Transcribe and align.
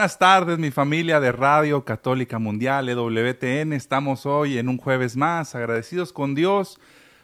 Buenas 0.00 0.18
tardes, 0.18 0.58
mi 0.58 0.70
familia 0.70 1.20
de 1.20 1.30
Radio 1.30 1.84
Católica 1.84 2.38
Mundial, 2.38 2.88
EWTN. 2.88 3.74
Estamos 3.74 4.24
hoy 4.24 4.56
en 4.56 4.70
un 4.70 4.78
jueves 4.78 5.14
más, 5.14 5.54
agradecidos 5.54 6.14
con 6.14 6.34
Dios 6.34 6.80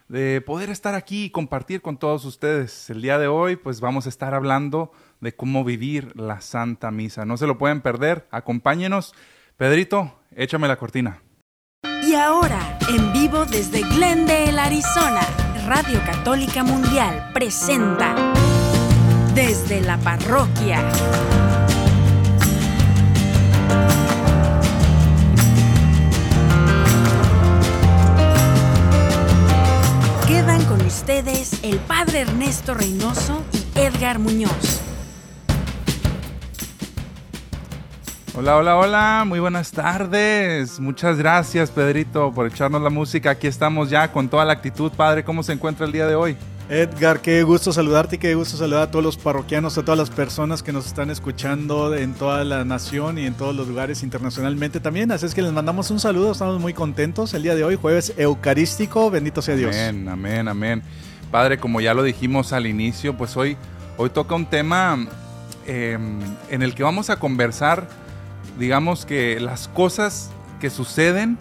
de 0.08 0.42
poder 0.42 0.68
estar 0.68 0.94
aquí 0.94 1.24
y 1.24 1.30
compartir 1.30 1.80
con 1.80 1.96
todos 1.96 2.26
ustedes. 2.26 2.90
El 2.90 3.00
día 3.00 3.18
de 3.18 3.28
hoy, 3.28 3.56
pues 3.56 3.80
vamos 3.80 4.04
a 4.04 4.10
estar 4.10 4.34
hablando 4.34 4.92
de 5.22 5.34
cómo 5.34 5.64
vivir 5.64 6.20
la 6.20 6.42
Santa 6.42 6.90
Misa. 6.90 7.24
No 7.24 7.38
se 7.38 7.46
lo 7.46 7.56
pueden 7.56 7.80
perder, 7.80 8.28
acompáñenos. 8.30 9.14
Pedrito, 9.56 10.20
échame 10.32 10.68
la 10.68 10.76
cortina. 10.76 11.22
Y 12.06 12.12
ahora, 12.14 12.78
en 12.90 13.10
vivo 13.14 13.46
desde 13.46 13.84
Glendale, 13.84 14.60
Arizona, 14.60 15.22
Radio 15.66 15.98
Católica 16.04 16.62
Mundial 16.62 17.30
presenta 17.32 18.14
Desde 19.34 19.80
la 19.80 19.96
Parroquia. 19.96 20.84
Quedan 30.26 30.64
con 30.64 30.80
ustedes 30.84 31.60
el 31.62 31.78
Padre 31.78 32.20
Ernesto 32.20 32.74
Reynoso 32.74 33.42
y 33.52 33.78
Edgar 33.78 34.18
Muñoz. 34.18 34.82
Hola, 38.38 38.56
hola, 38.58 38.76
hola, 38.76 39.24
muy 39.26 39.40
buenas 39.40 39.72
tardes. 39.72 40.78
Muchas 40.78 41.16
gracias, 41.16 41.70
Pedrito, 41.70 42.32
por 42.32 42.46
echarnos 42.46 42.82
la 42.82 42.90
música. 42.90 43.30
Aquí 43.30 43.46
estamos 43.46 43.88
ya 43.88 44.12
con 44.12 44.28
toda 44.28 44.44
la 44.44 44.52
actitud, 44.52 44.92
Padre. 44.92 45.24
¿Cómo 45.24 45.42
se 45.42 45.54
encuentra 45.54 45.86
el 45.86 45.92
día 45.92 46.06
de 46.06 46.16
hoy? 46.16 46.36
Edgar, 46.68 47.20
qué 47.20 47.44
gusto 47.44 47.72
saludarte 47.72 48.16
y 48.16 48.18
qué 48.18 48.34
gusto 48.34 48.56
saludar 48.56 48.82
a 48.82 48.90
todos 48.90 49.04
los 49.04 49.16
parroquianos, 49.16 49.78
a 49.78 49.84
todas 49.84 49.96
las 49.96 50.10
personas 50.10 50.64
que 50.64 50.72
nos 50.72 50.86
están 50.86 51.10
escuchando 51.10 51.94
en 51.94 52.12
toda 52.14 52.42
la 52.42 52.64
nación 52.64 53.18
y 53.18 53.26
en 53.26 53.34
todos 53.34 53.54
los 53.54 53.68
lugares 53.68 54.02
internacionalmente 54.02 54.80
también. 54.80 55.12
Así 55.12 55.26
es 55.26 55.34
que 55.34 55.42
les 55.42 55.52
mandamos 55.52 55.92
un 55.92 56.00
saludo, 56.00 56.32
estamos 56.32 56.60
muy 56.60 56.74
contentos 56.74 57.34
el 57.34 57.44
día 57.44 57.54
de 57.54 57.62
hoy, 57.62 57.76
jueves 57.76 58.14
eucarístico, 58.16 59.12
bendito 59.12 59.42
sea 59.42 59.54
Dios. 59.54 59.76
Amén, 59.76 60.08
amén, 60.08 60.48
amén. 60.48 60.82
Padre, 61.30 61.58
como 61.58 61.80
ya 61.80 61.94
lo 61.94 62.02
dijimos 62.02 62.52
al 62.52 62.66
inicio, 62.66 63.16
pues 63.16 63.36
hoy, 63.36 63.56
hoy 63.96 64.10
toca 64.10 64.34
un 64.34 64.46
tema 64.46 65.06
eh, 65.68 65.96
en 66.50 66.62
el 66.62 66.74
que 66.74 66.82
vamos 66.82 67.10
a 67.10 67.20
conversar, 67.20 67.86
digamos 68.58 69.06
que 69.06 69.38
las 69.38 69.68
cosas 69.68 70.30
que 70.60 70.70
suceden 70.70 71.38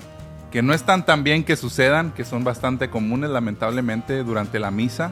que 0.55 0.61
no 0.61 0.73
están 0.73 1.05
tan 1.05 1.25
bien 1.25 1.43
que 1.43 1.57
sucedan, 1.57 2.13
que 2.13 2.23
son 2.23 2.45
bastante 2.45 2.89
comunes 2.89 3.29
lamentablemente 3.29 4.23
durante 4.23 4.57
la 4.57 4.71
misa. 4.71 5.11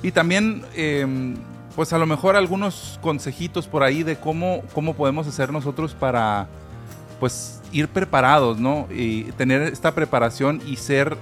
Y 0.00 0.12
también, 0.12 0.62
eh, 0.76 1.34
pues 1.74 1.92
a 1.92 1.98
lo 1.98 2.06
mejor 2.06 2.36
algunos 2.36 2.96
consejitos 3.02 3.66
por 3.66 3.82
ahí 3.82 4.04
de 4.04 4.14
cómo, 4.14 4.62
cómo 4.74 4.94
podemos 4.94 5.26
hacer 5.26 5.52
nosotros 5.52 5.92
para, 5.92 6.46
pues, 7.18 7.60
ir 7.72 7.88
preparados, 7.88 8.60
¿no? 8.60 8.86
Y 8.88 9.24
tener 9.32 9.62
esta 9.62 9.92
preparación 9.92 10.62
y 10.64 10.76
ser 10.76 11.16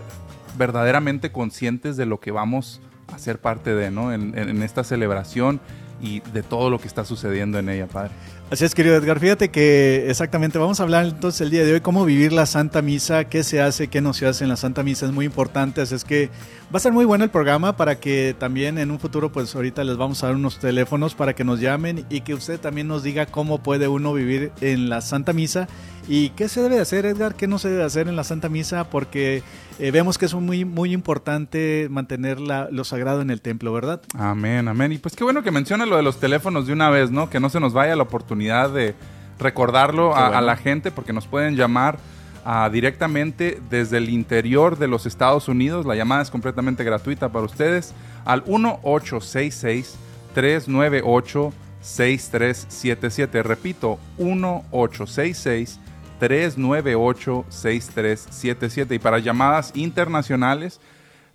verdaderamente 0.58 1.32
conscientes 1.32 1.96
de 1.96 2.04
lo 2.04 2.20
que 2.20 2.32
vamos 2.32 2.82
a 3.14 3.18
ser 3.18 3.38
parte 3.38 3.74
de, 3.74 3.90
¿no? 3.90 4.12
En, 4.12 4.36
en 4.36 4.62
esta 4.62 4.84
celebración 4.84 5.58
y 6.02 6.20
de 6.20 6.42
todo 6.42 6.68
lo 6.68 6.78
que 6.78 6.88
está 6.88 7.06
sucediendo 7.06 7.58
en 7.58 7.70
ella, 7.70 7.86
Padre. 7.86 8.10
Así 8.50 8.64
es, 8.66 8.74
querido 8.74 8.94
Edgar. 8.94 9.18
Fíjate 9.20 9.48
que 9.48 10.08
exactamente 10.10 10.58
vamos 10.58 10.78
a 10.78 10.82
hablar 10.82 11.06
entonces 11.06 11.40
el 11.40 11.50
día 11.50 11.64
de 11.64 11.72
hoy 11.72 11.80
cómo 11.80 12.04
vivir 12.04 12.30
la 12.32 12.44
Santa 12.44 12.82
Misa, 12.82 13.24
qué 13.24 13.42
se 13.42 13.62
hace, 13.62 13.88
qué 13.88 14.02
no 14.02 14.12
se 14.12 14.26
hace 14.26 14.44
en 14.44 14.50
la 14.50 14.56
Santa 14.56 14.82
Misa, 14.82 15.06
es 15.06 15.12
muy 15.12 15.24
importante. 15.24 15.80
Así 15.80 15.94
es 15.94 16.04
que 16.04 16.28
va 16.72 16.76
a 16.76 16.80
ser 16.80 16.92
muy 16.92 17.06
bueno 17.06 17.24
el 17.24 17.30
programa 17.30 17.76
para 17.76 17.98
que 17.98 18.36
también 18.38 18.76
en 18.76 18.90
un 18.90 19.00
futuro, 19.00 19.32
pues 19.32 19.54
ahorita 19.54 19.82
les 19.82 19.96
vamos 19.96 20.22
a 20.22 20.26
dar 20.26 20.36
unos 20.36 20.58
teléfonos 20.58 21.14
para 21.14 21.32
que 21.34 21.42
nos 21.42 21.58
llamen 21.58 22.04
y 22.10 22.20
que 22.20 22.34
usted 22.34 22.60
también 22.60 22.86
nos 22.86 23.02
diga 23.02 23.24
cómo 23.26 23.62
puede 23.62 23.88
uno 23.88 24.12
vivir 24.12 24.52
en 24.60 24.90
la 24.90 25.00
Santa 25.00 25.32
Misa 25.32 25.66
y 26.06 26.30
qué 26.30 26.48
se 26.48 26.60
debe 26.60 26.80
hacer, 26.80 27.06
Edgar, 27.06 27.34
qué 27.34 27.46
no 27.46 27.58
se 27.58 27.70
debe 27.70 27.84
hacer 27.84 28.08
en 28.08 28.16
la 28.16 28.24
Santa 28.24 28.48
Misa, 28.48 28.84
porque 28.90 29.42
eh, 29.78 29.90
vemos 29.90 30.18
que 30.18 30.26
es 30.26 30.34
muy, 30.34 30.64
muy 30.64 30.92
importante 30.92 31.88
mantener 31.90 32.40
la, 32.40 32.68
lo 32.70 32.84
sagrado 32.84 33.22
en 33.22 33.30
el 33.30 33.40
templo, 33.40 33.72
¿verdad? 33.72 34.02
Amén, 34.18 34.68
amén. 34.68 34.92
Y 34.92 34.98
pues 34.98 35.16
qué 35.16 35.24
bueno 35.24 35.42
que 35.42 35.50
menciona 35.50 35.86
lo 35.86 35.96
de 35.96 36.02
los 36.02 36.20
teléfonos 36.20 36.66
de 36.66 36.74
una 36.74 36.90
vez, 36.90 37.10
¿no? 37.10 37.30
Que 37.30 37.40
no 37.40 37.48
se 37.48 37.58
nos 37.58 37.72
vaya 37.72 37.96
la 37.96 38.02
oportunidad 38.02 38.70
de 38.70 38.94
recordarlo 39.38 40.14
a, 40.14 40.20
bueno. 40.24 40.36
a, 40.36 40.40
la 40.42 40.56
gente, 40.56 40.90
porque 40.90 41.14
nos 41.14 41.26
pueden 41.26 41.56
llamar 41.56 41.98
uh, 42.44 42.70
directamente 42.70 43.60
desde 43.70 43.96
el 43.96 44.10
interior 44.10 44.78
de 44.78 44.88
los 44.88 45.06
Estados 45.06 45.48
Unidos. 45.48 45.86
La 45.86 45.94
llamada 45.94 46.22
es 46.22 46.30
completamente 46.30 46.84
gratuita 46.84 47.30
para 47.30 47.46
ustedes 47.46 47.94
al 48.26 48.42
1866 48.42 49.96
398 50.34 51.52
6377. 51.80 53.42
Repito, 53.42 53.98
1866 54.18 55.80
398-6377. 56.24 58.94
Y 58.94 58.98
para 58.98 59.18
llamadas 59.18 59.72
internacionales, 59.74 60.80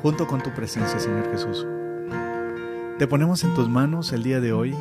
junto 0.00 0.26
con 0.26 0.42
tu 0.42 0.48
presencia, 0.54 0.98
Señor 0.98 1.30
Jesús. 1.30 1.66
Te 2.98 3.06
ponemos 3.06 3.44
en 3.44 3.52
tus 3.52 3.68
manos 3.68 4.14
el 4.14 4.22
día 4.22 4.40
de 4.40 4.54
hoy, 4.54 4.74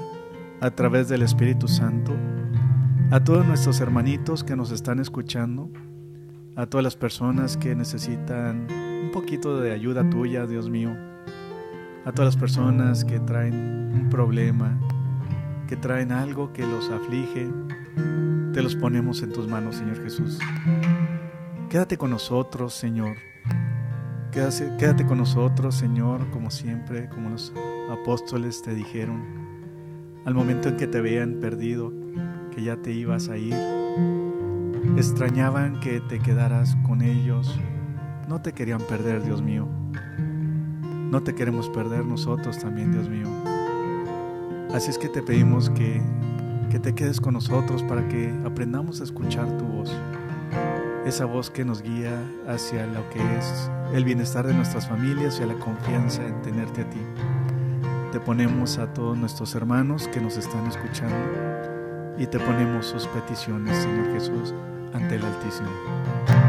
a 0.62 0.72
través 0.72 1.10
del 1.10 1.22
Espíritu 1.22 1.68
Santo, 1.68 2.14
a 3.12 3.22
todos 3.22 3.46
nuestros 3.46 3.82
hermanitos 3.82 4.46
que 4.46 4.56
nos 4.56 4.72
están 4.72 5.00
escuchando, 5.00 5.70
a 6.56 6.66
todas 6.66 6.86
las 6.86 6.96
personas 6.96 7.58
que 7.58 7.76
necesitan 7.76 8.68
un 8.72 9.12
poquito 9.12 9.60
de 9.60 9.74
ayuda 9.74 10.10
tuya, 10.10 10.48
Dios 10.48 10.70
mío, 10.70 10.96
a 12.06 12.14
todas 12.14 12.36
las 12.36 12.38
personas 12.38 13.04
que 13.04 13.20
traen 13.20 13.92
un 13.94 14.08
problema, 14.10 14.80
que 15.72 15.78
traen 15.78 16.12
algo 16.12 16.52
que 16.52 16.68
los 16.68 16.90
aflige, 16.90 17.48
te 18.52 18.62
los 18.62 18.76
ponemos 18.76 19.24
en 19.24 19.32
tus 19.32 19.48
manos, 19.48 19.78
Señor 19.78 20.04
Jesús. 20.04 20.38
Quédate 21.70 21.98
con 21.98 22.10
nosotros, 22.10 22.74
Señor. 22.74 23.16
Quédate, 24.34 24.70
quédate, 24.78 25.06
con 25.06 25.20
nosotros, 25.20 25.76
Señor, 25.76 26.30
como 26.32 26.52
siempre, 26.52 27.08
como 27.08 27.30
los 27.30 27.54
apóstoles 27.90 28.62
te 28.62 28.76
dijeron, 28.76 29.24
al 30.26 30.34
momento 30.34 30.68
en 30.68 30.76
que 30.76 30.88
te 30.88 31.00
vean 31.00 31.40
perdido, 31.40 31.94
que 32.54 32.64
ya 32.64 32.76
te 32.76 32.92
ibas 32.92 33.30
a 33.30 33.38
ir. 33.38 33.56
Extrañaban 34.98 35.80
que 35.80 36.02
te 36.02 36.20
quedaras 36.20 36.76
con 36.86 37.02
ellos. 37.02 37.58
No 38.28 38.42
te 38.42 38.52
querían 38.52 38.82
perder, 38.82 39.24
Dios 39.24 39.42
mío. 39.42 39.70
No 41.10 41.24
te 41.24 41.34
queremos 41.34 41.70
perder 41.70 42.04
nosotros 42.04 42.60
también, 42.60 42.92
Dios 42.92 43.08
mío. 43.08 43.41
Así 44.74 44.90
es 44.90 44.98
que 44.98 45.10
te 45.10 45.22
pedimos 45.22 45.70
que, 45.70 46.02
que 46.70 46.80
te 46.80 46.96
quedes 46.96 47.20
con 47.20 47.34
nosotros 47.34 47.84
para 47.84 48.08
que 48.08 48.34
aprendamos 48.46 49.02
a 49.02 49.04
escuchar 49.04 49.46
tu 49.58 49.66
voz. 49.66 49.92
Esa 51.06 51.26
voz 51.26 51.50
que 51.50 51.66
nos 51.66 51.82
guía 51.82 52.18
hacia 52.48 52.86
lo 52.88 53.10
que 53.10 53.20
es 53.38 53.70
el 53.94 54.06
bienestar 54.06 54.48
de 54.48 54.54
nuestras 54.54 54.88
familias 54.88 55.40
y 55.40 55.44
a 55.44 55.48
la 55.48 55.56
confianza 55.56 56.26
en 56.26 56.42
tenerte 56.42 56.82
a 56.82 56.90
ti. 56.90 57.02
Te 58.14 58.20
ponemos 58.22 58.78
a 58.78 58.94
todos 58.94 59.18
nuestros 59.18 59.56
hermanos 59.56 60.08
que 60.08 60.22
nos 60.22 60.38
están 60.38 60.66
escuchando 60.68 61.18
y 62.18 62.28
te 62.28 62.40
ponemos 62.40 62.86
sus 62.86 63.08
peticiones, 63.08 63.76
Señor 63.78 64.14
Jesús, 64.14 64.54
ante 64.94 65.16
el 65.16 65.26
Altísimo. 65.26 66.41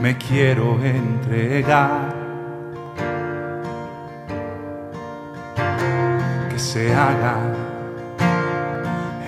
Me 0.00 0.16
quiero 0.16 0.78
entregar. 0.82 2.14
Que 6.48 6.58
se 6.58 6.94
haga 6.94 7.36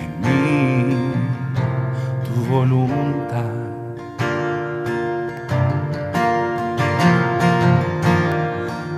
en 0.01 0.11
mí 0.21 0.97
tu 2.25 2.33
voluntad. 2.51 3.53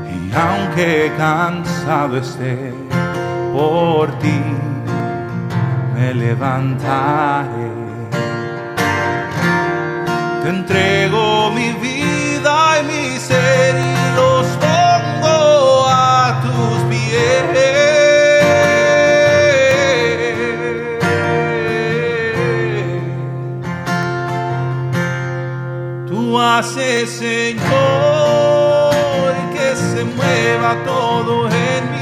Y 0.10 0.34
aunque 0.34 1.12
cansado 1.18 2.18
esté 2.18 2.74
por 3.54 4.10
ti, 4.20 4.42
me 5.94 6.14
levantaré. 6.14 7.55
Entrego 10.48 11.50
mi 11.52 11.72
vida 11.74 12.80
y 12.80 12.84
mi 12.84 13.20
ser 13.20 13.76
y 13.76 13.96
pongo 14.60 15.88
a 15.88 16.40
tus 16.44 16.78
pies. 16.90 17.06
Tú 26.08 26.40
haces, 26.40 27.10
Señor, 27.10 27.64
que 29.52 29.76
se 29.76 30.04
mueva 30.04 30.76
todo 30.86 31.48
en 31.50 31.92
mi 31.92 31.95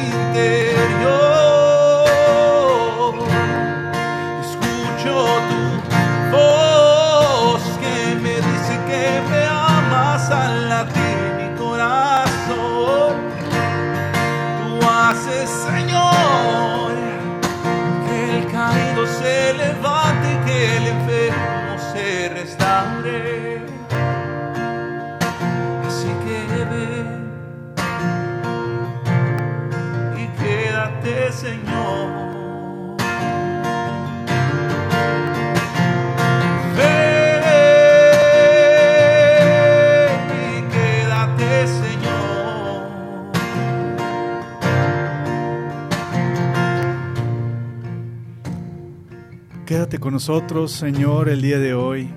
Quédate 49.65 49.97
con 49.97 50.11
nosotros, 50.11 50.73
Señor, 50.73 51.29
el 51.29 51.41
día 51.41 51.57
de 51.57 51.73
hoy, 51.73 52.09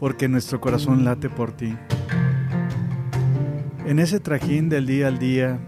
porque 0.00 0.26
nuestro 0.26 0.62
corazón 0.62 1.04
late 1.04 1.28
por 1.28 1.52
ti. 1.52 1.76
En 3.84 3.98
ese 3.98 4.18
trajín 4.18 4.70
del 4.70 4.86
día 4.86 5.08
al 5.08 5.18
día, 5.18 5.60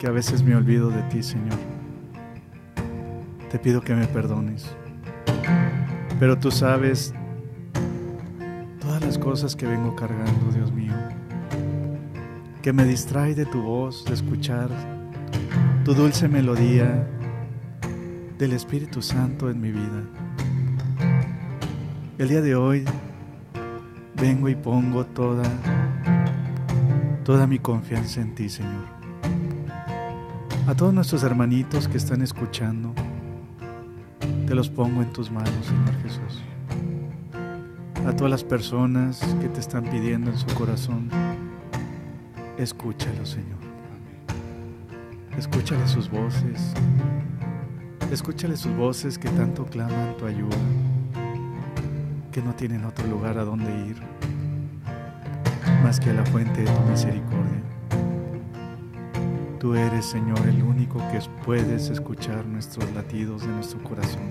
que 0.00 0.08
a 0.08 0.10
veces 0.10 0.42
me 0.42 0.56
olvido 0.56 0.90
de 0.90 1.00
ti, 1.04 1.22
Señor, 1.22 1.60
te 3.52 3.58
pido 3.60 3.82
que 3.82 3.94
me 3.94 4.08
perdones. 4.08 4.68
Pero 6.18 6.36
tú 6.40 6.50
sabes 6.50 7.14
todas 8.80 9.00
las 9.04 9.16
cosas 9.16 9.54
que 9.54 9.64
vengo 9.64 9.94
cargando, 9.94 10.50
Dios 10.52 10.72
mío, 10.72 10.94
que 12.62 12.72
me 12.72 12.84
distrae 12.84 13.36
de 13.36 13.46
tu 13.46 13.62
voz, 13.62 14.04
de 14.06 14.14
escuchar 14.14 14.70
tu 15.84 15.94
dulce 15.94 16.26
melodía 16.26 17.06
del 18.42 18.54
Espíritu 18.54 19.00
Santo 19.02 19.48
en 19.50 19.60
mi 19.60 19.70
vida. 19.70 20.02
El 22.18 22.28
día 22.28 22.40
de 22.40 22.56
hoy 22.56 22.84
vengo 24.16 24.48
y 24.48 24.56
pongo 24.56 25.06
toda 25.06 25.44
toda 27.22 27.46
mi 27.46 27.60
confianza 27.60 28.20
en 28.20 28.34
ti, 28.34 28.48
Señor. 28.48 28.84
A 30.66 30.74
todos 30.74 30.92
nuestros 30.92 31.22
hermanitos 31.22 31.86
que 31.86 31.98
están 31.98 32.20
escuchando, 32.20 32.92
te 34.48 34.56
los 34.56 34.68
pongo 34.68 35.02
en 35.02 35.12
tus 35.12 35.30
manos, 35.30 35.64
Señor 35.64 36.02
Jesús. 36.02 36.42
A 38.04 38.16
todas 38.16 38.32
las 38.32 38.42
personas 38.42 39.20
que 39.40 39.48
te 39.50 39.60
están 39.60 39.84
pidiendo 39.84 40.32
en 40.32 40.36
su 40.36 40.52
corazón, 40.56 41.08
escúchalo, 42.58 43.24
Señor. 43.24 43.60
Escúchale 45.38 45.86
sus 45.86 46.10
voces. 46.10 46.74
Escúchale 48.12 48.58
sus 48.58 48.76
voces 48.76 49.16
que 49.16 49.30
tanto 49.30 49.64
claman 49.64 50.14
tu 50.18 50.26
ayuda, 50.26 50.58
que 52.30 52.42
no 52.42 52.54
tienen 52.54 52.84
otro 52.84 53.06
lugar 53.06 53.38
a 53.38 53.44
donde 53.44 53.64
ir 53.86 53.96
más 55.82 55.98
que 55.98 56.10
a 56.10 56.12
la 56.12 56.26
fuente 56.26 56.60
de 56.60 56.70
tu 56.70 56.80
misericordia. 56.82 57.62
Tú 59.58 59.74
eres, 59.74 60.04
Señor, 60.04 60.46
el 60.46 60.62
único 60.62 60.98
que 61.10 61.20
puedes 61.42 61.88
escuchar 61.88 62.44
nuestros 62.44 62.92
latidos 62.92 63.40
de 63.40 63.48
nuestro 63.48 63.82
corazón. 63.82 64.28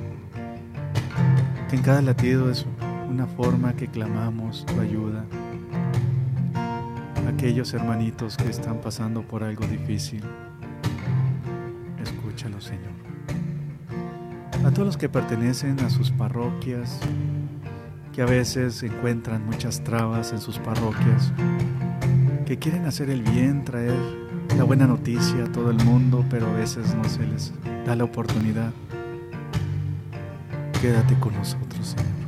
Que 1.68 1.78
en 1.78 1.82
cada 1.82 2.04
latido 2.04 2.52
es 2.52 2.68
una 3.10 3.26
forma 3.26 3.74
que 3.74 3.88
clamamos 3.88 4.64
tu 4.68 4.80
ayuda. 4.80 5.26
Aquellos 7.28 7.74
hermanitos 7.74 8.38
que 8.38 8.48
están 8.48 8.80
pasando 8.80 9.24
por 9.24 9.44
algo 9.44 9.66
difícil, 9.66 10.24
A 14.64 14.70
todos 14.72 14.86
los 14.86 14.98
que 14.98 15.10
pertenecen 15.10 15.80
a 15.80 15.90
sus 15.90 16.12
parroquias, 16.12 17.00
que 18.14 18.22
a 18.22 18.26
veces 18.26 18.84
encuentran 18.84 19.46
muchas 19.46 19.84
trabas 19.84 20.34
en 20.34 20.40
sus 20.40 20.60
parroquias, 20.60 21.34
que 22.46 22.60
quieren 22.60 22.86
hacer 22.86 23.10
el 23.10 23.24
bien, 23.24 23.66
traer 23.66 23.98
la 24.56 24.64
buena 24.64 24.86
noticia 24.86 25.46
a 25.46 25.52
todo 25.52 25.72
el 25.72 25.84
mundo, 25.84 26.24
pero 26.30 26.48
a 26.48 26.54
veces 26.54 26.94
no 26.94 27.04
se 27.06 27.26
les 27.26 27.54
da 27.86 27.96
la 27.96 28.04
oportunidad. 28.04 28.72
Quédate 30.80 31.16
con 31.20 31.34
nosotros, 31.34 31.96
Señor. 31.98 32.21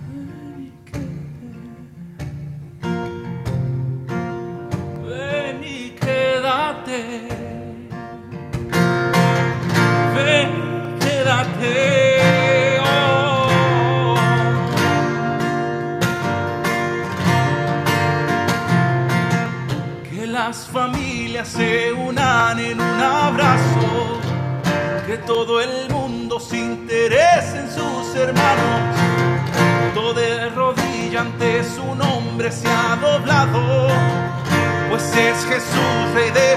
Todo 25.25 25.61
el 25.61 25.89
mundo 25.89 26.39
se 26.39 26.57
interese 26.57 27.59
en 27.59 27.69
sus 27.69 28.15
hermanos. 28.15 28.95
Todo 29.93 30.13
de 30.13 30.49
rodilla 30.49 31.21
ante 31.21 31.63
su 31.63 31.95
nombre 31.95 32.51
se 32.51 32.67
ha 32.67 32.97
doblado. 32.97 33.87
Pues 34.89 35.03
es 35.15 35.45
Jesús, 35.45 36.13
Rey 36.13 36.31
de 36.31 36.52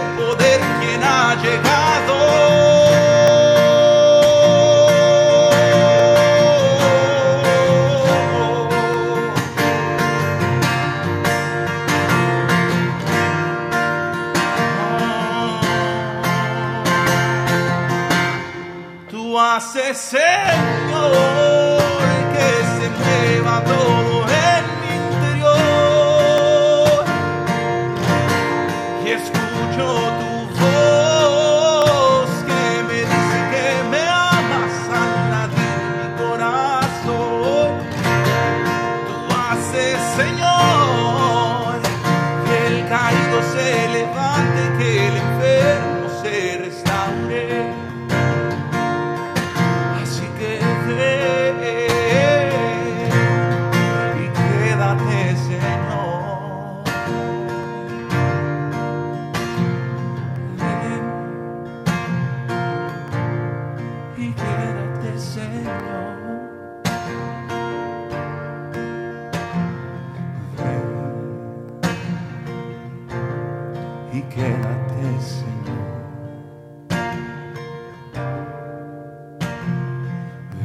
quédate, 74.29 75.21
Señor. 75.21 75.97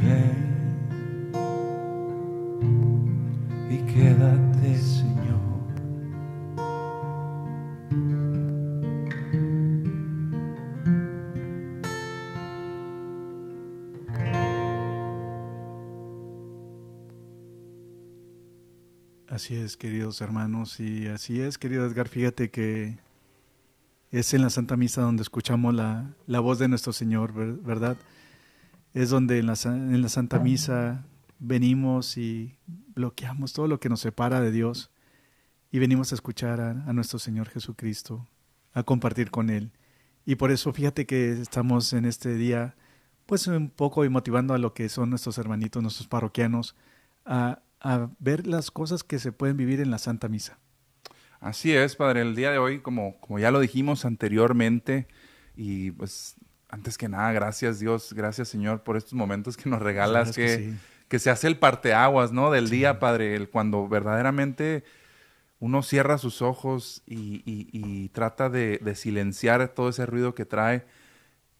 Ven 0.00 1.32
y 3.70 3.78
quédate, 3.92 4.78
Señor. 4.78 5.12
Así 19.28 19.56
es, 19.56 19.76
queridos 19.76 20.20
hermanos, 20.20 20.78
y 20.78 21.06
así 21.08 21.40
es, 21.40 21.58
querido 21.58 21.86
Edgar. 21.86 22.06
Fíjate 22.08 22.50
que 22.50 22.98
es 24.12 24.32
en 24.34 24.42
la 24.42 24.50
Santa 24.50 24.76
Misa 24.76 25.02
donde 25.02 25.22
escuchamos 25.22 25.74
la, 25.74 26.14
la 26.26 26.38
voz 26.40 26.58
de 26.60 26.68
nuestro 26.68 26.92
Señor, 26.92 27.32
ver- 27.32 27.54
¿verdad? 27.54 27.96
Es 28.94 29.10
donde 29.10 29.38
en 29.38 29.46
la, 29.46 29.54
en 29.64 30.00
la 30.02 30.08
Santa 30.08 30.38
Misa 30.38 31.04
venimos 31.38 32.16
y 32.18 32.56
bloqueamos 32.94 33.52
todo 33.52 33.66
lo 33.66 33.80
que 33.80 33.88
nos 33.88 34.00
separa 34.00 34.40
de 34.40 34.52
Dios 34.52 34.90
y 35.70 35.78
venimos 35.78 36.12
a 36.12 36.14
escuchar 36.14 36.60
a, 36.60 36.70
a 36.70 36.92
nuestro 36.92 37.18
Señor 37.18 37.48
Jesucristo, 37.48 38.28
a 38.74 38.82
compartir 38.82 39.30
con 39.30 39.48
Él. 39.50 39.72
Y 40.26 40.36
por 40.36 40.50
eso 40.50 40.72
fíjate 40.72 41.06
que 41.06 41.32
estamos 41.32 41.92
en 41.94 42.04
este 42.04 42.34
día, 42.34 42.76
pues 43.26 43.46
un 43.46 43.70
poco 43.70 44.08
motivando 44.10 44.52
a 44.52 44.58
lo 44.58 44.74
que 44.74 44.88
son 44.90 45.08
nuestros 45.10 45.38
hermanitos, 45.38 45.82
nuestros 45.82 46.06
parroquianos, 46.06 46.76
a, 47.24 47.62
a 47.80 48.10
ver 48.18 48.46
las 48.46 48.70
cosas 48.70 49.02
que 49.02 49.18
se 49.18 49.32
pueden 49.32 49.56
vivir 49.56 49.80
en 49.80 49.90
la 49.90 49.98
Santa 49.98 50.28
Misa. 50.28 50.58
Así 51.42 51.72
es, 51.74 51.96
Padre. 51.96 52.22
El 52.22 52.36
día 52.36 52.52
de 52.52 52.58
hoy, 52.58 52.78
como, 52.80 53.16
como 53.20 53.38
ya 53.40 53.50
lo 53.50 53.58
dijimos 53.60 54.04
anteriormente, 54.04 55.08
y 55.56 55.90
pues 55.90 56.36
antes 56.68 56.96
que 56.96 57.08
nada, 57.08 57.32
gracias 57.32 57.80
Dios, 57.80 58.12
gracias 58.14 58.48
Señor 58.48 58.82
por 58.84 58.96
estos 58.96 59.14
momentos 59.14 59.56
que 59.56 59.68
nos 59.68 59.82
regalas, 59.82 60.28
Sabes 60.34 60.36
que, 60.36 60.58
sí. 60.70 60.78
que 61.08 61.18
se 61.18 61.30
hace 61.30 61.48
el 61.48 61.58
parteaguas, 61.58 62.30
¿no? 62.32 62.50
Del 62.52 62.70
día, 62.70 62.98
Padre, 63.00 63.34
el, 63.34 63.50
cuando 63.50 63.88
verdaderamente 63.88 64.84
uno 65.58 65.82
cierra 65.82 66.16
sus 66.16 66.42
ojos 66.42 67.02
y, 67.06 67.42
y- 67.44 67.68
y 67.72 68.08
trata 68.10 68.48
de, 68.48 68.78
de 68.78 68.94
silenciar 68.94 69.68
todo 69.68 69.88
ese 69.90 70.06
ruido 70.06 70.34
que 70.34 70.44
trae 70.46 70.84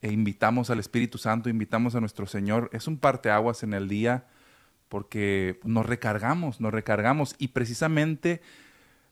e 0.00 0.12
invitamos 0.12 0.70
al 0.70 0.78
Espíritu 0.80 1.18
Santo, 1.18 1.48
invitamos 1.50 1.94
a 1.94 2.00
nuestro 2.00 2.26
Señor. 2.26 2.70
Es 2.72 2.86
un 2.88 2.98
parteaguas 2.98 3.62
en 3.64 3.74
el 3.74 3.88
día 3.88 4.26
porque 4.88 5.60
nos 5.64 5.86
recargamos, 5.86 6.60
nos 6.60 6.72
recargamos 6.72 7.34
y 7.38 7.48
precisamente 7.48 8.40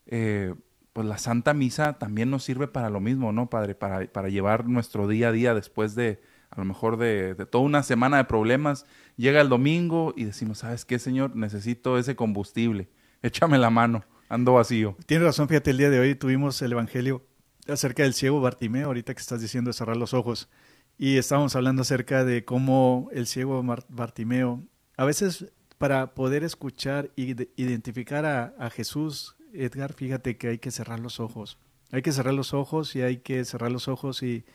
eh, 0.07 0.53
pues 0.93 1.07
la 1.07 1.17
Santa 1.17 1.53
Misa 1.53 1.93
también 1.93 2.29
nos 2.29 2.43
sirve 2.43 2.67
para 2.67 2.89
lo 2.89 2.99
mismo, 2.99 3.31
¿no, 3.31 3.49
Padre? 3.49 3.75
Para, 3.75 4.29
llevar 4.29 4.67
nuestro 4.67 5.07
día 5.07 5.29
a 5.29 5.31
día 5.31 5.53
después 5.53 5.95
de, 5.95 6.21
a 6.49 6.59
lo 6.59 6.65
mejor, 6.65 6.97
de, 6.97 7.35
toda 7.49 7.63
una 7.63 7.83
semana 7.83 8.17
de 8.17 8.25
problemas. 8.25 8.85
Llega 9.15 9.41
el 9.41 9.49
domingo 9.49 10.13
y 10.17 10.25
decimos, 10.25 10.59
¿sabes 10.59 10.83
qué, 10.83 10.99
Señor? 10.99 11.35
Necesito 11.35 11.97
ese 11.97 12.15
combustible. 12.15 12.89
Échame 13.21 13.57
la 13.57 13.69
mano, 13.69 14.03
ando 14.27 14.53
vacío. 14.53 14.97
Tienes 15.05 15.25
razón, 15.25 15.47
fíjate, 15.47 15.71
el 15.71 15.77
día 15.77 15.89
de 15.89 15.99
hoy 15.99 16.15
tuvimos 16.15 16.61
el 16.61 16.73
Evangelio 16.73 17.25
acerca 17.67 18.03
del 18.03 18.13
ciego 18.13 18.41
Bartimeo, 18.41 18.87
ahorita 18.87 19.13
que 19.13 19.21
estás 19.21 19.39
diciendo 19.39 19.71
cerrar 19.71 19.95
los 19.95 20.13
ojos, 20.13 20.49
y 20.97 21.17
estábamos 21.17 21.55
hablando 21.55 21.83
acerca 21.83 22.25
de 22.25 22.43
cómo 22.43 23.07
el 23.13 23.27
ciego 23.27 23.63
Bartimeo, 23.87 24.63
a 24.97 25.05
veces 25.05 25.53
para 25.77 26.13
poder 26.13 26.43
escuchar 26.43 27.11
y 27.15 27.33
de- 27.33 27.51
identificar 27.55 28.25
a 28.25 28.69
Jesús, 28.71 29.35
Edgar, 29.53 29.93
fíjate 29.93 30.37
que 30.37 30.49
hay 30.49 30.57
que 30.57 30.71
cerrar 30.71 30.99
los 30.99 31.19
ojos, 31.19 31.57
hay 31.91 32.01
que 32.01 32.11
cerrar 32.11 32.33
los 32.33 32.53
ojos 32.53 32.95
y 32.95 33.01
hay 33.01 33.17
que 33.17 33.43
cerrar 33.45 33.71
los 33.71 33.87
ojos 33.87 34.23
y, 34.23 34.45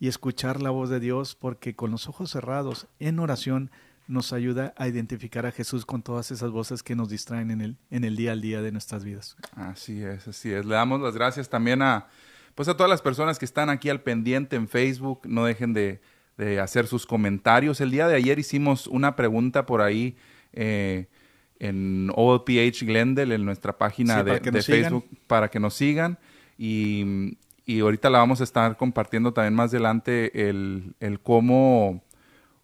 escuchar 0.00 0.62
la 0.62 0.70
voz 0.70 0.90
de 0.90 1.00
Dios, 1.00 1.34
porque 1.34 1.74
con 1.74 1.90
los 1.90 2.08
ojos 2.08 2.30
cerrados 2.30 2.86
en 3.00 3.18
oración 3.18 3.72
nos 4.06 4.32
ayuda 4.32 4.72
a 4.76 4.86
identificar 4.86 5.44
a 5.44 5.50
Jesús 5.50 5.84
con 5.84 6.02
todas 6.02 6.30
esas 6.30 6.52
voces 6.52 6.84
que 6.84 6.94
nos 6.94 7.08
distraen 7.08 7.50
en 7.50 7.60
el, 7.60 7.76
en 7.90 8.04
el 8.04 8.14
día 8.14 8.30
al 8.30 8.40
día 8.40 8.62
de 8.62 8.70
nuestras 8.70 9.02
vidas. 9.02 9.36
Así 9.56 10.00
es, 10.04 10.28
así 10.28 10.52
es. 10.52 10.64
Le 10.64 10.76
damos 10.76 11.00
las 11.00 11.14
gracias 11.14 11.48
también 11.48 11.82
a, 11.82 12.06
pues 12.54 12.68
a 12.68 12.76
todas 12.76 12.88
las 12.88 13.02
personas 13.02 13.40
que 13.40 13.44
están 13.44 13.70
aquí 13.70 13.90
al 13.90 14.00
pendiente 14.00 14.54
en 14.54 14.68
Facebook. 14.68 15.22
No 15.26 15.44
dejen 15.44 15.72
de, 15.72 16.00
de 16.38 16.60
hacer 16.60 16.86
sus 16.86 17.04
comentarios. 17.04 17.80
El 17.80 17.90
día 17.90 18.06
de 18.06 18.14
ayer 18.14 18.38
hicimos 18.38 18.86
una 18.86 19.16
pregunta 19.16 19.66
por 19.66 19.82
ahí 19.82 20.16
eh, 20.52 21.08
en 21.58 22.10
OLPH 22.14 22.84
Glendale, 22.84 23.34
en 23.34 23.44
nuestra 23.44 23.76
página 23.76 24.20
Sí, 24.20 24.24
de, 24.50 24.62
sigan. 24.62 24.82
Facebook, 24.82 25.06
para 25.26 25.48
que 25.48 25.60
nos 25.60 25.74
sigan. 25.74 26.18
Y, 26.56 27.36
y 27.64 27.80
ahorita 27.80 28.10
la 28.10 28.18
vamos 28.18 28.40
a 28.40 28.44
estar 28.44 28.76
compartiendo 28.76 29.32
también 29.32 29.54
más 29.54 29.70
adelante 29.70 30.48
el, 30.48 30.94
el 31.00 31.20
cómo, 31.20 32.02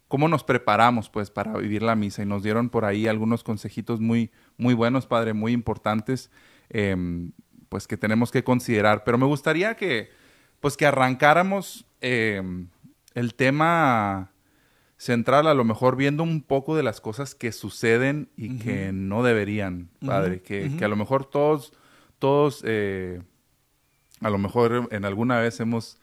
cómo 0.07 0.27
nos 0.27 0.43
preparamos 0.43 1.09
pues 1.09 1.29
para 1.29 1.57
vivir 1.57 1.83
la 1.83 1.95
misa. 1.95 2.23
Y 2.23 2.25
nos 2.25 2.43
dieron 2.43 2.69
por 2.69 2.85
ahí 2.85 3.07
algunos 3.07 3.43
consejitos 3.43 3.99
muy, 3.99 4.31
muy 4.57 4.73
buenos, 4.73 5.05
Padre, 5.05 5.33
muy 5.33 5.51
importantes, 5.51 6.31
em, 6.69 7.31
pues 7.69 7.87
que 7.87 7.97
tenemos 7.97 8.31
que 8.31 8.43
considerar. 8.43 9.03
Pero 9.03 9.17
me 9.17 9.25
gustaría 9.25 9.75
que, 9.75 10.09
pues 10.59 10.77
que 10.77 10.85
arrancáramos 10.85 11.85
em, 12.01 12.69
el 13.13 13.35
tema 13.35 14.31
central, 14.97 15.47
a 15.47 15.53
lo 15.53 15.63
mejor 15.63 15.95
viendo 15.95 16.23
un 16.23 16.41
poco 16.41 16.75
de 16.75 16.83
las 16.83 16.99
cosas 17.01 17.35
que 17.35 17.51
suceden 17.51 18.29
y 18.37 18.57
que 18.59 18.91
no 18.93 19.23
deberían, 19.23 19.89
Padre. 20.05 20.41
Que, 20.41 20.71
a 20.81 20.87
lo 20.87 20.95
mejor 20.95 21.25
todos, 21.25 21.73
todos, 22.19 22.61
eh, 22.65 23.21
a 24.21 24.29
lo 24.29 24.37
mejor 24.37 24.87
en 24.91 25.03
alguna 25.03 25.39
vez 25.39 25.59
hemos, 25.59 25.99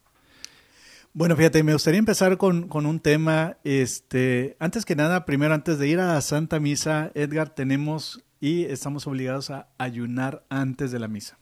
Bueno, 1.12 1.36
fíjate, 1.36 1.62
me 1.62 1.72
gustaría 1.72 1.98
empezar 1.98 2.36
con, 2.36 2.68
con 2.68 2.84
un 2.84 3.00
tema, 3.00 3.56
este, 3.64 4.54
antes 4.58 4.84
que 4.84 4.96
nada, 4.96 5.24
primero 5.24 5.54
antes 5.54 5.78
de 5.78 5.88
ir 5.88 5.98
a 5.98 6.12
la 6.12 6.20
Santa 6.20 6.60
Misa, 6.60 7.10
Edgar, 7.14 7.54
tenemos 7.54 8.22
y 8.38 8.64
estamos 8.64 9.06
obligados 9.06 9.48
a 9.50 9.68
ayunar 9.78 10.44
antes 10.50 10.90
de 10.90 10.98
la 10.98 11.08
misa. 11.08 11.38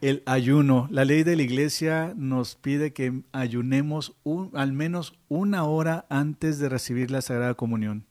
El 0.00 0.22
ayuno, 0.26 0.88
la 0.90 1.04
ley 1.04 1.22
de 1.22 1.36
la 1.36 1.42
iglesia 1.42 2.14
nos 2.16 2.54
pide 2.54 2.92
que 2.92 3.22
ayunemos 3.32 4.14
un- 4.24 4.50
al 4.54 4.72
menos 4.72 5.18
una 5.28 5.64
hora 5.64 6.06
antes 6.08 6.58
de 6.58 6.68
recibir 6.68 7.10
la 7.10 7.20
Sagrada 7.20 7.54
Comunión, 7.54 8.06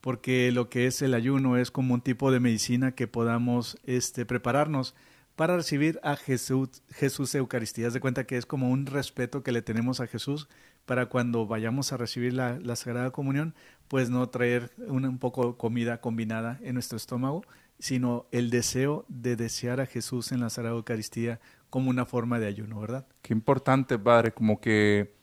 porque 0.00 0.52
lo 0.52 0.68
que 0.70 0.86
es 0.86 1.02
el 1.02 1.14
ayuno 1.14 1.56
es 1.56 1.70
como 1.70 1.94
un 1.94 2.00
tipo 2.00 2.30
de 2.30 2.40
medicina 2.40 2.92
que 2.92 3.08
podamos 3.08 3.78
este, 3.84 4.24
prepararnos 4.24 4.94
para 5.36 5.56
recibir 5.56 5.98
a 6.02 6.16
Jesús, 6.16 6.82
Jesús 6.90 7.34
Eucaristía. 7.34 7.86
Haz 7.86 7.94
de 7.94 8.00
cuenta 8.00 8.24
que 8.24 8.36
es 8.36 8.46
como 8.46 8.70
un 8.70 8.86
respeto 8.86 9.42
que 9.42 9.52
le 9.52 9.62
tenemos 9.62 10.00
a 10.00 10.06
Jesús 10.06 10.48
para 10.84 11.06
cuando 11.06 11.46
vayamos 11.46 11.92
a 11.92 11.96
recibir 11.96 12.34
la, 12.34 12.58
Sagrada 12.76 13.10
Comunión, 13.10 13.54
pues 13.88 14.10
no 14.10 14.28
traer 14.28 14.70
un 14.86 15.18
poco 15.18 15.56
comida 15.56 16.00
combinada 16.00 16.58
en 16.62 16.74
nuestro 16.74 16.96
estómago, 16.96 17.44
sino 17.80 18.26
el 18.30 18.50
deseo 18.50 19.04
de 19.08 19.34
desear 19.36 19.80
a 19.80 19.86
Jesús 19.86 20.32
en 20.32 20.40
la 20.40 20.50
Sagrada 20.50 20.76
Eucaristía 20.76 21.40
como 21.70 21.90
una 21.90 22.04
forma 22.04 22.38
de 22.38 22.46
ayuno, 22.46 22.80
¿verdad? 22.80 23.06
Qué 23.22 23.32
importante, 23.32 23.98
padre, 23.98 24.32
como 24.32 24.60
que 24.60 25.14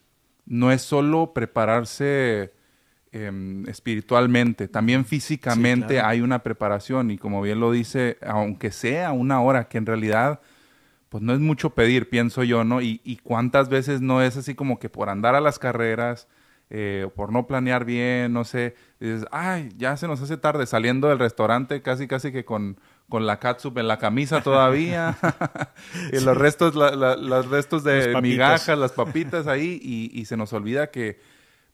no 0.45 0.71
es 0.71 0.81
solo 0.81 1.33
prepararse 1.33 2.53
em, 3.11 3.67
espiritualmente, 3.69 4.67
también 4.67 5.05
físicamente 5.05 5.87
Sí, 5.87 5.93
claro. 5.93 6.07
hay 6.07 6.21
una 6.21 6.39
preparación 6.39 7.11
y 7.11 7.17
como 7.17 7.41
bien 7.41 7.59
lo 7.59 7.71
dice, 7.71 8.17
aunque 8.25 8.71
sea 8.71 9.11
una 9.11 9.41
hora, 9.41 9.67
que 9.67 9.77
en 9.77 9.85
realidad 9.85 10.41
pues 11.09 11.23
no 11.23 11.33
es 11.33 11.39
mucho 11.39 11.69
pedir, 11.69 12.09
pienso 12.09 12.43
yo, 12.43 12.63
¿no? 12.63 12.81
Y, 12.81 13.01
y 13.03 13.17
cuántas 13.17 13.69
veces 13.69 14.01
no 14.01 14.21
es 14.21 14.35
así 14.35 14.55
como 14.55 14.77
que 14.79 14.89
por 14.89 15.09
andar 15.09 15.35
a 15.35 15.41
las 15.41 15.57
carreras, 15.59 16.27
eh, 16.69 17.07
por 17.15 17.31
no 17.31 17.47
planear 17.47 17.85
bien, 17.85 18.33
no 18.33 18.43
sé, 18.43 18.75
dices, 18.99 19.25
ay, 19.31 19.69
ya 19.77 19.95
se 19.97 20.07
nos 20.07 20.21
hace 20.21 20.37
tarde 20.37 20.65
saliendo 20.65 21.07
del 21.07 21.19
restaurante 21.19 21.81
casi 21.81 22.07
casi 22.07 22.31
que 22.31 22.43
con, 22.43 22.77
con 23.09 23.25
la 23.25 23.39
catsup 23.39 23.77
en 23.77 23.87
la 23.87 23.97
camisa 23.99 24.41
todavía, 24.41 25.17
y 26.11 26.19
los 26.19 26.35
restos, 26.37 26.75
la- 26.75 26.91
la- 26.95 27.15
los 27.15 27.47
restos 27.49 27.83
de 27.83 28.13
migajas, 28.21 28.77
las 28.77 28.91
papitas 28.91 29.47
ahí, 29.47 29.79
y, 29.81 30.11
y 30.19 30.25
se 30.25 30.35
nos 30.35 30.51
olvida 30.53 30.91
que, 30.91 31.19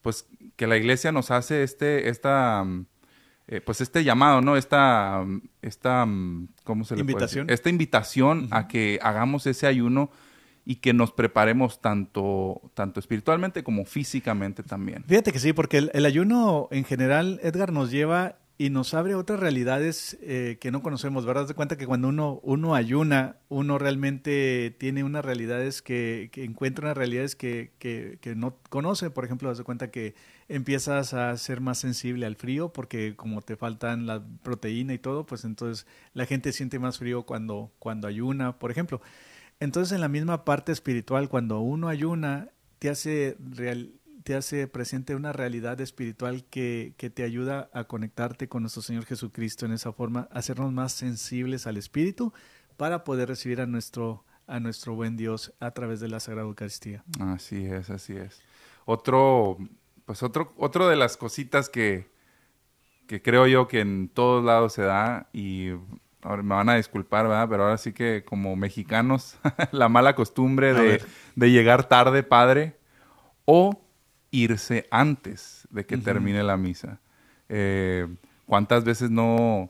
pues, 0.02 0.28
que 0.56 0.68
la 0.68 0.78
iglesia 0.78 1.12
nos 1.12 1.32
hace 1.32 1.64
este, 1.64 2.10
esta, 2.10 2.64
mm, 2.64 2.86
eh, 3.48 3.62
pues 3.62 3.82
este 3.82 4.04
llamado, 4.04 4.42
¿no? 4.42 4.56
Esta, 4.58 5.26
esta 5.62 6.06
¿cómo 6.64 6.86
se 6.86 6.96
le 6.96 7.02
invitación. 7.02 7.48
Puede 7.48 7.56
Esta 7.56 7.70
invitación 7.70 8.48
a 8.52 8.68
que 8.68 9.00
hagamos 9.02 9.48
ese 9.48 9.66
ayuno 9.68 10.12
y 10.66 10.76
que 10.76 10.94
nos 10.94 11.12
preparemos 11.12 11.82
tanto, 11.82 12.62
tanto 12.74 13.00
espiritualmente 13.00 13.64
como 13.64 13.86
físicamente 13.86 14.64
también. 14.64 15.04
Fíjate 15.08 15.32
que 15.32 15.40
sí, 15.40 15.54
porque 15.54 15.90
el, 15.92 16.06
ayuno 16.06 16.70
en 16.72 16.86
general, 16.86 17.40
Edgar, 17.44 17.72
nos 17.74 17.92
lleva 17.92 18.38
y 18.58 18.70
nos 18.70 18.94
abre 18.94 19.16
otras 19.16 19.40
realidades 19.40 20.18
eh, 20.22 20.58
que 20.62 20.72
no 20.72 20.84
conocemos, 20.84 21.26
¿verdad? 21.26 21.48
de 21.48 21.56
cuenta 21.56 21.76
que 21.76 21.88
cuando 21.88 22.08
uno, 22.08 22.40
uno 22.44 22.76
ayuna, 22.76 23.38
uno 23.50 23.78
realmente 23.80 24.74
tiene 24.80 25.04
unas 25.04 25.26
realidades 25.26 25.82
que, 25.82 26.30
que 26.32 26.46
encuentra 26.46 26.86
unas 26.86 26.98
realidades 26.98 27.36
que, 27.36 27.74
que, 27.80 28.20
que, 28.22 28.36
no 28.36 28.56
conoce. 28.70 29.10
Por 29.10 29.26
ejemplo, 29.26 29.50
das 29.50 29.58
de 29.58 29.64
cuenta 29.64 29.90
que 29.90 30.14
empiezas 30.48 31.14
a 31.14 31.36
ser 31.38 31.62
más 31.62 31.80
sensible 31.80 32.26
al 32.28 32.36
frío 32.36 32.72
porque 32.72 33.16
como 33.16 33.42
te 33.42 33.58
faltan 33.58 34.06
la 34.06 34.24
proteína 34.44 34.94
y 34.94 35.00
todo, 35.00 35.26
pues 35.26 35.46
entonces 35.46 35.88
la 36.14 36.26
gente 36.28 36.54
siente 36.54 36.78
más 36.78 37.00
frío 37.00 37.24
cuando, 37.24 37.72
cuando 37.80 38.08
ayuna, 38.08 38.60
por 38.60 38.70
ejemplo. 38.72 39.02
Entonces, 39.64 39.94
en 39.94 40.02
la 40.02 40.10
misma 40.10 40.44
parte 40.44 40.74
espiritual, 40.74 41.30
cuando 41.30 41.62
uno 41.62 41.88
ayuna, 41.88 42.50
te 42.80 42.90
hace, 42.90 43.38
real, 43.40 43.94
te 44.24 44.36
hace 44.36 44.68
presente 44.68 45.16
una 45.16 45.32
realidad 45.32 45.80
espiritual 45.80 46.44
que, 46.50 46.96
que, 46.98 47.10
te 47.10 47.24
ayuda 47.24 47.70
a 47.72 47.86
conectarte 47.86 48.50
con 48.50 48.64
nuestro 48.64 48.82
Señor 48.82 49.06
Jesucristo 49.06 49.66
en 49.66 49.72
esa 49.72 49.94
forma, 49.94 50.28
hacernos 50.32 50.74
más 50.74 50.92
sensibles 50.92 51.66
al 51.66 51.78
Espíritu 51.78 52.34
para 52.76 53.06
poder 53.06 53.30
recibir 53.30 53.62
a 53.62 53.66
nuestro, 53.66 54.26
a 54.48 54.60
nuestro 54.60 54.96
buen 54.96 55.16
Dios 55.16 55.54
a 55.62 55.72
través 55.72 56.02
de 56.02 56.10
la 56.10 56.20
Sagrada 56.20 56.46
Eucaristía. 56.46 57.06
Así 57.22 57.64
es, 57.64 57.90
así 57.90 58.18
es. 58.18 58.42
Otro, 58.84 59.58
pues 60.04 60.24
otro, 60.24 60.54
otro 60.58 60.90
de 60.90 60.98
las 60.98 61.16
cositas 61.16 61.70
que, 61.70 62.12
que 63.08 63.22
creo 63.22 63.48
yo 63.48 63.70
que 63.70 63.80
en 63.80 64.10
todos 64.10 64.44
lados 64.44 64.74
se 64.74 64.82
da 64.82 65.30
y 65.32 65.70
ahora 66.24 66.44
me 66.44 66.56
van 66.56 66.70
a 66.70 66.76
disculpar, 66.76 67.28
¿verdad? 67.28 67.48
Pero 67.50 67.64
ahora 67.64 67.78
sí 67.78 67.94
que 67.94 68.24
como 68.26 68.56
mexicanos, 68.56 69.38
la 69.72 69.90
mala 69.90 70.16
costumbre 70.16 70.74
de, 70.74 71.52
llegar 71.52 71.88
tarde, 71.88 72.24
padre, 72.24 72.78
o 73.46 73.82
irse 74.32 74.88
antes 74.90 75.68
de 75.70 75.86
que 75.86 75.98
termine 75.98 76.44
la 76.44 76.58
misa. 76.58 77.00
Eh, 77.50 78.08
¿Cuántas 78.46 78.84
veces 78.84 79.10
no, 79.12 79.70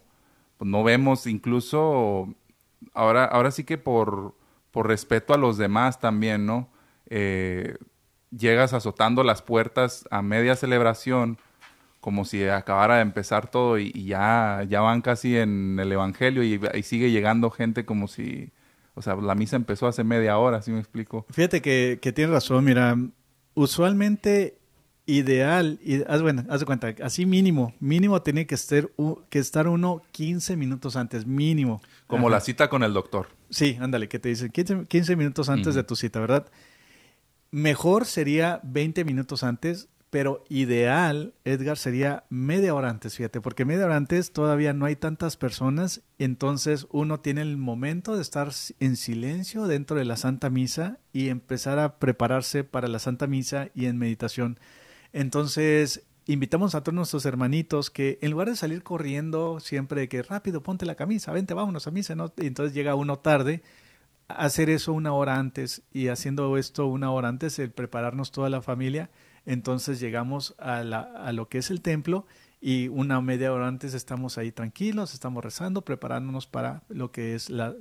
pues 0.57 0.69
no 0.69 0.83
vemos 0.83 1.27
incluso, 1.27 2.33
ahora, 2.93 3.25
ahora 3.25 3.51
sí 3.51 3.63
que 3.63 3.77
por, 3.77 4.35
por 4.71 4.87
respeto 4.87 5.33
a 5.33 5.37
los 5.37 5.57
demás 5.57 5.99
también, 5.99 6.45
¿no? 6.45 6.69
Eh, 7.07 7.75
llegas 8.31 8.73
azotando 8.73 9.23
las 9.23 9.41
puertas 9.41 10.07
a 10.09 10.21
media 10.21 10.55
celebración 10.55 11.37
como 12.03 12.25
si 12.25 12.43
acabara 12.43 12.97
de 12.97 13.01
empezar 13.01 13.49
todo 13.49 13.79
y, 13.79 13.91
ya, 14.03 14.65
ya 14.67 14.81
van 14.81 15.01
casi 15.01 15.37
en 15.37 15.79
el 15.79 15.89
Evangelio 15.89 16.43
y, 16.43 16.59
sigue 16.83 17.11
llegando 17.11 17.49
gente 17.49 17.85
como 17.85 18.09
si, 18.09 18.51
o 18.93 19.01
sea, 19.01 19.15
la 19.15 19.35
misa 19.35 19.55
empezó 19.55 19.87
hace 19.87 20.03
media 20.03 20.37
hora, 20.37 20.61
¿sí 20.61 20.71
me 20.71 20.79
explico? 20.79 21.25
Fíjate 21.29 21.61
que, 21.61 21.99
que 22.01 22.11
tienes 22.11 22.33
razón, 22.33 22.65
mira, 22.65 22.97
usualmente 23.53 24.57
ideal, 25.05 25.79
y, 25.81 26.03
haz, 26.03 26.21
bueno, 26.21 26.43
haz 26.49 26.59
de 26.59 26.65
cuenta, 26.65 26.93
así 27.01 27.25
mínimo, 27.25 27.73
mínimo 27.79 28.21
tiene 28.21 28.47
que, 28.47 28.55
estar, 28.55 28.89
que 29.29 29.39
estar 29.39 29.69
uno 29.69 30.01
15 30.11 30.57
minutos 30.57 30.97
antes, 30.97 31.25
mínimo. 31.25 31.81
Como 32.07 32.29
la 32.29 32.41
cita 32.41 32.67
con 32.69 32.83
el 32.83 32.91
doctor. 32.91 33.29
Sí, 33.49 33.77
ándale, 33.79 34.09
que 34.09 34.19
te 34.19 34.27
dicen 34.27 34.51
15, 34.51 35.15
minutos 35.15 35.47
antes 35.47 35.73
de 35.73 35.85
tu 35.85 35.95
cita, 35.95 36.19
¿verdad? 36.19 36.51
Mejor 37.49 38.05
sería 38.05 38.59
20 38.63 39.05
minutos 39.05 39.43
antes 39.43 39.87
pero 40.13 40.43
ideal, 40.47 41.33
Edgar, 41.43 41.75
sería 41.75 42.25
media 42.29 42.75
hora 42.75 42.91
antes, 42.91 43.15
fíjate, 43.15 43.41
porque 43.41 43.65
media 43.65 43.85
hora 43.85 43.95
antes 43.95 44.31
todavía 44.31 44.71
no 44.71 44.85
hay 44.85 44.95
tantas 44.95 45.37
personas, 45.37 46.03
entonces 46.19 46.85
uno 46.91 47.21
tiene 47.21 47.41
el 47.41 47.57
momento 47.57 48.15
de 48.15 48.21
estar 48.21 48.51
en 48.79 48.95
silencio 48.95 49.65
dentro 49.65 49.97
de 49.97 50.05
la 50.05 50.15
Santa 50.15 50.51
Misa 50.51 50.99
y 51.13 51.29
empezar 51.29 51.79
a 51.79 51.97
prepararse 51.97 52.63
para 52.63 52.87
la 52.87 52.99
Santa 52.99 53.25
Misa 53.25 53.69
y 53.73 53.87
en 53.87 53.97
meditación. 53.97 54.59
Entonces, 55.13 56.03
invitamos 56.27 56.75
a 56.75 56.83
todos 56.83 56.93
nuestros 56.93 57.25
hermanitos 57.25 57.89
que 57.89 58.19
en 58.21 58.29
lugar 58.29 58.51
de 58.51 58.55
salir 58.55 58.83
corriendo 58.83 59.59
siempre 59.59 60.07
que 60.09 60.21
rápido 60.21 60.61
ponte 60.61 60.85
la 60.85 60.93
camisa, 60.93 61.31
vente, 61.31 61.55
vámonos 61.55 61.87
a 61.87 61.91
misa, 61.91 62.13
¿no? 62.13 62.31
y 62.37 62.45
entonces 62.45 62.75
llega 62.75 62.93
uno 62.93 63.17
tarde, 63.17 63.63
hacer 64.27 64.69
eso 64.69 64.93
una 64.93 65.13
hora 65.13 65.39
antes 65.39 65.81
y 65.91 66.09
haciendo 66.09 66.55
esto 66.57 66.85
una 66.85 67.09
hora 67.09 67.29
antes, 67.29 67.57
el 67.57 67.71
prepararnos 67.71 68.31
toda 68.31 68.51
la 68.51 68.61
familia, 68.61 69.09
entonces 69.45 69.99
llegamos 69.99 70.55
a, 70.57 70.83
la, 70.83 71.01
a 71.01 71.31
lo 71.33 71.49
que 71.49 71.57
es 71.57 71.71
el 71.71 71.81
templo 71.81 72.25
y 72.65 72.87
una 72.87 73.19
media 73.19 73.51
hora 73.51 73.67
antes 73.67 73.93
estamos 73.93 74.37
ahí 74.37 74.53
tranquilos, 74.53 75.13
estamos 75.13 75.43
rezando, 75.43 75.81
preparándonos 75.81 76.47
para 76.47 76.83
lo 76.87 77.11
que 77.11 77.35
es 77.35 77.49
la, 77.49 77.75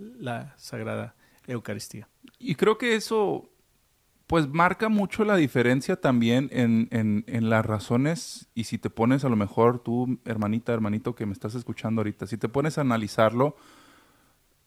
Sagrada 0.57 1.15
Eucaristía. 1.47 2.09
Y 2.41 2.57
creo 2.57 2.79
que 2.79 2.97
eso 2.97 3.49
pues 4.27 4.49
marca 4.49 4.89
mucho 4.89 5.25
la 5.25 5.37
diferencia 5.37 6.01
también 6.01 6.49
en, 6.51 7.49
las 7.49 7.65
razones 7.65 8.49
y 8.55 8.65
si 8.65 8.77
te 8.77 8.91
pones 8.91 9.25
a 9.25 9.29
lo 9.29 9.37
mejor 9.37 9.79
tú, 9.79 10.19
hermanita, 10.25 10.73
hermanito 10.73 11.15
que 11.15 11.27
me 11.27 11.33
estás 11.33 11.55
escuchando 11.55 12.01
ahorita, 12.01 12.27
si 12.27 12.37
te 12.37 12.49
pones 12.49 12.77
a 12.77 12.81
analizarlo, 12.81 13.55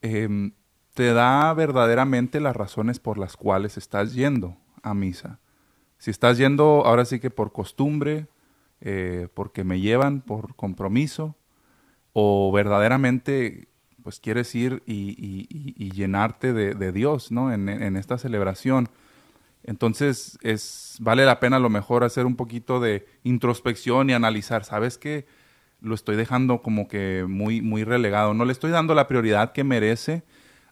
em, 0.01 0.53
te 0.93 1.12
da 1.12 1.53
verdaderamente 1.53 2.39
las 2.39 2.55
razones 2.55 3.01
por 3.01 3.17
las 3.17 3.36
cuales 3.36 3.75
estás 3.75 4.13
yendo 4.13 4.55
a 4.81 4.93
misa. 4.93 5.41
Si 5.97 6.12
estás 6.12 6.38
yendo 6.38 6.86
ahora 6.86 7.05
sí 7.05 7.19
que 7.19 7.29
por 7.29 7.51
costumbre, 7.51 8.27
eh, 8.81 9.27
porque 9.34 9.63
me 9.63 9.79
llevan, 9.79 10.21
por 10.21 10.55
compromiso, 10.55 11.36
o 12.13 12.51
verdaderamente 12.51 13.67
pues 14.05 14.19
quieres 14.19 14.53
ir 14.53 14.84
y, 14.86 15.89
llenarte 15.91 16.53
de, 16.53 16.91
Dios, 16.91 17.31
¿no? 17.31 17.51
En, 17.51 17.97
esta 17.97 18.19
celebración. 18.19 18.88
Entonces, 19.63 20.38
es, 20.43 20.97
vale 20.99 21.25
la 21.25 21.39
pena 21.39 21.58
a 21.58 21.60
lo 21.60 21.71
mejor 21.71 22.03
hacer 22.03 22.27
un 22.27 22.36
poquito 22.36 22.79
de 22.79 23.08
introspección 23.23 24.12
y 24.12 24.13
analizar, 24.13 24.63
¿sabes 24.63 24.99
qué? 24.99 25.25
Lo 25.81 25.95
estoy 25.95 26.17
dejando 26.17 26.62
como 26.62 26.88
que 26.88 27.25
muy, 27.27 27.63
muy 27.63 27.84
relegado. 27.84 28.36
No 28.36 28.45
le 28.45 28.51
estoy 28.51 28.69
dando 28.69 28.93
la 28.93 29.08
prioridad 29.08 29.53
que 29.53 29.63
merece 29.63 30.23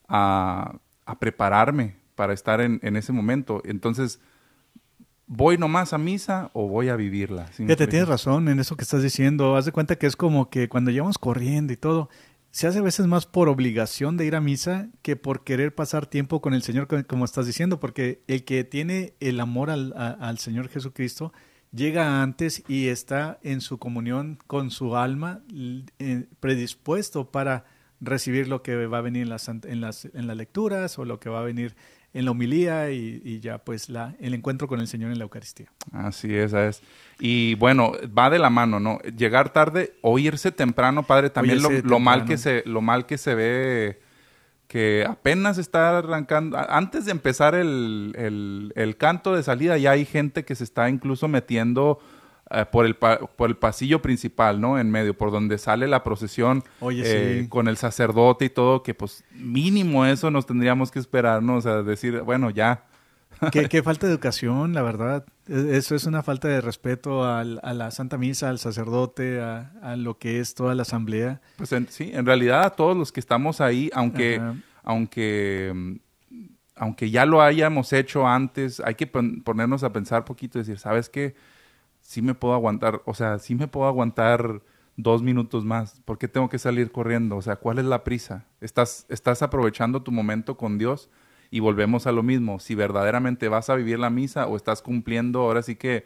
a, 0.07 0.77
prepararme 1.19 1.95
para 2.13 2.33
estar 2.33 2.61
en, 2.61 2.79
en 2.83 2.95
ese 2.95 3.13
momento. 3.13 3.63
Entonces, 3.65 4.19
¿Voy 5.27 5.57
nomás 5.57 5.93
a 5.93 5.97
misa 5.97 6.51
o 6.53 6.67
voy 6.67 6.89
a 6.89 6.95
vivirla? 6.95 7.49
te 7.55 7.87
tienes 7.87 8.07
razón 8.07 8.49
en 8.49 8.59
eso 8.59 8.75
que 8.75 8.83
estás 8.83 9.01
diciendo. 9.01 9.55
Haz 9.55 9.65
de 9.65 9.71
cuenta 9.71 9.95
que 9.95 10.07
es 10.07 10.15
como 10.15 10.49
que 10.49 10.69
cuando 10.69 10.91
llevamos 10.91 11.17
corriendo 11.17 11.73
y 11.73 11.77
todo, 11.77 12.09
se 12.51 12.67
hace 12.67 12.79
a 12.79 12.83
veces 12.83 13.07
más 13.07 13.25
por 13.25 13.49
obligación 13.49 14.17
de 14.17 14.25
ir 14.25 14.35
a 14.35 14.41
misa 14.41 14.89
que 15.01 15.15
por 15.15 15.43
querer 15.43 15.73
pasar 15.73 16.05
tiempo 16.05 16.41
con 16.41 16.53
el 16.53 16.61
Señor, 16.61 16.87
como 17.07 17.25
estás 17.25 17.47
diciendo, 17.47 17.79
porque 17.79 18.21
el 18.27 18.43
que 18.43 18.63
tiene 18.63 19.13
el 19.19 19.39
amor 19.39 19.69
al, 19.69 19.93
al 19.95 20.37
Señor 20.37 20.69
Jesucristo 20.69 21.33
llega 21.73 22.21
antes 22.21 22.63
y 22.67 22.87
está 22.87 23.39
en 23.41 23.61
su 23.61 23.79
comunión 23.79 24.37
con 24.47 24.71
su 24.71 24.95
alma 24.95 25.41
eh, 25.99 26.27
predispuesto 26.39 27.31
para 27.31 27.65
recibir 27.99 28.47
lo 28.47 28.61
que 28.61 28.85
va 28.85 28.99
a 28.99 29.01
venir 29.01 29.23
en 29.23 29.29
las, 29.29 29.47
en 29.47 29.81
las, 29.81 30.05
en 30.05 30.27
las 30.27 30.37
lecturas 30.37 30.99
o 30.99 31.05
lo 31.05 31.19
que 31.19 31.29
va 31.29 31.39
a 31.39 31.43
venir 31.43 31.75
en 32.13 32.25
la 32.25 32.31
homilía 32.31 32.91
y, 32.91 33.39
ya 33.39 33.57
pues 33.57 33.89
la, 33.89 34.15
el 34.19 34.33
encuentro 34.33 34.67
con 34.67 34.79
el 34.79 34.87
Señor 34.87 35.11
en 35.11 35.17
la 35.17 35.23
Eucaristía. 35.23 35.67
Así 35.91 36.33
es, 36.33 36.53
es. 36.53 36.81
Y 37.19 37.55
bueno, 37.55 37.93
va 38.17 38.29
de 38.29 38.39
la 38.39 38.49
mano, 38.49 38.79
¿no? 38.79 38.99
Llegar 39.17 39.51
tarde 39.51 39.95
o 40.01 40.19
irse 40.19 40.51
temprano, 40.51 41.03
padre, 41.03 41.29
también 41.29 41.59
lo, 41.61 41.99
mal 41.99 42.25
que 42.25 42.37
se, 42.37 42.63
lo 42.65 42.81
mal 42.81 43.05
que 43.05 43.17
se 43.17 43.35
ve 43.35 44.01
que 44.67 45.05
apenas 45.07 45.57
está 45.57 45.99
arrancando, 45.99 46.57
antes 46.57 47.05
de 47.05 47.11
empezar 47.11 47.53
el, 47.53 48.13
el, 48.17 48.73
el 48.75 48.97
canto 48.97 49.35
de 49.35 49.43
salida 49.43 49.77
ya 49.77 49.91
hay 49.91 50.03
gente 50.03 50.45
que 50.45 50.55
se 50.55 50.63
está 50.63 50.89
incluso 50.89 51.27
metiendo 51.27 51.99
eh, 52.55 52.65
por, 52.71 52.85
el 52.85 52.95
por 52.95 53.49
el 53.49 53.57
pasillo 53.57 53.99
principal, 53.99 54.61
¿no? 54.61 54.77
En 54.77 54.91
medio, 54.91 55.17
por 55.17 55.31
donde 55.31 55.57
sale 55.57 55.87
la 55.87 56.03
procesión 56.03 56.63
eh, 56.91 57.47
con 57.49 57.67
el 57.67 57.77
sacerdote 57.77 58.45
y 58.45 58.49
todo, 58.49 58.83
que 58.83 58.93
pues 58.93 59.23
mínimo 59.31 60.05
eso 60.05 60.29
nos 60.29 60.45
tendríamos 60.45 60.91
que 60.91 60.99
esperar, 60.99 61.41
¿no? 61.41 61.55
O 61.55 61.61
sea, 61.61 61.81
decir, 61.81 62.21
bueno, 62.21 62.51
ya. 62.51 62.83
qué, 63.51 63.81
falta 63.81 64.05
de 64.05 64.13
educación, 64.13 64.73
la 64.73 64.83
verdad. 64.83 65.25
E, 65.47 65.77
eso 65.77 65.95
es 65.95 66.05
una 66.05 66.21
falta 66.21 66.47
de 66.47 66.61
respeto 66.61 67.25
a 67.25 67.43
la 67.43 67.89
Santa 67.89 68.19
Misa, 68.19 68.49
al 68.49 68.59
sacerdote, 68.59 69.41
a, 69.41 69.95
lo 69.97 70.19
que 70.19 70.39
es 70.39 70.53
toda 70.53 70.75
la 70.75 70.83
asamblea. 70.83 71.41
Pues 71.57 71.73
sí, 71.89 72.11
en 72.13 72.27
realidad 72.27 72.65
a 72.65 72.69
todos 72.69 72.95
los 72.95 73.11
que 73.11 73.19
estamos 73.19 73.61
ahí, 73.61 73.89
aunque, 73.95 74.39
aunque, 74.83 75.99
aunque 76.75 77.09
ya 77.09 77.25
lo 77.25 77.41
hayamos 77.41 77.93
hecho 77.93 78.27
antes, 78.27 78.79
hay 78.79 78.93
que 78.93 79.07
ponernos 79.07 79.83
a 79.83 79.91
pensar 79.91 80.23
poquito 80.23 80.59
y 80.59 80.61
decir, 80.61 80.77
¿sabes 80.77 81.09
qué? 81.09 81.33
Sí 82.03 82.21
me 82.21 82.35
puedo 82.35 82.53
aguantar, 82.53 83.01
o 83.05 83.15
sea, 83.15 83.39
sí 83.39 83.55
me 83.55 83.67
puedo 83.67 83.87
aguantar 83.87 84.61
dos 84.95 85.23
minutos 85.23 85.65
más. 85.65 85.99
¿Por 86.05 86.19
qué 86.19 86.27
tengo 86.27 86.49
que 86.49 86.59
salir 86.59 86.91
corriendo? 86.91 87.35
O 87.35 87.41
sea, 87.41 87.55
¿cuál 87.55 87.79
es 87.79 87.85
la 87.85 88.03
prisa? 88.03 88.45
Estás, 88.61 89.07
estás 89.09 89.41
aprovechando 89.41 90.03
tu 90.03 90.11
momento 90.11 90.55
con 90.55 90.77
Dios 90.77 91.09
y 91.49 91.59
volvemos 91.59 92.05
a 92.05 92.11
lo 92.11 92.21
mismo. 92.21 92.59
Si 92.59 92.75
verdaderamente 92.75 93.47
vas 93.47 93.71
a 93.71 93.75
vivir 93.75 93.97
la 93.97 94.11
misa 94.11 94.45
o 94.45 94.55
estás 94.55 94.83
cumpliendo 94.83 95.39
ahora 95.39 95.63
sí 95.63 95.75
que 95.75 96.05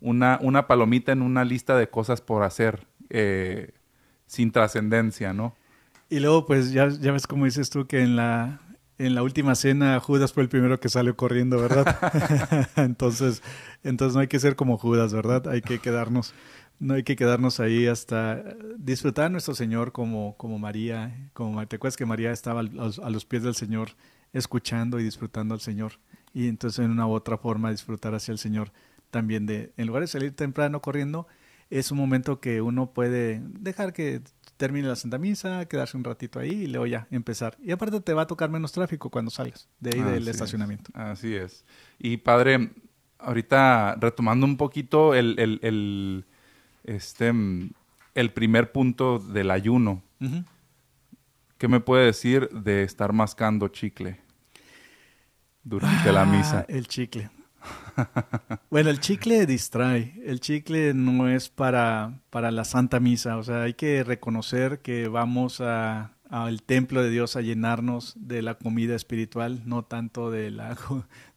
una, 0.00 0.38
una 0.40 0.68
palomita 0.68 1.10
en 1.10 1.22
una 1.22 1.44
lista 1.44 1.76
de 1.76 1.90
cosas 1.90 2.20
por 2.20 2.44
hacer. 2.44 2.86
Eh, 3.08 3.72
sin 4.30 4.52
trascendencia, 4.52 5.32
¿no? 5.32 5.56
Y 6.08 6.20
luego, 6.20 6.46
pues 6.46 6.70
ya, 6.70 6.88
ya 6.88 7.10
ves 7.10 7.26
como 7.26 7.46
dices 7.46 7.68
tú 7.68 7.88
que 7.88 8.00
en 8.00 8.14
la, 8.14 8.60
en 9.00 9.14
la 9.14 9.22
última 9.22 9.54
cena 9.54 9.98
Judas 9.98 10.32
fue 10.34 10.42
el 10.42 10.50
primero 10.50 10.78
que 10.78 10.90
salió 10.90 11.16
corriendo, 11.16 11.58
¿verdad? 11.58 11.86
entonces, 12.76 13.42
entonces 13.82 14.14
no 14.14 14.20
hay 14.20 14.28
que 14.28 14.38
ser 14.38 14.56
como 14.56 14.76
Judas, 14.76 15.14
¿verdad? 15.14 15.48
Hay 15.48 15.62
que 15.62 15.78
quedarnos, 15.78 16.34
no 16.78 16.94
hay 16.94 17.02
que 17.02 17.16
quedarnos 17.16 17.60
ahí 17.60 17.86
hasta 17.86 18.44
disfrutar 18.76 19.26
a 19.26 19.28
nuestro 19.30 19.54
Señor 19.54 19.92
como, 19.92 20.36
como 20.36 20.58
María, 20.58 21.30
como 21.32 21.66
te 21.66 21.76
acuerdas 21.76 21.96
que 21.96 22.04
María 22.04 22.30
estaba 22.30 22.60
a 22.60 22.64
los, 22.64 22.98
a 22.98 23.08
los 23.08 23.24
pies 23.24 23.42
del 23.42 23.54
Señor 23.54 23.90
escuchando 24.34 25.00
y 25.00 25.04
disfrutando 25.04 25.54
al 25.54 25.60
Señor. 25.60 25.92
Y 26.34 26.48
entonces 26.48 26.84
en 26.84 26.90
una 26.90 27.06
u 27.06 27.12
otra 27.12 27.38
forma 27.38 27.70
disfrutar 27.70 28.14
hacia 28.14 28.32
el 28.32 28.38
Señor 28.38 28.70
también 29.10 29.46
de, 29.46 29.72
en 29.78 29.86
lugar 29.86 30.02
de 30.02 30.08
salir 30.08 30.36
temprano 30.36 30.80
corriendo, 30.82 31.26
es 31.70 31.90
un 31.90 31.98
momento 31.98 32.38
que 32.38 32.60
uno 32.60 32.92
puede 32.92 33.40
dejar 33.44 33.92
que 33.92 34.20
termine 34.60 34.86
la 34.86 34.94
Santa 34.94 35.16
Misa, 35.16 35.64
quedarse 35.64 35.96
un 35.96 36.04
ratito 36.04 36.38
ahí 36.38 36.50
y 36.50 36.66
luego 36.66 36.86
ya 36.86 37.08
empezar. 37.10 37.56
Y 37.62 37.72
aparte 37.72 37.98
te 38.02 38.12
va 38.12 38.22
a 38.22 38.26
tocar 38.26 38.50
menos 38.50 38.72
tráfico 38.72 39.08
cuando 39.08 39.30
salgas 39.30 39.68
de 39.80 39.90
ahí 39.94 40.02
del 40.02 40.28
estacionamiento. 40.28 40.90
Así 40.92 41.34
es. 41.34 41.64
Y 41.98 42.18
padre, 42.18 42.70
ahorita 43.18 43.96
retomando 43.98 44.44
un 44.44 44.58
poquito 44.58 45.14
el, 45.14 45.38
el, 45.38 45.60
el 45.62 46.26
este, 46.84 47.32
el 48.14 48.32
primer 48.32 48.70
punto 48.70 49.18
del 49.18 49.50
ayuno. 49.50 50.02
¿Qué 51.56 51.66
me 51.66 51.80
puede 51.80 52.04
decir 52.04 52.50
de 52.50 52.82
estar 52.82 53.14
mascando 53.14 53.68
chicle 53.68 54.20
durante 55.64 56.12
la 56.12 56.26
misa? 56.26 56.60
Ah, 56.60 56.66
el 56.68 56.86
chicle. 56.86 57.30
bueno, 58.70 58.90
el 58.90 59.00
chicle 59.00 59.46
distrae. 59.46 60.14
El 60.24 60.40
chicle 60.40 60.94
no 60.94 61.28
es 61.28 61.48
para, 61.48 62.20
para 62.30 62.50
la 62.50 62.64
Santa 62.64 63.00
Misa. 63.00 63.36
O 63.36 63.42
sea, 63.42 63.62
hay 63.62 63.74
que 63.74 64.04
reconocer 64.04 64.80
que 64.80 65.08
vamos 65.08 65.60
a, 65.60 66.12
al 66.28 66.62
templo 66.62 67.02
de 67.02 67.10
Dios 67.10 67.36
a 67.36 67.40
llenarnos 67.40 68.14
de 68.16 68.42
la 68.42 68.54
comida 68.54 68.94
espiritual, 68.94 69.62
no 69.66 69.84
tanto 69.84 70.30
de, 70.30 70.50
la, 70.50 70.76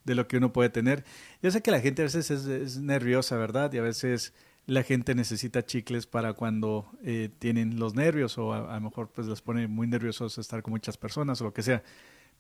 de 0.04 0.16
lo 0.16 0.28
que 0.28 0.38
uno 0.38 0.54
puede 0.54 0.70
tener. 0.70 1.04
Yo 1.42 1.52
sé 1.52 1.62
que 1.62 1.72
la 1.72 1.82
gente 1.82 2.04
a 2.04 2.06
veces 2.06 2.30
es, 2.30 2.78
nerviosa, 2.78 3.36
¿verdad? 3.38 3.74
Y 3.74 3.80
a 3.80 3.82
veces 3.82 4.34
la 4.66 4.84
gente 4.84 5.14
necesita 5.16 5.66
chicles 5.66 6.08
para 6.08 6.34
cuando 6.34 6.90
eh, 7.04 7.30
tienen 7.40 7.80
los 7.80 7.96
nervios 7.96 8.38
o 8.38 8.54
a, 8.54 8.72
a, 8.72 8.76
lo 8.76 8.82
mejor 8.82 9.10
pues 9.10 9.28
les 9.28 9.42
pone 9.42 9.68
muy 9.68 9.88
nerviosos 9.88 10.38
estar 10.38 10.62
con 10.62 10.72
muchas 10.72 10.96
personas 10.96 11.42
o 11.42 11.46
lo 11.46 11.54
que 11.54 11.64
sea. 11.64 11.84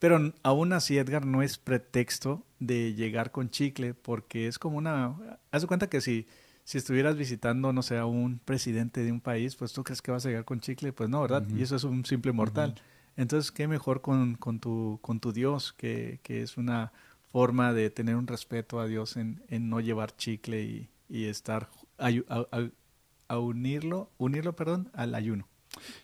Pero 0.03 0.33
aún 0.43 0.73
así, 0.73 0.97
Edgar, 0.97 1.25
no 1.25 1.41
es 1.43 1.57
pretexto 1.57 2.45
de 2.59 2.93
llegar 2.93 3.31
con 3.31 3.49
chicle, 3.49 3.93
porque 3.93 4.47
es 4.47 4.59
como 4.59 4.77
una... 4.77 5.15
Haz 5.49 5.61
de 5.61 5.67
cuenta 5.69 5.87
que 5.87 6.01
si, 6.01 6.27
si 6.65 6.77
estuvieras 6.77 7.15
visitando, 7.15 7.71
no 7.71 7.81
sé, 7.83 7.97
a 7.97 8.05
un 8.05 8.37
presidente 8.37 9.01
de 9.01 9.13
un 9.13 9.21
país, 9.21 9.55
pues 9.55 9.71
tú 9.71 9.81
crees 9.85 10.01
que 10.01 10.11
vas 10.11 10.25
a 10.25 10.27
llegar 10.27 10.43
con 10.43 10.59
chicle, 10.59 10.91
pues 10.91 11.09
no, 11.09 11.21
¿verdad? 11.21 11.45
Y 11.55 11.61
eso 11.61 11.77
es 11.77 11.85
un 11.85 12.03
simple 12.03 12.33
mortal. 12.33 12.75
Entonces, 13.15 13.49
qué 13.53 13.65
mejor 13.69 14.01
con, 14.01 14.35
con, 14.35 14.59
tu, 14.59 14.99
con 15.01 15.21
tu 15.21 15.31
Dios, 15.31 15.71
que, 15.71 16.19
que, 16.21 16.41
es 16.41 16.57
una 16.57 16.91
forma 17.31 17.71
de 17.71 17.89
tener 17.89 18.17
un 18.17 18.27
respeto 18.27 18.81
a 18.81 18.87
Dios 18.87 19.15
en, 19.15 19.41
en 19.47 19.69
no 19.69 19.79
llevar 19.79 20.17
chicle 20.17 20.63
y, 20.63 20.89
y 21.07 21.27
estar 21.27 21.69
a, 21.97 22.09
a, 22.27 22.69
a, 23.29 23.39
unirlo, 23.39 24.11
unirlo, 24.17 24.53
perdón, 24.53 24.89
al 24.91 25.15
ayuno. 25.15 25.47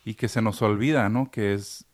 Y 0.06 0.14
que 0.14 0.28
se 0.28 0.40
nos 0.40 0.62
olvida, 0.62 1.10
¿no? 1.10 1.30
Que 1.30 1.52
es 1.52 1.84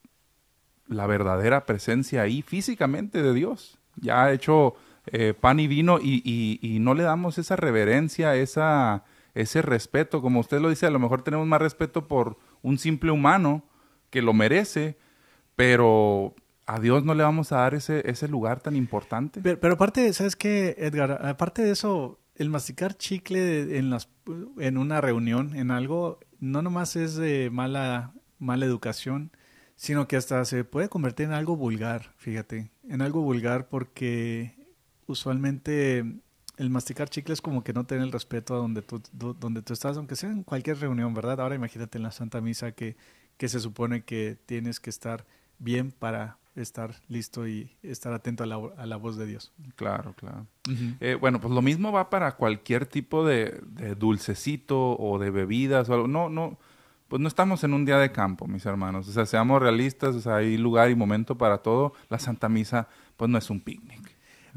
la 0.89 1.07
verdadera 1.07 1.67
presencia 1.67 2.23
ahí 2.23 2.43
físicamente 2.43 3.23
de 3.23 3.35
Dios. 3.35 3.79
Ya 3.97 4.25
ha 4.25 4.33
hecho 4.33 4.75
eh, 5.07 5.35
pan 5.39 5.61
y 5.61 5.67
vino 5.67 5.99
y, 6.01 6.23
y, 6.25 6.59
y, 6.63 6.79
no 6.79 6.95
le 6.95 7.03
damos 7.03 7.39
esa 7.39 7.57
reverencia, 7.57 8.35
esa, 8.35 9.05
ese 9.35 9.63
respeto. 9.63 10.21
Como 10.21 10.41
usted 10.41 10.61
lo 10.61 10.69
dice, 10.69 10.87
a 10.87 10.91
lo 10.91 10.99
mejor 10.99 11.23
tenemos 11.23 11.47
más 11.47 11.61
respeto 11.61 12.09
por 12.09 12.39
un 12.63 12.79
simple 12.79 13.11
humano 13.11 13.65
que 14.11 14.23
lo 14.23 14.33
merece, 14.33 14.99
pero 15.55 16.35
a 16.67 16.81
Dios 16.81 17.05
no 17.05 17.15
le 17.15 17.23
vamos 17.23 17.53
a 17.53 17.59
dar 17.59 17.75
ese, 17.75 18.09
ese 18.11 18.29
lugar 18.29 18.61
tan 18.61 18.77
importante. 18.77 19.41
Pero, 19.41 19.75
aparte, 19.75 20.13
¿sabes 20.13 20.37
qué, 20.37 20.75
Edgar? 20.79 21.25
Aparte 21.25 21.63
de 21.63 21.71
eso, 21.71 22.19
el 22.35 22.51
masticar 22.51 22.95
chicle 22.95 23.79
en, 23.79 23.91
las, 23.91 24.09
en 24.59 24.77
una 24.77 25.01
reunión, 25.01 25.55
en 25.55 25.71
algo, 25.71 26.19
no 26.41 26.63
nomás 26.63 26.97
es 26.97 27.15
de 27.15 27.51
mala, 27.51 28.13
mala 28.39 28.67
educación, 28.67 29.31
sino 29.77 30.09
que 30.09 30.17
hasta 30.17 30.45
se 30.45 30.65
puede 30.65 30.89
convertir 30.89 31.27
en 31.27 31.33
algo 31.33 31.57
vulgar, 31.57 32.13
fíjate, 32.17 32.71
en 32.89 33.03
algo 33.03 33.21
vulgar 33.21 33.69
porque 33.69 34.55
usualmente 35.07 36.05
el 36.57 36.71
masticar 36.71 37.09
chicle 37.11 37.35
es 37.35 37.43
como 37.43 37.63
que 37.63 37.73
no 37.73 37.85
tener 37.85 38.05
el 38.05 38.13
respeto 38.13 38.55
a 38.55 38.59
donde 38.59 38.83
tú, 38.83 39.03
donde 39.13 39.63
tú 39.63 39.73
estás, 39.73 39.97
aunque 39.97 40.17
sea 40.17 40.31
en 40.31 40.43
cualquier 40.43 40.79
reunión, 40.79 41.13
¿verdad? 41.15 41.41
Ahora 41.41 41.55
imagínate 41.55 41.99
en 41.99 42.05
la 42.05 42.11
Santa 42.11 42.41
Misa 42.41 42.73
que, 42.73 42.97
que 43.37 43.49
se 43.49 43.61
supone 43.61 44.03
que 44.05 44.39
tienes 44.47 44.81
que 44.81 44.91
estar 44.91 45.27
bien 45.59 45.93
para 45.93 46.39
estar 46.55 46.95
listo 47.09 47.47
y 47.47 47.71
estar 47.83 48.15
atento 48.15 48.43
a 48.43 48.47
la, 48.47 48.59
a 48.79 48.87
la 48.87 48.97
voz 48.97 49.17
de 49.19 49.27
Dios. 49.27 49.53
Claro, 49.75 50.15
claro. 50.15 50.47
Uh 50.67 50.73
-huh. 50.73 50.97
eh, 51.01 51.15
bueno, 51.15 51.39
pues 51.41 51.53
lo 51.53 51.61
mismo 51.61 51.93
va 51.93 52.09
para 52.09 52.33
cualquier 52.37 52.87
tipo 52.87 53.27
de, 53.27 53.61
de, 53.67 53.95
dulcecito 53.95 54.97
o 54.99 55.19
de 55.19 55.31
bebidas 55.31 55.89
o 55.91 55.95
algo. 55.95 56.09
No, 56.09 56.31
no, 56.31 56.59
pues 57.09 57.21
no 57.21 57.29
estamos 57.29 57.63
en 57.65 57.73
un 57.73 57.85
día 57.85 57.99
de 57.99 58.11
campo, 58.11 58.47
mis 58.47 58.67
hermanos. 58.67 59.09
O 59.09 59.13
sea, 59.13 59.27
seamos 59.27 59.61
realistas, 59.61 60.15
o 60.15 60.21
sea, 60.21 60.37
hay 60.37 60.57
lugar 60.57 60.91
y 60.91 60.95
momento 60.95 61.39
para 61.39 61.59
todo. 61.59 61.93
La 62.09 62.19
Santa 62.19 62.49
Misa, 62.49 62.89
pues 63.17 63.31
no 63.31 63.39
es 63.39 63.49
un 63.51 63.61
picnic. 63.61 64.17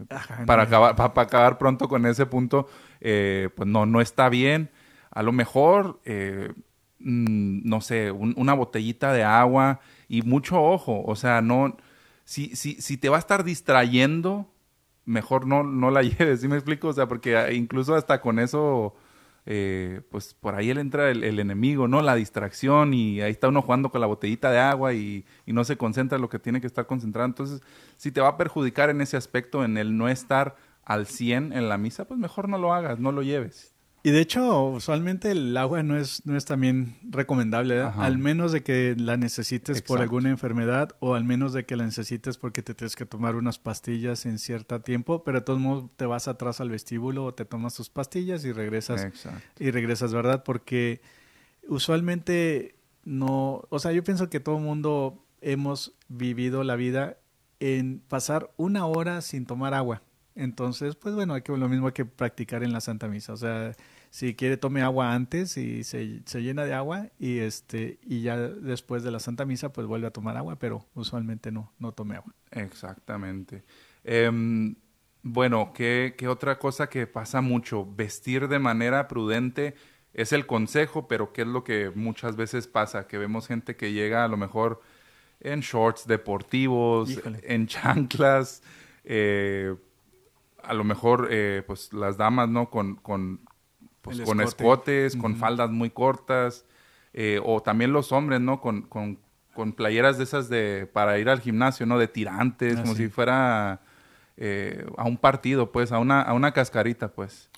Ajá, 0.10 0.46
para, 0.46 0.64
no. 0.64 0.68
acabar, 0.68 0.96
para, 0.96 1.14
para, 1.14 1.28
acabar 1.28 1.58
pronto 1.58 1.88
con 1.88 2.06
ese 2.06 2.26
punto, 2.26 2.68
eh, 3.02 3.50
pues 3.56 3.68
no, 3.68 3.86
no 3.86 4.02
está 4.02 4.30
bien. 4.30 4.72
A 5.12 5.22
lo 5.24 5.32
mejor, 5.32 6.00
eh, 6.06 6.54
mmm, 7.00 7.62
no 7.64 7.82
sé, 7.82 8.12
un, 8.12 8.34
una 8.38 8.54
botellita 8.54 9.14
de 9.14 9.24
agua 9.24 9.80
y 10.08 10.22
mucho 10.24 10.62
ojo. 10.62 11.04
O 11.06 11.16
sea, 11.16 11.42
no, 11.42 11.78
si, 12.24 12.56
si, 12.56 12.82
si 12.82 12.98
te 12.98 13.10
va 13.10 13.18
a 13.18 13.20
estar 13.20 13.44
distrayendo, 13.44 14.52
mejor 15.06 15.46
no, 15.46 15.64
no 15.64 15.92
la 15.92 16.02
lleves, 16.04 16.42
¿sí 16.42 16.48
me 16.48 16.56
explico? 16.56 16.88
O 16.88 16.94
sea, 16.94 17.08
porque 17.08 17.54
incluso 17.54 17.96
hasta 17.96 18.22
con 18.22 18.40
eso 18.40 18.96
eh, 19.52 20.02
pues 20.12 20.36
por 20.36 20.54
ahí 20.54 20.70
él 20.70 20.78
entra 20.78 21.10
el, 21.10 21.40
enemigo, 21.40 21.88
¿no? 21.88 22.04
La 22.04 22.14
distracción 22.14 22.94
y 22.94 23.20
ahí 23.22 23.32
está 23.32 23.48
uno 23.48 23.64
jugando 23.64 23.90
con 23.90 24.00
la 24.00 24.06
botellita 24.06 24.52
de 24.52 24.60
agua 24.60 24.94
y, 24.94 25.26
y, 25.48 25.54
no 25.54 25.64
se 25.64 25.76
concentra 25.76 26.18
en 26.18 26.22
lo 26.22 26.30
que 26.30 26.38
tiene 26.38 26.62
que 26.62 26.68
estar 26.68 26.86
concentrado. 26.86 27.26
Entonces, 27.26 27.64
si 27.98 28.12
te 28.12 28.22
va 28.22 28.28
a 28.28 28.38
perjudicar 28.38 28.92
en 28.92 29.02
ese 29.02 29.18
aspecto, 29.18 29.66
en 29.66 29.78
el 29.78 29.98
no 29.98 30.08
estar 30.08 30.56
al 30.84 31.08
100 31.08 31.54
en 31.54 31.68
la 31.68 31.80
misa, 31.80 32.06
pues 32.06 32.20
mejor 32.20 32.48
no 32.48 32.60
lo 32.60 32.76
hagas, 32.76 33.00
no 33.00 33.12
lo 33.12 33.24
lleves. 33.24 33.74
Y 34.02 34.12
de 34.12 34.22
hecho, 34.22 34.66
usualmente 34.66 35.32
el 35.32 35.56
agua 35.58 35.84
no 35.84 35.98
es, 35.98 36.26
no 36.26 36.38
es 36.38 36.46
también 36.46 36.98
recomendable, 37.04 37.82
al 37.82 38.18
menos 38.18 38.52
de 38.52 38.64
que 38.64 38.96
la 38.98 39.18
necesites 39.18 39.78
Exacto. 39.78 39.94
por 39.94 40.02
alguna 40.02 40.30
enfermedad 40.30 40.96
o 41.00 41.16
al 41.16 41.26
menos 41.26 41.52
de 41.52 41.66
que 41.66 41.76
la 41.76 41.84
necesites 41.84 42.38
porque 42.38 42.64
te 42.64 42.74
tienes 42.74 42.96
que 42.96 43.06
tomar 43.06 43.36
unas 43.36 43.60
pastillas 43.60 44.26
en 44.26 44.40
cierto 44.40 44.80
tiempo, 44.82 45.24
pero 45.24 45.40
de 45.40 45.46
todos 45.46 45.60
modos 45.60 45.90
te 45.98 46.06
vas 46.06 46.28
atrás 46.30 46.62
al 46.62 46.70
vestíbulo 46.70 47.26
o 47.26 47.34
te 47.34 47.44
tomas 47.44 47.76
tus 47.76 47.90
pastillas 47.90 48.46
y 48.46 48.54
regresas. 48.54 49.04
Exacto. 49.04 49.42
Y 49.62 49.72
regresas, 49.72 50.14
¿verdad? 50.14 50.44
Porque 50.44 51.02
usualmente 51.68 52.76
no, 53.04 53.64
o 53.70 53.80
sea, 53.80 53.92
yo 53.92 54.04
pienso 54.04 54.30
que 54.30 54.40
todo 54.40 54.58
el 54.58 54.64
mundo 54.64 55.26
hemos 55.42 55.94
vivido 56.08 56.64
la 56.64 56.76
vida 56.76 57.18
en 57.60 58.00
pasar 58.08 58.52
una 58.58 58.86
hora 58.86 59.22
sin 59.22 59.46
tomar 59.46 59.74
agua. 59.74 60.02
Entonces, 60.40 60.96
pues 60.96 61.16
bueno, 61.16 61.34
hay 61.34 61.42
que 61.42 61.56
lo 61.56 61.68
mismo 61.68 61.88
hay 61.88 61.94
que 61.94 62.06
practicar 62.06 62.64
en 62.64 62.72
la 62.72 62.82
Santa 62.82 63.08
Misa. 63.08 63.34
O 63.34 63.38
sea, 63.38 63.76
si 64.10 64.36
quiere 64.36 64.58
tome 64.58 64.82
agua 64.82 65.14
antes 65.14 65.58
y 65.58 65.84
se, 65.84 66.22
se, 66.26 66.42
llena 66.42 66.64
de 66.64 66.74
agua 66.74 67.08
y 67.20 67.40
este 67.40 68.00
y 68.04 68.22
ya 68.22 68.38
después 68.38 69.04
de 69.04 69.12
la 69.12 69.20
Santa 69.20 69.46
Misa 69.46 69.74
pues 69.74 69.86
vuelve 69.86 70.08
a 70.08 70.12
tomar 70.12 70.38
agua, 70.38 70.58
pero 70.58 70.86
usualmente 70.94 71.52
no, 71.52 71.74
no 71.78 71.92
tome 71.92 72.16
agua. 72.16 72.34
Exactamente. 72.52 73.64
Eh, 74.04 74.32
bueno, 75.22 75.74
¿qué, 75.74 76.16
¿qué 76.18 76.28
otra 76.30 76.58
cosa 76.58 76.88
que 76.88 77.06
pasa 77.06 77.42
mucho? 77.42 77.86
Vestir 77.86 78.48
de 78.48 78.60
manera 78.60 79.08
prudente 79.10 79.76
es 80.14 80.32
el 80.32 80.48
consejo, 80.48 81.08
pero 81.08 81.34
¿qué 81.34 81.42
es 81.42 81.48
lo 81.48 81.64
que 81.64 81.92
muchas 81.94 82.38
veces 82.38 82.68
pasa? 82.68 83.08
Que 83.08 83.18
vemos 83.18 83.48
gente 83.48 83.76
que 83.76 83.92
llega 83.92 84.24
a 84.24 84.28
lo 84.30 84.38
mejor 84.38 84.82
en 85.42 85.60
shorts 85.60 86.08
deportivos, 86.08 87.12
Híjole. 87.12 87.42
en 87.44 87.68
chanclas, 87.68 88.64
eh, 89.04 89.76
a 90.64 90.74
lo 90.74 90.84
mejor 90.84 91.28
eh, 91.32 91.64
pues 91.66 91.94
las 91.94 92.18
damas, 92.18 92.50
¿no? 92.50 92.70
Con, 92.70 92.96
con, 92.96 93.42
pues, 94.02 94.22
con 94.22 94.42
escotes, 94.42 95.16
uh 95.16 95.18
-huh. 95.18 95.22
con 95.22 95.36
faldas 95.36 95.70
muy 95.72 95.90
cortas, 95.90 96.66
eh, 97.14 97.40
o 97.44 97.62
también 97.62 97.94
los 97.94 98.12
hombres, 98.12 98.40
¿no? 98.42 98.62
Con, 98.62 98.84
con, 98.84 99.20
con, 99.54 99.74
playeras 99.74 100.18
de 100.18 100.24
esas 100.24 100.50
de 100.50 100.90
para 100.92 101.18
ir 101.20 101.30
al 101.30 101.42
gimnasio, 101.42 101.86
¿no? 101.86 101.98
De 101.98 102.08
tirantes, 102.08 102.78
ah, 102.78 102.82
como 102.82 102.96
sí. 102.96 103.04
si 103.04 103.10
fuera 103.10 103.82
eh, 104.38 104.86
a 104.98 105.06
un 105.06 105.18
partido, 105.18 105.72
pues, 105.72 105.92
a 105.92 106.00
una, 106.00 106.22
a 106.22 106.34
una 106.34 106.52
cascarita, 106.52 107.10
pues. 107.10 107.50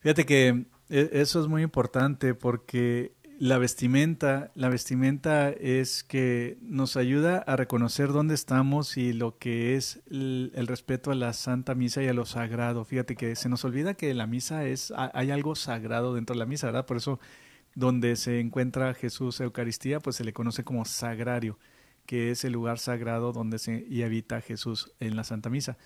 Fíjate 0.00 0.26
que 0.26 0.66
eso 0.88 1.40
es 1.40 1.46
muy 1.46 1.62
importante 1.62 2.34
porque 2.34 3.12
la 3.42 3.58
vestimenta, 3.58 4.52
la 4.54 4.68
vestimenta 4.68 5.50
es 5.50 6.04
que 6.04 6.58
nos 6.62 6.96
ayuda 6.96 7.38
a 7.38 7.56
reconocer 7.56 8.12
dónde 8.12 8.36
estamos 8.36 8.96
y 8.96 9.12
lo 9.12 9.36
que 9.36 9.74
es 9.74 10.00
el, 10.08 10.52
respeto 10.68 11.10
a 11.10 11.16
la 11.16 11.32
Santa 11.32 11.74
Misa 11.74 12.04
y 12.04 12.06
a 12.06 12.12
lo 12.12 12.24
sagrado. 12.24 12.84
Fíjate 12.84 13.16
que 13.16 13.34
se 13.34 13.48
nos 13.48 13.64
olvida 13.64 13.94
que 13.94 14.14
la 14.14 14.28
misa 14.28 14.64
es, 14.64 14.92
hay 14.96 15.32
algo 15.32 15.56
sagrado 15.56 16.14
dentro 16.14 16.34
de 16.34 16.38
la 16.38 16.46
misa, 16.46 16.68
¿verdad? 16.68 16.86
Por 16.86 16.98
eso 16.98 17.18
donde 17.74 18.14
se 18.14 18.38
encuentra 18.38 18.94
Jesús 18.94 19.40
Eucaristía, 19.40 19.98
pues 19.98 20.14
se 20.14 20.22
le 20.22 20.32
conoce 20.32 20.62
como 20.62 20.84
sagrario, 20.84 21.58
que 22.06 22.30
es 22.30 22.44
el 22.44 22.52
lugar 22.52 22.78
sagrado 22.78 23.32
donde 23.32 23.58
se 23.58 23.84
y 23.88 24.04
habita 24.04 24.40
Jesús 24.40 24.92
en 25.00 25.16
la 25.16 25.24
Santa 25.24 25.50
Misa. 25.50 25.76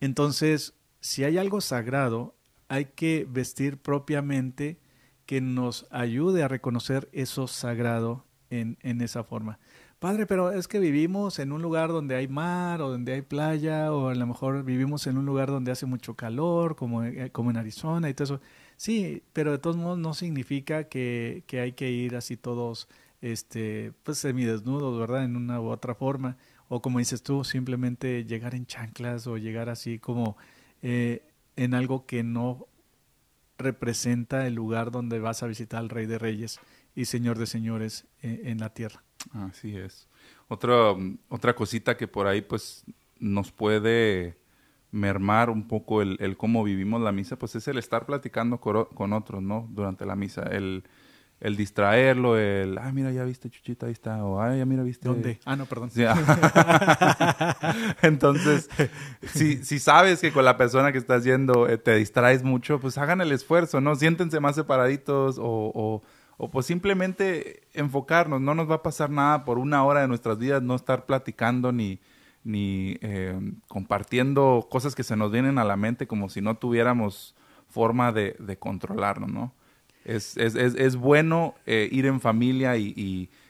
Entonces, 0.00 0.72
si 1.00 1.22
hay 1.22 1.36
algo 1.36 1.60
sagrado, 1.60 2.34
hay 2.68 2.86
que 2.86 3.26
vestir 3.28 3.76
propiamente 3.76 4.78
que 5.26 5.40
nos 5.40 5.86
ayude 5.90 6.42
a 6.42 6.48
reconocer 6.48 7.08
eso 7.12 7.46
sagrado 7.46 8.24
en, 8.50 8.78
en 8.82 9.00
esa 9.00 9.24
forma. 9.24 9.58
Padre, 10.04 10.26
pero 10.26 10.52
es 10.52 10.68
que 10.68 10.80
vivimos 10.80 11.38
en 11.38 11.50
un 11.50 11.62
lugar 11.62 11.88
donde 11.88 12.14
hay 12.14 12.28
mar 12.28 12.82
o 12.82 12.90
donde 12.90 13.14
hay 13.14 13.22
playa 13.22 13.90
o 13.90 14.08
a 14.10 14.14
lo 14.14 14.26
mejor 14.26 14.62
vivimos 14.62 15.06
en 15.06 15.16
un 15.16 15.24
lugar 15.24 15.48
donde 15.48 15.72
hace 15.72 15.86
mucho 15.86 16.14
calor, 16.14 16.76
como, 16.76 17.04
eh, 17.04 17.30
como 17.32 17.50
en 17.50 17.56
Arizona 17.56 18.10
y 18.10 18.12
todo 18.12 18.24
eso. 18.24 18.40
Sí, 18.76 19.22
pero 19.32 19.52
de 19.52 19.58
todos 19.58 19.78
modos 19.78 19.98
no 19.98 20.12
significa 20.12 20.90
que, 20.90 21.44
que 21.46 21.60
hay 21.60 21.72
que 21.72 21.90
ir 21.90 22.16
así 22.16 22.36
todos, 22.36 22.86
este, 23.22 23.92
pues 24.02 24.18
semidesnudos, 24.18 24.98
¿verdad? 25.00 25.24
En 25.24 25.36
una 25.36 25.58
u 25.60 25.68
otra 25.68 25.94
forma. 25.94 26.36
O 26.68 26.82
como 26.82 26.98
dices 26.98 27.22
tú, 27.22 27.42
simplemente 27.42 28.26
llegar 28.26 28.54
en 28.54 28.66
chanclas 28.66 29.26
o 29.26 29.38
llegar 29.38 29.70
así 29.70 29.98
como 29.98 30.36
eh, 30.82 31.22
en 31.56 31.72
algo 31.72 32.04
que 32.04 32.22
no 32.22 32.66
representa 33.58 34.46
el 34.46 34.54
lugar 34.54 34.90
donde 34.90 35.18
vas 35.18 35.42
a 35.42 35.46
visitar 35.46 35.80
al 35.80 35.88
Rey 35.88 36.06
de 36.06 36.18
Reyes 36.18 36.60
y 36.94 37.06
Señor 37.06 37.38
de 37.38 37.46
Señores 37.46 38.06
eh, 38.22 38.42
en 38.44 38.58
la 38.58 38.70
tierra. 38.74 39.02
Así 39.32 39.76
es. 39.76 40.08
Otra, 40.48 40.94
otra 41.28 41.54
cosita 41.54 41.96
que 41.96 42.08
por 42.08 42.26
ahí 42.26 42.42
pues 42.42 42.84
nos 43.18 43.52
puede 43.52 44.36
mermar 44.90 45.50
un 45.50 45.66
poco 45.66 46.02
el, 46.02 46.36
cómo 46.36 46.62
vivimos 46.62 47.00
la 47.00 47.10
misa, 47.10 47.36
pues 47.36 47.56
es 47.56 47.66
el 47.66 47.78
estar 47.78 48.06
platicando 48.06 48.60
con, 48.60 49.12
otros, 49.12 49.42
¿no? 49.42 49.68
Durante 49.72 50.06
la 50.06 50.14
misa. 50.14 50.42
El, 50.42 50.84
el 51.44 51.56
distraerlo, 51.56 52.38
el, 52.38 52.78
ah, 52.78 52.90
mira, 52.90 53.12
ya 53.12 53.22
viste 53.24 53.50
Chuchita, 53.50 53.86
ahí 53.86 53.92
está, 53.92 54.24
o, 54.24 54.40
ah, 54.40 54.56
ya 54.56 54.64
mira, 54.64 54.82
viste. 54.82 55.06
¿Dónde? 55.06 55.38
Ah, 55.44 55.56
no, 55.56 55.66
perdón. 55.66 55.90
Entonces, 58.02 58.70
si, 59.22 59.62
si 59.62 59.78
sabes 59.78 60.20
que 60.20 60.32
con 60.32 60.44
la 60.44 60.56
persona 60.56 60.90
que 60.90 60.98
estás 60.98 61.22
yendo 61.22 61.68
eh, 61.68 61.78
te 61.78 61.94
distraes 61.96 62.42
mucho, 62.42 62.80
pues 62.80 62.98
hagan 62.98 63.20
el 63.20 63.30
esfuerzo, 63.30 63.80
¿no? 63.80 63.94
Siéntense 63.94 64.40
más 64.40 64.56
separaditos 64.56 65.38
o, 65.38 65.70
o 65.74 66.02
o 66.36 66.50
pues 66.50 66.66
simplemente 66.66 67.62
enfocarnos, 67.74 68.40
no 68.40 68.54
nos 68.54 68.68
va 68.68 68.76
a 68.76 68.82
pasar 68.82 69.10
nada 69.10 69.44
por 69.44 69.58
una 69.58 69.84
hora 69.84 70.00
de 70.00 70.08
nuestras 70.08 70.38
vidas, 70.38 70.62
no 70.62 70.74
estar 70.74 71.06
platicando 71.06 71.70
ni, 71.70 72.00
ni 72.42 72.98
eh, 73.02 73.38
compartiendo 73.68 74.66
cosas 74.70 74.94
que 74.94 75.04
se 75.04 75.16
nos 75.16 75.30
vienen 75.30 75.58
a 75.58 75.64
la 75.64 75.76
mente 75.76 76.06
como 76.06 76.28
si 76.28 76.40
no 76.40 76.56
tuviéramos 76.56 77.36
forma 77.68 78.12
de, 78.12 78.36
de 78.38 78.58
controlarnos, 78.58 79.30
¿no? 79.30 79.52
Es, 80.04 80.36
es, 80.36 80.54
es, 80.54 80.74
es 80.74 80.96
bueno 80.96 81.54
eh, 81.66 81.88
ir 81.90 82.06
en 82.06 82.20
familia 82.20 82.76
y, 82.76 82.92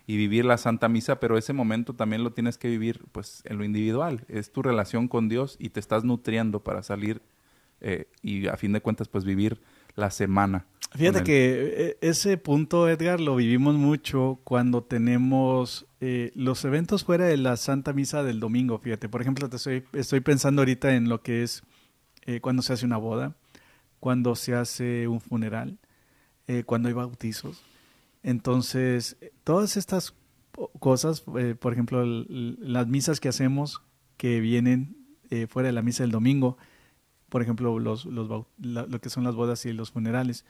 y, 0.06 0.16
vivir 0.16 0.44
la 0.44 0.58
Santa 0.58 0.88
Misa, 0.88 1.18
pero 1.18 1.36
ese 1.36 1.52
momento 1.52 1.94
también 1.94 2.22
lo 2.22 2.32
tienes 2.32 2.58
que 2.58 2.68
vivir 2.68 3.02
pues 3.10 3.42
en 3.44 3.58
lo 3.58 3.64
individual, 3.64 4.24
es 4.28 4.52
tu 4.52 4.62
relación 4.62 5.08
con 5.08 5.28
Dios 5.28 5.56
y 5.58 5.70
te 5.70 5.80
estás 5.80 6.04
nutriendo 6.04 6.60
para 6.60 6.82
salir 6.82 7.22
eh, 7.80 8.06
y 8.22 8.46
a 8.46 8.56
fin 8.56 8.72
de 8.72 8.80
cuentas 8.80 9.08
pues 9.08 9.24
vivir 9.24 9.60
la 9.96 10.10
semana 10.10 10.66
Fíjate 10.96 11.24
que 11.24 11.74
eh, 11.76 11.98
ese 12.02 12.36
punto, 12.36 12.88
Edgar, 12.88 13.20
lo 13.20 13.34
vivimos 13.34 13.74
mucho 13.74 14.38
cuando 14.44 14.84
tenemos 14.84 15.86
eh, 16.00 16.30
los 16.36 16.64
eventos 16.64 17.02
fuera 17.02 17.24
de 17.24 17.36
la 17.36 17.56
Santa 17.56 17.92
Misa 17.92 18.22
del 18.22 18.38
domingo. 18.38 18.78
Fíjate, 18.78 19.08
por 19.08 19.20
ejemplo, 19.20 19.48
te 19.48 19.56
estoy, 19.56 19.84
estoy 19.92 20.20
pensando 20.20 20.62
ahorita 20.62 20.94
en 20.94 21.08
lo 21.08 21.20
que 21.20 21.42
es 21.42 21.64
eh, 22.26 22.40
cuando 22.40 22.62
se 22.62 22.74
hace 22.74 22.86
una 22.86 22.96
boda, 22.96 23.34
cuando 23.98 24.36
se 24.36 24.54
hace 24.54 25.08
un 25.08 25.20
funeral, 25.20 25.78
cuando 26.66 26.88
hay 26.88 26.94
bautizos. 26.94 27.62
Entonces, 28.22 29.16
todas 29.44 29.76
estas 29.76 30.14
cosas, 30.78 31.20
por 31.20 31.72
ejemplo, 31.72 32.04
las 32.04 32.86
misas 32.86 33.20
que 33.20 33.28
hacemos 33.28 33.82
que 34.16 34.40
vienen 34.40 34.96
fuera 35.48 35.68
de 35.68 35.72
la 35.72 35.82
misa 35.82 36.04
del 36.04 36.12
domingo, 36.12 36.56
por 37.28 37.42
ejemplo, 37.42 37.78
los, 37.78 38.04
los, 38.04 38.46
lo 38.58 39.00
que 39.00 39.10
son 39.10 39.24
las 39.24 39.34
bodas 39.34 39.66
y 39.66 39.72
los 39.72 39.90
funerales 39.90 40.44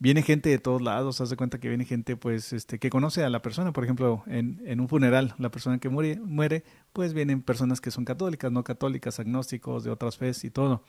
viene 0.00 0.22
gente 0.22 0.48
de 0.48 0.58
todos 0.58 0.82
lados, 0.82 1.20
haz 1.20 1.30
de 1.30 1.36
cuenta 1.36 1.60
que 1.60 1.68
viene 1.68 1.84
gente 1.84 2.16
pues 2.16 2.52
este 2.52 2.78
que 2.78 2.90
conoce 2.90 3.22
a 3.22 3.28
la 3.28 3.42
persona, 3.42 3.72
por 3.72 3.84
ejemplo, 3.84 4.24
en, 4.26 4.60
en 4.64 4.80
un 4.80 4.88
funeral, 4.88 5.34
la 5.38 5.50
persona 5.50 5.78
que 5.78 5.90
muere, 5.90 6.18
muere, 6.18 6.64
pues 6.92 7.12
vienen 7.12 7.42
personas 7.42 7.80
que 7.80 7.90
son 7.92 8.04
católicas, 8.04 8.50
no 8.50 8.64
católicas, 8.64 9.20
agnósticos, 9.20 9.84
de 9.84 9.90
otras 9.90 10.16
fes 10.16 10.42
y 10.44 10.50
todo, 10.50 10.82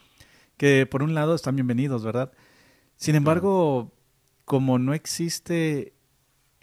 que 0.56 0.86
por 0.86 1.02
un 1.02 1.14
lado 1.14 1.34
están 1.34 1.54
bienvenidos, 1.54 2.02
¿verdad? 2.02 2.32
Sin 2.96 3.14
embargo, 3.14 3.92
como 4.44 4.78
no 4.78 4.94
existe 4.94 5.94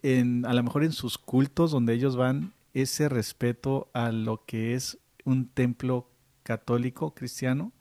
en 0.01 0.45
a 0.45 0.53
lo 0.53 0.63
mejor 0.63 0.83
en 0.83 0.91
sus 0.91 1.17
cultos 1.17 1.71
donde 1.71 1.93
ellos 1.93 2.15
van 2.15 2.53
ese 2.73 3.09
respeto 3.09 3.89
a 3.93 4.11
lo 4.11 4.45
que 4.45 4.73
es 4.73 4.99
un 5.25 5.47
templo 5.47 6.09
católico 6.43 7.13
cristiano, 7.13 7.73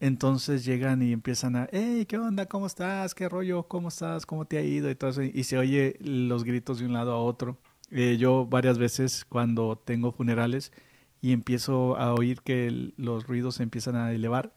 entonces 0.00 0.64
llegan 0.64 1.02
y 1.02 1.12
empiezan 1.12 1.56
a, 1.56 1.68
hey, 1.72 2.06
¿qué 2.06 2.18
onda? 2.18 2.46
¿Cómo 2.46 2.66
estás? 2.66 3.14
¿Qué 3.14 3.28
rollo? 3.28 3.64
¿Cómo 3.64 3.88
estás? 3.88 4.26
¿Cómo 4.26 4.44
te 4.44 4.58
ha 4.58 4.62
ido? 4.62 4.90
Y, 4.90 4.94
todo 4.94 5.10
eso, 5.10 5.22
y 5.22 5.44
se 5.44 5.58
oye 5.58 5.96
los 6.00 6.44
gritos 6.44 6.78
de 6.78 6.86
un 6.86 6.92
lado 6.92 7.12
a 7.12 7.18
otro. 7.18 7.58
Eh, 7.90 8.16
yo 8.18 8.46
varias 8.46 8.78
veces 8.78 9.24
cuando 9.24 9.76
tengo 9.76 10.12
funerales 10.12 10.72
y 11.20 11.32
empiezo 11.32 11.96
a 11.96 12.14
oír 12.14 12.42
que 12.42 12.92
los 12.96 13.26
ruidos 13.26 13.56
se 13.56 13.62
empiezan 13.64 13.96
a 13.96 14.12
elevar 14.12 14.52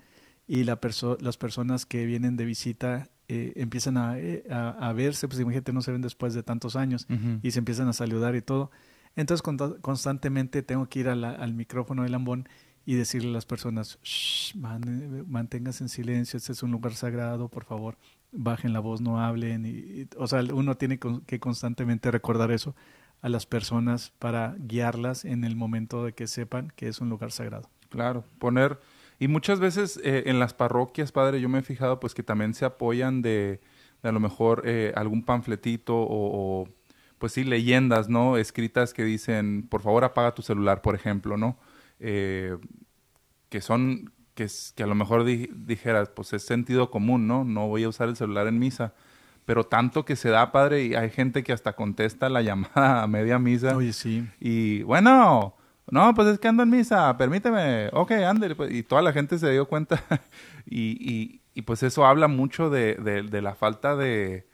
y 0.47 0.63
la 0.63 0.79
las 1.19 1.37
personas 1.37 1.85
que 1.85 2.05
vienen 2.05 2.35
de 2.37 2.45
visita 2.45 3.09
eh, 3.33 3.53
empiezan 3.55 3.95
eh, 4.17 4.43
a, 4.49 4.89
a, 4.89 4.91
verse, 4.91 5.25
pues 5.25 5.39
imagínate, 5.39 5.71
no 5.71 5.81
se 5.81 5.93
ven 5.93 6.01
después 6.01 6.33
de 6.33 6.43
tantos 6.43 6.75
años 6.75 7.07
y 7.41 7.51
se 7.51 7.59
empiezan 7.59 7.87
a 7.87 7.93
saludar 7.93 8.35
y 8.35 8.41
todo. 8.41 8.71
Entonces 9.15 9.41
constantemente 9.79 10.63
tengo 10.63 10.89
que 10.89 10.99
ir 10.99 11.07
al 11.07 11.53
micrófono 11.53 12.03
del 12.03 12.11
lambón 12.11 12.49
y 12.85 12.95
decirle 12.95 13.29
a 13.29 13.31
las 13.31 13.45
personas, 13.45 13.99
Shh, 14.03 14.57
manténganse 14.57 15.85
en 15.85 15.87
silencio, 15.87 16.35
este 16.35 16.51
es 16.51 16.61
un 16.61 16.71
lugar 16.71 16.93
sagrado, 16.93 17.47
por 17.47 17.63
favor, 17.63 17.97
bajen 18.33 18.73
la 18.73 18.81
voz, 18.81 18.99
no 18.99 19.23
hablen. 19.23 19.65
Y, 19.65 20.09
o 20.17 20.27
sea, 20.27 20.43
uno 20.53 20.75
tiene 20.75 20.99
que 20.99 21.39
constantemente 21.39 22.11
recordar 22.11 22.51
eso 22.51 22.75
a 23.21 23.29
las 23.29 23.45
personas 23.45 24.11
para 24.19 24.57
guiarlas 24.59 25.23
en 25.23 25.45
el 25.45 25.55
momento 25.55 26.03
de 26.03 26.11
que 26.11 26.27
sepan 26.27 26.73
que 26.75 26.89
es 26.89 26.99
un 26.99 27.07
lugar 27.07 27.31
sagrado. 27.31 27.69
Claro, 27.87 28.25
poner... 28.39 28.77
Y 29.21 29.27
muchas 29.27 29.59
veces 29.59 30.01
eh, 30.03 30.23
en 30.25 30.39
las 30.39 30.55
parroquias, 30.55 31.11
padre, 31.11 31.39
yo 31.39 31.47
me 31.47 31.59
he 31.59 31.61
fijado 31.61 31.99
pues 31.99 32.15
que 32.15 32.23
también 32.23 32.55
se 32.55 32.65
apoyan 32.65 33.21
de, 33.21 33.61
a 34.01 34.11
lo 34.11 34.19
mejor 34.19 34.63
eh, 34.65 34.93
algún 34.95 35.21
panfletito 35.21 35.95
o, 35.95 36.63
o, 36.63 36.67
pues 37.19 37.33
sí, 37.33 37.43
leyendas, 37.43 38.09
¿no? 38.09 38.37
Escritas 38.37 38.95
que 38.95 39.03
dicen, 39.03 39.67
por 39.69 39.83
favor 39.83 40.05
apaga 40.05 40.33
tu 40.33 40.41
celular, 40.41 40.81
por 40.81 40.95
ejemplo, 40.95 41.37
¿no? 41.37 41.59
Eh, 41.99 42.57
que 43.49 43.61
son, 43.61 44.11
que, 44.33 44.47
que 44.75 44.81
a 44.81 44.87
lo 44.87 44.95
mejor 44.95 45.23
dijeras, 45.23 46.09
pues 46.09 46.33
es 46.33 46.43
sentido 46.43 46.89
común, 46.89 47.27
¿no? 47.27 47.43
No 47.43 47.67
voy 47.67 47.83
a 47.83 47.89
usar 47.89 48.09
el 48.09 48.15
celular 48.15 48.47
en 48.47 48.57
misa. 48.57 48.95
Pero 49.45 49.65
tanto 49.65 50.03
que 50.03 50.15
se 50.15 50.29
da, 50.29 50.51
padre, 50.51 50.83
y 50.83 50.95
hay 50.95 51.11
gente 51.11 51.43
que 51.43 51.53
hasta 51.53 51.73
contesta 51.73 52.27
la 52.27 52.41
llamada 52.41 53.03
a 53.03 53.07
media 53.07 53.37
misa. 53.37 53.77
Oye, 53.77 53.93
sí. 53.93 54.27
Y 54.39 54.81
bueno, 54.81 55.57
no, 55.89 56.13
pues 56.13 56.27
es 56.27 56.39
que 56.39 56.47
ando 56.47 56.63
en 56.63 56.69
misa, 56.69 57.15
permíteme, 57.17 57.89
ok, 57.93 58.11
ande. 58.11 58.55
Pues, 58.55 58.71
y 58.73 58.83
toda 58.83 59.01
la 59.01 59.13
gente 59.13 59.37
se 59.39 59.49
dio 59.51 59.67
cuenta. 59.67 60.03
y, 60.65 61.41
y, 61.53 61.61
pues 61.63 61.83
eso 61.83 62.05
habla 62.05 62.27
mucho 62.27 62.69
de, 62.69 62.95
de, 62.95 63.41
la 63.41 63.55
falta 63.55 63.95
de, 63.95 64.47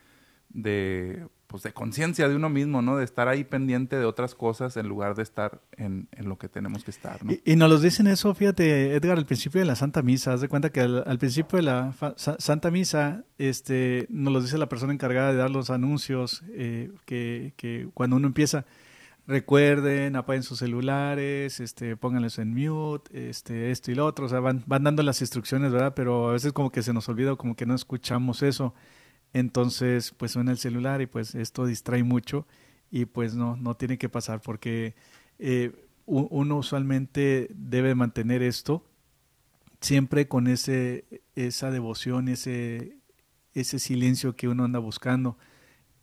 de 0.50 1.26
pues 1.46 1.64
de 1.64 1.72
conciencia 1.72 2.28
de 2.28 2.36
uno 2.36 2.50
mismo, 2.50 2.82
¿no? 2.82 2.98
De 2.98 3.06
estar 3.06 3.30
ahí 3.30 3.46
pendiente 3.46 3.98
de 3.98 4.04
otras 4.04 4.36
cosas 4.36 4.76
en 4.76 4.90
lugar 4.90 5.16
de 5.16 5.24
estar 5.24 5.62
en, 5.78 6.10
en 6.12 6.28
lo 6.28 6.38
que 6.38 6.50
tenemos 6.50 6.84
que 6.84 6.92
estar, 6.92 7.24
¿no? 7.24 7.32
Y, 7.46 7.56
nos 7.56 7.70
lo 7.70 7.80
dicen 7.80 8.08
eso, 8.08 8.34
fíjate, 8.34 8.96
Edgar, 8.96 9.18
al 9.18 9.26
principio 9.26 9.62
de 9.62 9.66
la 9.66 9.76
Santa 9.76 10.02
Misa, 10.02 10.34
haz 10.34 10.42
de 10.42 10.50
cuenta 10.50 10.72
que 10.72 10.82
al, 10.82 11.18
principio 11.18 11.58
de 11.58 11.64
la 11.64 11.94
Santa 12.18 12.72
Misa, 12.72 13.24
este, 13.38 14.08
nos 14.10 14.34
lo 14.34 14.42
dice 14.42 14.58
la 14.58 14.68
persona 14.68 14.92
encargada 14.92 15.32
de 15.32 15.38
dar 15.38 15.50
los 15.50 15.70
anuncios, 15.70 16.44
eh, 16.50 16.92
que, 17.06 17.54
que 17.56 17.88
cuando 17.94 18.18
uno 18.18 18.28
empieza, 18.28 18.66
recuerden, 19.28 20.16
apaguen 20.16 20.44
sus 20.44 20.60
celulares, 20.60 21.60
este, 21.60 21.98
pónganlos 21.98 22.40
en 22.40 22.54
mute, 22.54 23.30
este, 23.30 23.72
esto 23.72 23.92
y 23.92 23.96
lo 23.96 24.06
otro, 24.06 24.26
o 24.26 24.30
sea, 24.30 24.40
van, 24.40 24.64
van 24.66 24.84
dando 24.84 25.04
las 25.04 25.22
instrucciones, 25.22 25.72
¿verdad? 25.72 25.94
Pero 25.96 26.30
a 26.30 26.34
veces 26.34 26.54
como 26.54 26.72
que 26.72 26.82
se 26.82 26.94
nos 26.94 27.10
olvida, 27.10 27.36
como 27.36 27.56
que 27.56 27.66
no 27.66 27.76
escuchamos 27.76 28.42
eso. 28.42 28.74
Entonces, 29.34 30.14
pues 30.18 30.32
suena 30.32 30.52
el 30.52 30.58
celular 30.58 31.02
y 31.02 31.08
pues 31.08 31.36
esto 31.36 31.66
distrae 31.66 32.04
mucho 32.04 32.48
y 32.90 33.06
pues 33.06 33.36
no, 33.36 33.58
no 33.58 33.76
tiene 33.76 33.98
que 33.98 34.10
pasar 34.10 34.42
porque 34.42 34.96
eh, 35.40 35.72
uno 36.06 36.58
usualmente 36.58 37.50
debe 37.54 37.94
mantener 37.94 38.42
esto 38.42 38.86
siempre 39.82 40.28
con 40.28 40.48
ese, 40.48 41.06
esa 41.36 41.70
devoción, 41.70 42.30
ese, 42.30 42.98
ese 43.54 43.80
silencio 43.80 44.36
que 44.36 44.48
uno 44.48 44.64
anda 44.64 44.80
buscando. 44.80 45.38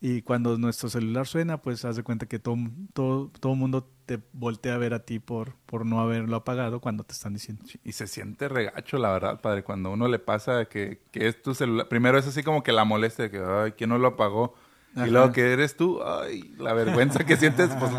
Y 0.06 0.20
cuando 0.20 0.58
nuestro 0.58 0.90
celular 0.90 1.26
suena, 1.26 1.62
pues 1.62 1.82
haz 1.86 1.96
de 1.96 2.02
cuenta 2.02 2.26
que 2.26 2.38
todo, 2.38 2.58
todo, 2.92 3.30
todo 3.40 3.54
mundo 3.54 3.88
te 4.04 4.20
voltea 4.34 4.74
a 4.74 4.76
ver 4.76 4.92
a 4.92 5.06
ti 5.06 5.18
por, 5.18 5.54
por 5.64 5.86
no 5.86 5.98
haberlo 5.98 6.36
apagado 6.36 6.80
cuando 6.80 7.04
te 7.04 7.14
están 7.14 7.32
diciendo. 7.32 7.64
Y 7.82 7.92
se 7.92 8.06
siente 8.06 8.48
regacho, 8.50 8.98
la 8.98 9.10
verdad, 9.10 9.40
padre, 9.40 9.64
cuando 9.64 9.90
uno 9.90 10.06
le 10.06 10.18
pasa 10.18 10.66
que, 10.66 11.00
que 11.10 11.26
es 11.26 11.40
tu 11.40 11.54
celular. 11.54 11.88
Primero 11.88 12.18
es 12.18 12.26
así 12.26 12.42
como 12.42 12.62
que 12.62 12.72
la 12.72 12.84
molestia, 12.84 13.30
que, 13.30 13.38
ay, 13.38 13.72
¿quién 13.72 13.88
no 13.88 13.96
lo 13.96 14.08
apagó? 14.08 14.54
Y 14.94 15.08
luego 15.08 15.32
que 15.32 15.54
eres 15.54 15.74
tú, 15.74 16.02
ay, 16.04 16.54
la 16.58 16.74
vergüenza 16.74 17.24
que 17.24 17.38
sientes, 17.38 17.70
pues, 17.80 17.90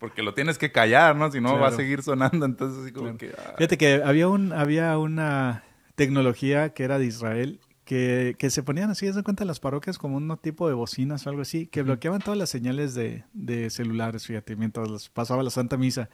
porque 0.00 0.24
lo 0.24 0.34
tienes 0.34 0.58
que 0.58 0.72
callar, 0.72 1.14
¿no? 1.14 1.30
Si 1.30 1.40
no, 1.40 1.60
va 1.60 1.68
a 1.68 1.72
seguir 1.72 2.02
sonando, 2.02 2.44
entonces 2.44 2.82
así 2.82 2.92
como 2.92 3.16
que... 3.16 3.36
Fíjate 3.56 3.78
que 3.78 4.02
había, 4.04 4.26
un, 4.26 4.52
había 4.52 4.98
una 4.98 5.62
tecnología 5.94 6.70
que 6.70 6.82
era 6.82 6.98
de 6.98 7.04
Israel 7.04 7.60
que, 7.92 8.36
que, 8.38 8.48
se 8.48 8.62
ponían 8.62 8.88
así, 8.88 9.06
de 9.06 9.22
cuenta, 9.22 9.44
las 9.44 9.60
parroquias 9.60 9.98
como 9.98 10.16
un 10.16 10.34
tipo 10.38 10.66
de 10.66 10.72
bocinas 10.72 11.26
o 11.26 11.28
algo 11.28 11.42
así, 11.42 11.66
que 11.66 11.82
bloqueaban 11.82 12.22
todas 12.22 12.38
las 12.38 12.48
señales 12.48 12.94
de, 12.94 13.24
de 13.34 13.68
celulares, 13.68 14.26
fíjate, 14.26 14.56
mientras 14.56 15.10
pasaba 15.10 15.42
la 15.42 15.50
Santa 15.50 15.76
Misa. 15.76 16.08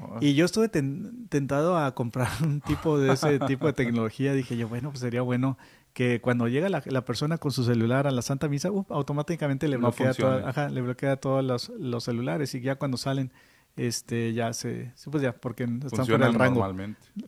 Oh. 0.00 0.16
Y 0.22 0.32
yo 0.32 0.46
estuve 0.46 0.70
tentado 0.70 1.76
a 1.76 1.94
comprar 1.94 2.28
un 2.42 2.62
tipo 2.62 2.98
de 2.98 3.12
ese 3.12 3.38
tipo 3.40 3.66
de 3.66 3.74
tecnología. 3.74 4.32
Dije 4.32 4.56
yo, 4.56 4.66
bueno, 4.66 4.88
pues 4.88 5.00
sería 5.00 5.20
bueno 5.20 5.58
que 5.92 6.22
cuando 6.22 6.48
llega 6.48 6.70
la, 6.70 6.82
la 6.86 7.04
persona 7.04 7.36
con 7.36 7.52
su 7.52 7.64
celular 7.64 8.06
a 8.06 8.12
la 8.12 8.22
Santa 8.22 8.48
Misa, 8.48 8.70
uh, 8.70 8.86
automáticamente 8.88 9.68
le 9.68 9.76
bloquea, 9.76 10.14
ajá, 10.46 10.70
le 10.70 10.80
bloquea 10.80 11.16
todos 11.16 11.44
los, 11.44 11.68
los, 11.68 12.02
celulares 12.02 12.54
y 12.54 12.62
ya 12.62 12.76
cuando 12.76 12.96
salen, 12.96 13.30
este, 13.76 14.32
ya 14.32 14.54
se, 14.54 14.94
pues 15.10 15.22
ya, 15.22 15.34
porque 15.34 15.64
están 15.84 16.06
fuera 16.06 16.28
del 16.28 16.34
rango, 16.36 16.66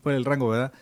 por 0.01 0.13
el 0.15 0.25
rango, 0.25 0.49
¿verdad? 0.49 0.73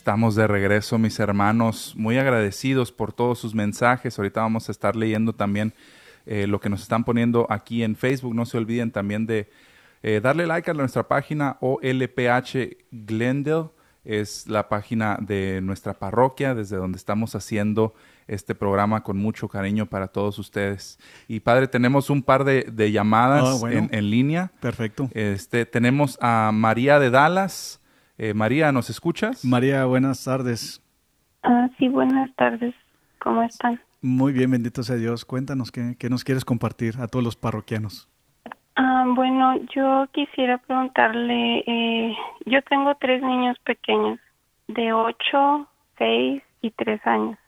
Estamos 0.00 0.34
de 0.34 0.46
regreso, 0.46 0.96
mis 0.96 1.20
hermanos, 1.20 1.92
muy 1.94 2.16
agradecidos 2.16 2.90
por 2.90 3.12
todos 3.12 3.38
sus 3.38 3.54
mensajes. 3.54 4.18
Ahorita 4.18 4.40
vamos 4.40 4.70
a 4.70 4.72
estar 4.72 4.96
leyendo 4.96 5.34
también 5.34 5.74
eh, 6.24 6.46
lo 6.46 6.58
que 6.58 6.70
nos 6.70 6.80
están 6.80 7.04
poniendo 7.04 7.46
aquí 7.50 7.82
en 7.82 7.96
Facebook. 7.96 8.34
No 8.34 8.46
se 8.46 8.56
olviden 8.56 8.92
también 8.92 9.26
de 9.26 9.50
eh, 10.02 10.20
darle 10.22 10.46
like 10.46 10.70
a 10.70 10.72
nuestra 10.72 11.06
página 11.06 11.58
OLPH 11.60 12.78
Glendale. 12.90 13.68
Es 14.02 14.48
la 14.48 14.70
página 14.70 15.18
de 15.20 15.60
nuestra 15.62 15.92
parroquia, 15.92 16.54
desde 16.54 16.78
donde 16.78 16.96
estamos 16.96 17.34
haciendo 17.34 17.92
este 18.26 18.54
programa 18.54 19.02
con 19.02 19.18
mucho 19.18 19.48
cariño 19.48 19.84
para 19.84 20.08
todos 20.08 20.38
ustedes. 20.38 20.98
Y 21.28 21.40
padre, 21.40 21.68
tenemos 21.68 22.08
un 22.08 22.22
par 22.22 22.44
de, 22.44 22.90
llamadas 22.90 23.62
ah, 23.62 23.70
en, 23.70 23.90
en, 23.92 24.08
línea. 24.08 24.50
Perfecto. 24.60 25.10
Este, 25.12 25.66
tenemos 25.66 26.16
a 26.22 26.52
María 26.54 26.98
de 26.98 27.10
Dallas. 27.10 27.79
Eh, 28.22 28.34
María, 28.34 28.70
¿nos 28.70 28.90
escuchas? 28.90 29.46
María, 29.46 29.86
buenas 29.86 30.22
tardes. 30.22 30.82
Ah, 31.42 31.70
sí, 31.78 31.88
buenas 31.88 32.30
tardes. 32.36 32.74
¿Cómo 33.18 33.42
están? 33.42 33.80
Muy 34.02 34.34
bien, 34.34 34.50
bendito 34.50 34.82
sea 34.82 34.96
Dios. 34.96 35.24
Cuéntanos 35.24 35.72
qué, 35.72 35.96
nos 36.10 36.22
quieres 36.22 36.44
compartir 36.44 36.96
a 37.00 37.08
todos 37.08 37.24
los 37.24 37.36
parroquianos. 37.36 38.10
Ah, 38.76 39.06
bueno, 39.08 39.54
yo 39.74 40.06
quisiera 40.12 40.58
preguntarle, 40.58 41.64
eh, 41.66 42.14
yo 42.44 42.60
tengo 42.68 42.94
tres 43.00 43.22
niños 43.22 43.56
pequeños, 43.64 44.20
de 44.68 44.92
8, 44.92 45.66
6 45.96 46.42
y 46.60 46.70
3 46.72 47.00
años. 47.06 47.38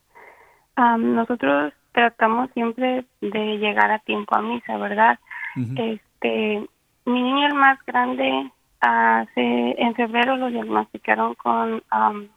nosotros 0.99 1.75
tratamos 1.93 2.49
siempre 2.55 3.05
de 3.21 3.59
llegar 3.59 3.91
a 3.91 3.99
tiempo 3.99 4.35
a 4.35 4.41
misa, 4.41 4.79
¿verdad? 4.79 5.19
Este, 5.55 6.67
mi 7.05 7.23
niño 7.23 7.49
el 7.49 7.55
más 7.57 7.79
grande 7.85 8.51
hace 8.83 9.81
en 9.81 9.95
febrero 9.95 10.37
lo 10.37 10.49
diagnosticaron 10.49 11.35
con 11.35 11.75
um, 11.93 12.29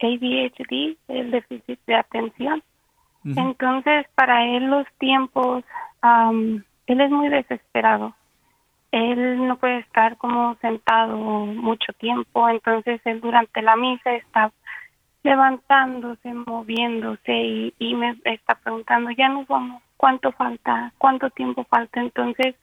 ADHD, 0.00 0.96
el 1.08 1.30
déficit 1.30 1.80
de 1.86 1.94
atención. 1.96 2.62
Entonces, 3.24 4.06
para 4.14 4.44
él 4.44 4.66
los 4.66 4.86
tiempos, 4.98 5.64
um, 6.02 6.62
él 6.86 7.00
es 7.00 7.10
muy 7.10 7.30
desesperado. 7.30 8.14
Él 8.92 9.46
no 9.48 9.56
puede 9.56 9.78
estar 9.78 10.18
como 10.18 10.56
sentado 10.56 11.16
mucho 11.16 11.94
tiempo, 11.94 12.46
entonces 12.50 13.00
él 13.06 13.22
durante 13.22 13.62
la 13.62 13.76
misa 13.76 14.12
está 14.12 14.52
levantándose, 15.22 16.34
moviéndose 16.34 17.32
y, 17.32 17.74
y 17.78 17.94
me 17.94 18.14
está 18.24 18.56
preguntando, 18.56 19.10
ya 19.12 19.30
nos 19.30 19.48
vamos, 19.48 19.82
¿cuánto 19.96 20.30
falta? 20.32 20.92
¿Cuánto 20.98 21.30
tiempo 21.30 21.64
falta? 21.64 22.02
Entonces, 22.02 22.54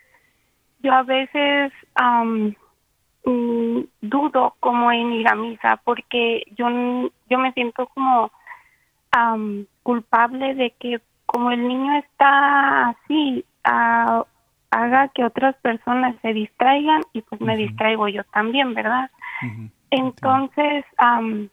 yo 0.83 0.93
a 0.93 1.01
veces 1.01 1.73
um, 1.99 2.53
dudo 3.23 4.55
como 4.59 4.91
en 4.91 5.13
ir 5.13 5.27
a 5.27 5.35
misa 5.35 5.79
porque 5.83 6.43
yo, 6.55 6.67
yo 7.29 7.37
me 7.37 7.53
siento 7.53 7.87
como 7.87 8.31
um, 9.15 9.65
culpable 9.83 10.55
de 10.55 10.71
que 10.79 10.99
como 11.25 11.51
el 11.51 11.67
niño 11.67 11.97
está 11.99 12.89
así, 12.89 13.45
haga 13.63 15.07
que 15.09 15.23
otras 15.23 15.55
personas 15.57 16.15
se 16.21 16.33
distraigan 16.33 17.01
y 17.13 17.21
pues 17.21 17.39
me 17.39 17.55
distraigo 17.55 18.07
yo 18.07 18.23
también, 18.33 18.73
¿verdad? 18.73 19.09
Entonces, 19.91 20.83
um, 21.01 21.47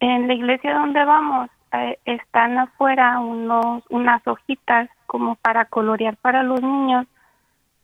en 0.00 0.28
la 0.28 0.34
iglesia 0.34 0.74
donde 0.74 1.04
vamos 1.04 1.50
eh, 1.72 1.98
están 2.04 2.58
afuera 2.58 3.20
unos 3.20 3.84
unas 3.90 4.26
hojitas 4.26 4.90
como 5.06 5.36
para 5.36 5.66
colorear 5.66 6.16
para 6.16 6.42
los 6.42 6.60
niños 6.60 7.06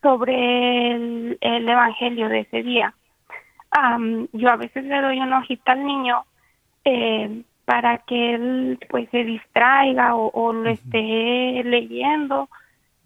sobre 0.03 0.95
el, 0.95 1.69
evangelio 1.69 2.29
de 2.29 2.41
ese 2.41 2.63
día. 2.63 2.95
Yo 4.33 4.49
a 4.49 4.57
veces 4.57 4.85
le 4.85 5.01
doy 5.01 5.21
una 5.21 5.39
hojita 5.39 5.73
al 5.73 5.85
niño 5.85 6.25
eh, 6.85 7.43
para 7.65 7.99
que 7.99 8.35
él 8.35 8.79
pues 8.89 9.09
se 9.11 9.25
distraiga 9.25 10.15
o, 10.15 10.53
lo 10.53 10.71
esté 10.71 11.63
leyendo, 11.65 12.49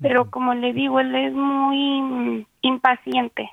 pero 0.00 0.30
como 0.30 0.54
le 0.54 0.72
digo, 0.72 1.00
él 1.00 1.14
es 1.14 1.32
muy 1.32 2.46
impaciente. 2.60 3.50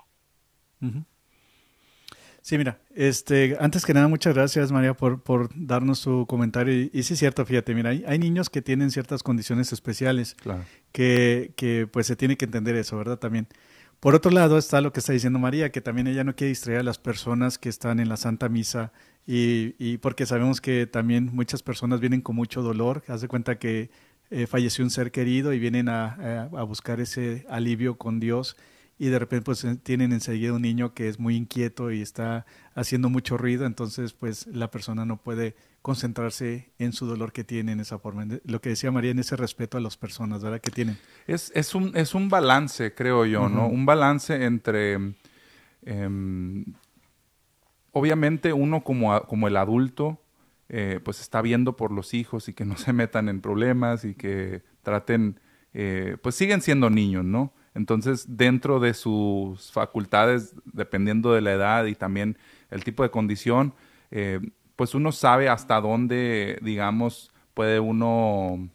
Sí, 2.41 2.57
mira, 2.57 2.77
este, 2.95 3.57
antes 3.59 3.85
que 3.85 3.93
nada, 3.93 4.07
muchas 4.07 4.33
gracias 4.33 4.71
María 4.71 4.93
por, 4.93 5.21
por 5.21 5.49
darnos 5.53 5.99
su 5.99 6.25
comentario. 6.27 6.89
Y, 6.93 7.03
sí 7.03 7.13
es 7.13 7.19
cierto, 7.19 7.45
fíjate, 7.45 7.73
mira, 7.73 7.89
hay, 7.89 8.19
niños 8.19 8.49
que 8.49 8.61
tienen 8.61 8.91
ciertas 8.91 9.23
condiciones 9.23 9.73
especiales 9.73 10.35
que, 10.91 11.51
que 11.57 11.87
pues 11.91 12.07
se 12.07 12.15
tiene 12.15 12.37
que 12.37 12.45
entender 12.45 12.75
eso, 12.75 12.97
¿verdad? 12.97 13.17
También. 13.17 13.47
Por 13.99 14.13
otro 14.15 14.31
lado 14.31 14.57
está 14.57 14.79
lo 14.81 14.93
que 14.93 14.99
está 14.99 15.13
diciendo 15.13 15.39
María, 15.39 15.71
que 15.71 15.81
también 15.81 16.07
ella 16.07 16.23
no 16.23 16.35
quiere 16.35 16.49
distraer 16.49 16.79
a 16.81 16.83
las 16.83 16.99
personas 16.99 17.57
que 17.57 17.69
están 17.69 17.99
en 17.99 18.09
la 18.09 18.17
Santa 18.17 18.47
Misa 18.47 18.91
y, 19.25 19.97
porque 19.97 20.25
sabemos 20.25 20.61
que 20.61 20.87
también 20.87 21.31
muchas 21.33 21.63
personas 21.63 21.99
vienen 21.99 22.21
con 22.21 22.35
mucho 22.35 22.61
dolor, 22.61 23.03
haz 23.07 23.21
de 23.21 23.27
cuenta 23.27 23.59
que 23.59 23.89
eh, 24.29 24.47
falleció 24.47 24.83
un 24.83 24.91
ser 24.91 25.11
querido 25.11 25.51
y 25.51 25.59
vienen 25.59 25.89
a 25.89 26.45
buscar 26.67 26.99
ese 26.99 27.45
alivio 27.49 27.97
con 27.97 28.19
Dios 28.19 28.55
y 28.99 29.09
de 29.09 29.19
repente 29.19 29.45
pues 29.45 29.63
eh, 29.63 29.75
tienen 29.81 30.11
enseguida 30.11 30.53
un 30.53 30.61
niño 30.61 30.93
que 30.93 31.07
es 31.07 31.19
muy 31.19 31.35
inquieto 31.35 31.91
y 31.91 32.01
está 32.01 32.45
haciendo 32.73 33.09
mucho 33.09 33.37
ruido, 33.37 33.65
entonces 33.65 34.13
pues 34.13 34.47
la 34.47 34.71
persona 34.71 35.05
no 35.05 35.17
puede 35.17 35.55
concentrarse 35.81 36.71
en 36.79 36.93
su 36.93 37.05
dolor 37.05 37.31
que 37.31 37.43
tiene 37.43 37.71
en 37.71 37.79
esa 37.79 37.99
forma. 37.99 38.25
Lo 38.43 38.59
que 38.59 38.69
decía 38.69 38.91
María 38.91 39.11
en 39.11 39.19
ese 39.19 39.35
respeto 39.35 39.77
a 39.77 39.81
las 39.81 39.97
personas, 39.97 40.43
¿verdad? 40.43 40.59
Que 40.59 40.71
tienen. 40.71 40.97
Es, 41.27 41.51
es, 41.55 41.75
un, 41.75 41.95
es 41.95 42.13
un 42.15 42.27
balance, 42.27 42.93
creo 42.93 43.25
yo, 43.25 43.49
¿no? 43.49 43.67
Un 43.67 43.85
balance 43.85 44.43
entre... 44.43 45.15
Em, 45.83 46.65
obviamente 47.91 48.53
uno 48.53 48.83
como, 48.83 49.21
como 49.23 49.47
el 49.47 49.57
adulto, 49.57 50.21
eh, 50.69 50.99
pues 51.03 51.21
está 51.21 51.41
viendo 51.41 51.77
por 51.77 51.91
los 51.91 52.13
hijos 52.13 52.49
y 52.49 52.53
que 52.53 52.65
no 52.65 52.77
se 52.77 52.93
metan 52.93 53.29
en 53.29 53.41
problemas 53.41 54.03
y 54.03 54.13
que 54.13 54.63
traten, 54.83 55.39
eh, 55.73 56.17
pues 56.21 56.35
siguen 56.35 56.61
siendo 56.61 56.89
niños, 56.89 57.23
¿no? 57.23 57.53
Entonces, 57.77 58.25
dentro 58.37 58.79
de 58.79 58.95
sus 58.95 59.71
facultades, 59.71 60.55
dependiendo 60.65 61.31
de 61.33 61.41
la 61.41 61.53
edad 61.53 61.85
y 61.85 61.93
también 61.93 62.35
el 62.71 62.83
tipo 62.83 63.03
de 63.03 63.11
condición, 63.11 63.75
eh, 64.09 64.39
pues 64.75 64.95
uno 64.95 65.11
sabe 65.11 65.47
hasta 65.47 65.79
dónde, 65.79 66.57
digamos, 66.63 67.31
puede 67.53 67.79
uno 67.79 68.67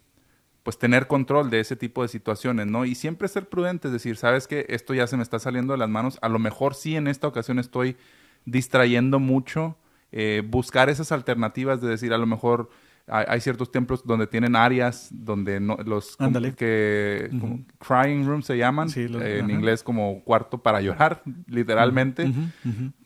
pues 0.63 0.79
tener 0.79 1.09
control 1.09 1.51
de 1.51 1.59
ese 1.59 1.75
tipo 1.75 2.03
de 2.03 2.09
situaciones, 2.09 2.69
¿no? 2.69 2.85
Y 2.85 2.95
siempre 2.95 3.27
ser 3.27 3.49
prudente, 3.49 3.89
es 3.89 3.93
decir, 3.93 4.17
sabes 4.17 4.47
que 4.47 4.67
esto 4.69 4.95
ya 4.95 5.09
se 5.09 5.17
me 5.17 5.25
está 5.25 5.41
saliendo 5.41 5.73
de 5.73 5.79
las 5.81 5.89
manos, 5.89 6.19
a 6.23 6.29
lo 6.29 6.39
mejor 6.39 6.77
sí 6.77 6.95
en 6.95 7.09
esta 7.09 7.27
ocasión 7.27 7.59
estoy 7.59 7.97
distrayendo 8.45 9.19
mucho, 9.19 9.77
eh, 10.13 10.45
buscar 10.47 10.89
esas 10.89 11.11
alternativas 11.11 11.81
de 11.81 11.89
decir, 11.89 12.13
a 12.13 12.19
lo 12.19 12.27
mejor 12.27 12.71
hay, 13.07 13.41
ciertos 13.41 13.71
templos 13.73 14.05
donde 14.07 14.27
tienen 14.27 14.55
áreas 14.55 15.09
donde 15.11 15.61
no, 15.61 15.77
los 15.85 16.17
que 16.57 17.31
crying 17.79 18.25
rooms 18.25 18.47
se 18.47 18.57
llaman 18.57 18.89
eh, 18.95 19.39
en 19.41 19.51
inglés 19.51 19.83
como 19.83 20.23
cuarto 20.23 20.59
para 20.59 20.81
llorar 20.81 21.23
literalmente. 21.47 22.33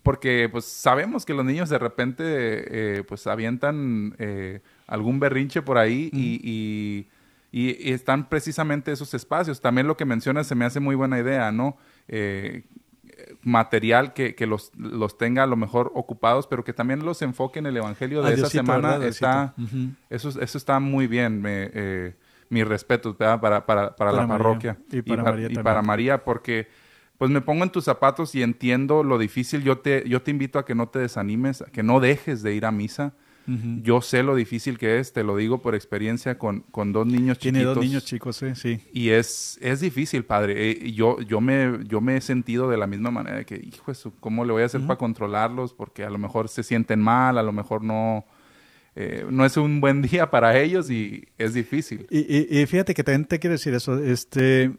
Porque 0.03 0.49
pues 0.51 0.65
sabemos 0.67 1.25
que 1.25 1.35
los 1.35 1.45
niños 1.45 1.69
de 1.69 1.79
repente 1.79 2.25
eh, 2.27 3.05
pues 3.05 3.27
avientan 3.27 4.15
eh, 4.19 4.61
algún 4.87 5.19
berrinche 5.19 5.63
por 5.63 5.79
ahí 5.79 6.11
y, 6.13 7.07
y, 7.51 7.93
están 7.93 8.29
precisamente 8.29 8.93
esos 8.93 9.15
espacios. 9.15 9.61
También 9.61 9.87
lo 9.87 9.97
que 9.97 10.05
mencionas 10.05 10.47
se 10.47 10.55
me 10.55 10.67
hace 10.67 10.79
muy 10.79 10.95
buena 10.95 11.19
idea 11.19 11.51
no 11.51 11.79
material 13.47 14.13
que, 14.13 14.35
que 14.35 14.45
los, 14.45 14.73
los, 14.77 15.17
tenga 15.17 15.45
a 15.45 15.47
lo 15.47 15.55
mejor 15.57 15.93
ocupados, 15.95 16.49
pero 16.49 16.65
que 16.65 16.73
también 16.73 17.05
los 17.05 17.23
enfoque 17.23 17.61
en 17.61 17.67
el 17.67 17.77
Evangelio 17.77 18.21
de 18.23 18.35
esa 18.35 18.49
semana. 18.49 18.97
Está, 19.07 19.55
eso, 20.11 20.29
eso 20.41 20.59
está 20.59 20.81
muy 20.81 21.07
bien. 21.07 21.41
Me, 21.41 21.71
eh, 21.73 22.15
mis 22.49 22.67
respetos 22.67 23.15
para, 23.15 23.41
para, 23.41 23.65
para, 23.65 24.13
la 24.13 24.27
parroquia 24.27 24.79
y 24.91 25.03
para, 25.03 25.23
María, 25.23 25.49
y 25.51 25.55
para 25.55 25.83
María, 25.83 26.25
porque 26.25 26.69
pues 27.19 27.31
me 27.31 27.41
pongo 27.41 27.63
en 27.63 27.71
tus 27.71 27.85
zapatos 27.85 28.35
y 28.35 28.43
entiendo 28.43 29.05
lo 29.05 29.17
difícil. 29.17 29.63
Yo 29.63 29.79
te, 29.79 30.09
yo 30.09 30.23
te 30.23 30.33
invito 30.33 30.59
a 30.59 30.65
que 30.65 30.75
no 30.75 30.89
te 30.89 30.99
desanimes, 30.99 31.63
a 31.63 31.67
que 31.67 31.85
no 31.85 32.01
dejes 32.01 32.43
de 32.43 32.53
ir 32.55 32.67
a 32.67 32.73
misa. 32.73 33.15
Yo 33.83 34.01
sé 34.01 34.23
lo 34.23 34.35
difícil 34.35 34.77
que 34.77 34.99
es, 34.99 35.13
te 35.13 35.23
lo 35.23 35.37
digo 35.37 35.63
por 35.63 35.75
experiencia 35.75 36.37
con, 36.37 36.61
con 36.73 36.93
dos 36.93 37.07
niños 37.07 37.39
Tiene 37.39 37.63
dos 37.63 37.79
niños 37.79 38.05
chicos, 38.05 38.43
sí. 38.55 38.81
Y 38.93 39.11
es, 39.11 39.59
es 39.63 39.81
difícil, 39.81 40.25
padre. 40.25 40.71
Eh, 40.71 40.93
yo, 40.93 41.21
yo, 41.21 41.41
me, 41.41 41.79
yo 41.85 42.01
me 42.01 42.17
he 42.17 42.21
sentido 42.21 42.69
de 42.69 42.77
la 42.77 42.87
misma 42.87 43.11
manera, 43.11 43.45
que, 43.45 43.57
hijo, 43.57 43.93
eso, 43.93 44.13
¿cómo 44.21 44.45
le 44.45 44.53
voy 44.53 44.63
a 44.63 44.67
hacer 44.67 44.81
para 44.83 44.99
controlarlos? 44.99 45.73
Porque 45.73 46.05
a 46.05 46.11
lo 46.11 46.19
mejor 46.19 46.49
se 46.49 46.63
sienten 46.63 47.01
mal, 47.01 47.39
a 47.39 47.43
lo 47.43 47.53
mejor 47.53 47.83
no... 47.83 48.25
Eh, 48.99 49.27
no 49.31 49.45
es 49.45 49.59
un 49.59 49.81
buen 49.81 50.01
día 50.11 50.31
para 50.31 50.59
ellos 50.59 50.91
y 50.91 51.27
es 51.37 51.55
difícil. 51.55 52.07
Y, 52.11 52.61
y, 52.61 52.67
fíjate 52.67 52.95
que 52.95 53.05
también 53.05 53.27
te 53.27 53.39
quiero 53.39 53.53
decir 53.53 53.75
eso. 53.75 54.03
Este, 54.03 54.73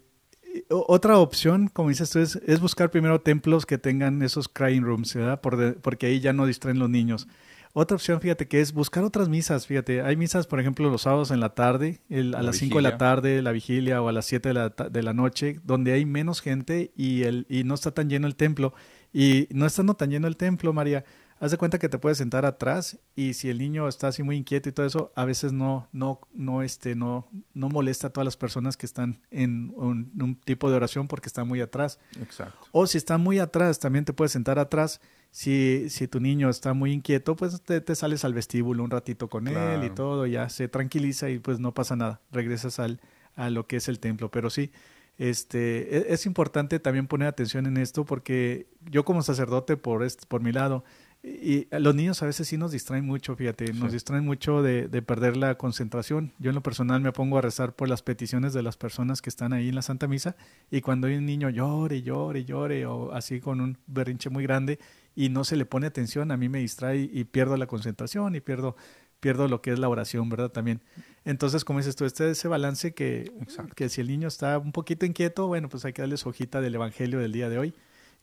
otra 0.68 1.18
opción, 1.18 1.68
como 1.68 1.88
dices 1.88 2.10
tú, 2.10 2.18
es, 2.18 2.60
buscar 2.60 2.90
primero 2.90 3.20
templos 3.20 3.66
que 3.66 3.78
tengan 3.78 4.22
esos 4.22 4.48
crying 4.48 4.82
rooms, 4.82 5.14
¿verdad? 5.14 5.40
porque 5.40 6.06
ahí 6.06 6.20
ya 6.20 6.32
no 6.32 6.46
distraen 6.46 6.78
los 6.78 6.90
niños. 6.90 7.28
Otra 7.72 7.94
opción, 7.96 8.20
fíjate, 8.20 8.48
que 8.48 8.60
es 8.60 8.72
buscar 8.72 9.04
otras 9.04 9.28
misas. 9.28 9.66
Fíjate, 9.66 10.02
hay 10.02 10.16
misas, 10.16 10.46
por 10.46 10.60
ejemplo, 10.60 10.90
los 10.90 11.02
sábados 11.02 11.30
en 11.30 11.40
la 11.40 11.54
tarde, 11.54 12.00
a 12.10 12.42
las 12.42 12.56
5 12.56 12.76
de 12.76 12.82
la 12.82 12.98
tarde, 12.98 13.42
la 13.42 13.52
vigilia, 13.52 14.02
o 14.02 14.08
a 14.08 14.12
las 14.12 14.26
7 14.26 14.48
de 14.48 14.54
la, 14.54 14.68
de 14.68 15.02
la 15.02 15.12
noche, 15.12 15.60
donde 15.64 15.92
hay 15.92 16.04
menos 16.06 16.40
gente 16.40 16.92
y, 16.96 17.22
el, 17.24 17.46
y 17.48 17.64
no 17.64 17.74
está 17.74 17.92
tan 17.92 18.08
lleno 18.08 18.26
el 18.26 18.36
templo. 18.36 18.74
Y 19.12 19.48
no 19.50 19.66
estando 19.66 19.94
tan 19.94 20.10
lleno 20.10 20.26
el 20.26 20.36
templo, 20.36 20.72
María, 20.72 21.04
haz 21.40 21.50
de 21.50 21.56
cuenta 21.56 21.78
que 21.78 21.88
te 21.88 21.98
puedes 21.98 22.18
sentar 22.18 22.44
atrás 22.44 22.98
y 23.14 23.34
si 23.34 23.48
el 23.48 23.58
niño 23.58 23.88
está 23.88 24.08
así 24.08 24.22
muy 24.22 24.36
inquieto 24.36 24.68
y 24.68 24.72
todo 24.72 24.86
eso, 24.86 25.12
a 25.14 25.24
veces 25.24 25.52
no, 25.52 25.88
no, 25.92 26.20
no, 26.32 26.62
este, 26.62 26.94
no, 26.94 27.28
no 27.54 27.68
molesta 27.68 28.08
a 28.08 28.10
todas 28.10 28.24
las 28.24 28.36
personas 28.36 28.76
que 28.76 28.86
están 28.86 29.20
en 29.30 29.72
un, 29.76 30.12
un 30.20 30.36
tipo 30.36 30.68
de 30.70 30.76
oración 30.76 31.08
porque 31.08 31.28
está 31.28 31.44
muy 31.44 31.60
atrás. 31.60 31.98
Exacto. 32.20 32.66
O 32.72 32.86
si 32.86 32.98
está 32.98 33.18
muy 33.18 33.38
atrás, 33.38 33.78
también 33.78 34.04
te 34.04 34.12
puedes 34.12 34.32
sentar 34.32 34.58
atrás 34.58 35.00
si, 35.30 35.90
si 35.90 36.08
tu 36.08 36.20
niño 36.20 36.48
está 36.48 36.72
muy 36.72 36.92
inquieto, 36.92 37.36
pues 37.36 37.60
te, 37.62 37.94
sales 37.94 38.24
al 38.24 38.34
vestíbulo 38.34 38.82
un 38.82 38.90
ratito 38.90 39.28
con 39.28 39.46
él 39.48 39.84
y 39.84 39.90
todo, 39.90 40.26
ya 40.26 40.48
se 40.48 40.68
tranquiliza 40.68 41.30
y 41.30 41.38
pues 41.38 41.60
no 41.60 41.74
pasa 41.74 41.96
nada, 41.96 42.20
regresas 42.32 42.78
al, 42.78 43.00
a 43.36 43.50
lo 43.50 43.66
que 43.66 43.76
es 43.76 43.88
el 43.88 44.00
templo. 44.00 44.30
Pero 44.30 44.50
sí, 44.50 44.72
este, 45.18 45.96
e, 45.96 46.14
es, 46.14 46.26
importante 46.26 46.80
también 46.80 47.06
poner 47.06 47.28
atención 47.28 47.66
en 47.66 47.76
esto 47.76 48.04
porque 48.04 48.68
yo 48.90 49.04
como 49.04 49.22
sacerdote 49.22 49.76
por, 49.76 50.02
este, 50.02 50.26
por 50.26 50.42
mi 50.42 50.52
lado, 50.52 50.84
y 51.24 51.66
los 51.76 51.96
niños 51.96 52.22
a 52.22 52.26
veces 52.26 52.46
sí 52.46 52.56
nos 52.56 52.70
distraen 52.70 53.04
mucho, 53.04 53.34
fíjate, 53.34 53.72
nos 53.72 53.92
distraen 53.92 54.24
mucho 54.24 54.62
de, 54.62 54.86
de, 54.86 55.02
perder 55.02 55.36
la 55.36 55.58
concentración. 55.58 56.32
Yo 56.38 56.50
en 56.50 56.54
lo 56.54 56.62
personal 56.62 57.00
me 57.00 57.10
pongo 57.10 57.38
a 57.38 57.40
rezar 57.40 57.74
por 57.74 57.88
las 57.88 58.02
peticiones 58.02 58.52
de 58.52 58.62
las 58.62 58.76
personas 58.76 59.20
que 59.20 59.28
están 59.28 59.52
ahí 59.52 59.68
en 59.68 59.74
la 59.74 59.82
Santa 59.82 60.06
Misa 60.06 60.36
y 60.70 60.80
cuando 60.80 61.08
hay 61.08 61.16
un 61.16 61.26
niño 61.26 61.50
llore, 61.50 62.02
llore, 62.02 62.44
llore 62.44 62.86
o 62.86 63.12
así 63.12 63.40
con 63.40 63.60
un 63.60 63.78
berrinche 63.88 64.30
muy 64.30 64.44
grande 64.44 64.78
y 65.18 65.30
no 65.30 65.42
se 65.42 65.56
le 65.56 65.66
pone 65.66 65.88
atención, 65.88 66.30
a 66.30 66.36
mí 66.36 66.48
me 66.48 66.60
distrae 66.60 67.10
y 67.12 67.24
pierdo 67.24 67.56
la 67.56 67.66
concentración 67.66 68.36
y 68.36 68.40
pierdo 68.40 68.76
pierdo 69.18 69.48
lo 69.48 69.60
que 69.60 69.72
es 69.72 69.80
la 69.80 69.88
oración, 69.88 70.28
¿verdad? 70.28 70.52
También. 70.52 70.80
Entonces, 71.24 71.64
como 71.64 71.80
dices 71.80 71.96
tú, 71.96 72.04
este 72.04 72.30
ese 72.30 72.46
balance 72.46 72.94
que, 72.94 73.32
que 73.74 73.88
si 73.88 74.00
el 74.00 74.06
niño 74.06 74.28
está 74.28 74.58
un 74.58 74.70
poquito 74.70 75.06
inquieto, 75.06 75.48
bueno, 75.48 75.68
pues 75.68 75.84
hay 75.84 75.92
que 75.92 76.02
darle 76.02 76.18
su 76.18 76.28
hojita 76.28 76.60
del 76.60 76.76
Evangelio 76.76 77.18
del 77.18 77.32
día 77.32 77.48
de 77.48 77.58
hoy 77.58 77.74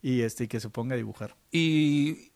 y 0.02 0.22
este 0.22 0.48
que 0.48 0.62
se 0.62 0.70
ponga 0.70 0.94
a 0.94 0.98
dibujar. 0.98 1.36
Y, 1.52 2.32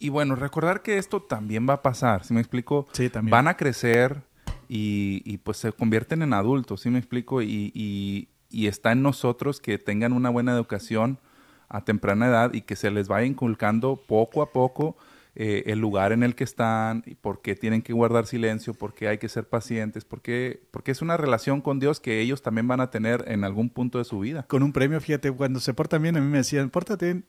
y 0.00 0.08
bueno, 0.08 0.34
recordar 0.34 0.82
que 0.82 0.98
esto 0.98 1.22
también 1.22 1.68
va 1.68 1.74
a 1.74 1.82
pasar, 1.82 2.24
¿sí 2.24 2.34
me 2.34 2.40
explico? 2.40 2.88
Sí, 2.90 3.08
también. 3.08 3.30
Van 3.30 3.46
a 3.46 3.56
crecer 3.56 4.24
y, 4.68 5.22
y 5.24 5.38
pues 5.38 5.58
se 5.58 5.70
convierten 5.70 6.22
en 6.22 6.32
adultos, 6.32 6.80
¿sí 6.80 6.90
me 6.90 6.98
explico? 6.98 7.40
Y, 7.40 7.70
y, 7.72 8.30
y 8.50 8.66
está 8.66 8.90
en 8.90 9.02
nosotros 9.02 9.60
que 9.60 9.78
tengan 9.78 10.12
una 10.12 10.28
buena 10.28 10.52
educación 10.52 11.20
a 11.68 11.84
temprana 11.84 12.26
edad 12.26 12.54
y 12.54 12.62
que 12.62 12.76
se 12.76 12.90
les 12.90 13.08
vaya 13.08 13.26
inculcando 13.26 13.96
poco 14.06 14.42
a 14.42 14.52
poco 14.52 14.96
eh, 15.38 15.70
el 15.70 15.80
lugar 15.80 16.12
en 16.12 16.22
el 16.22 16.34
que 16.34 16.44
están, 16.44 17.02
y 17.04 17.14
por 17.14 17.42
qué 17.42 17.54
tienen 17.54 17.82
que 17.82 17.92
guardar 17.92 18.24
silencio, 18.24 18.72
por 18.72 18.94
qué 18.94 19.08
hay 19.08 19.18
que 19.18 19.28
ser 19.28 19.46
pacientes, 19.46 20.06
porque, 20.06 20.62
porque 20.70 20.92
es 20.92 21.02
una 21.02 21.18
relación 21.18 21.60
con 21.60 21.78
Dios 21.78 22.00
que 22.00 22.22
ellos 22.22 22.40
también 22.40 22.66
van 22.66 22.80
a 22.80 22.88
tener 22.88 23.22
en 23.28 23.44
algún 23.44 23.68
punto 23.68 23.98
de 23.98 24.06
su 24.06 24.18
vida. 24.20 24.46
Con 24.48 24.62
un 24.62 24.72
premio, 24.72 24.98
fíjate, 24.98 25.30
cuando 25.30 25.60
se 25.60 25.74
portan 25.74 26.00
bien, 26.00 26.16
a 26.16 26.22
mí 26.22 26.26
me 26.26 26.38
decían, 26.38 26.70
pórtate 26.70 27.04
bien, 27.04 27.26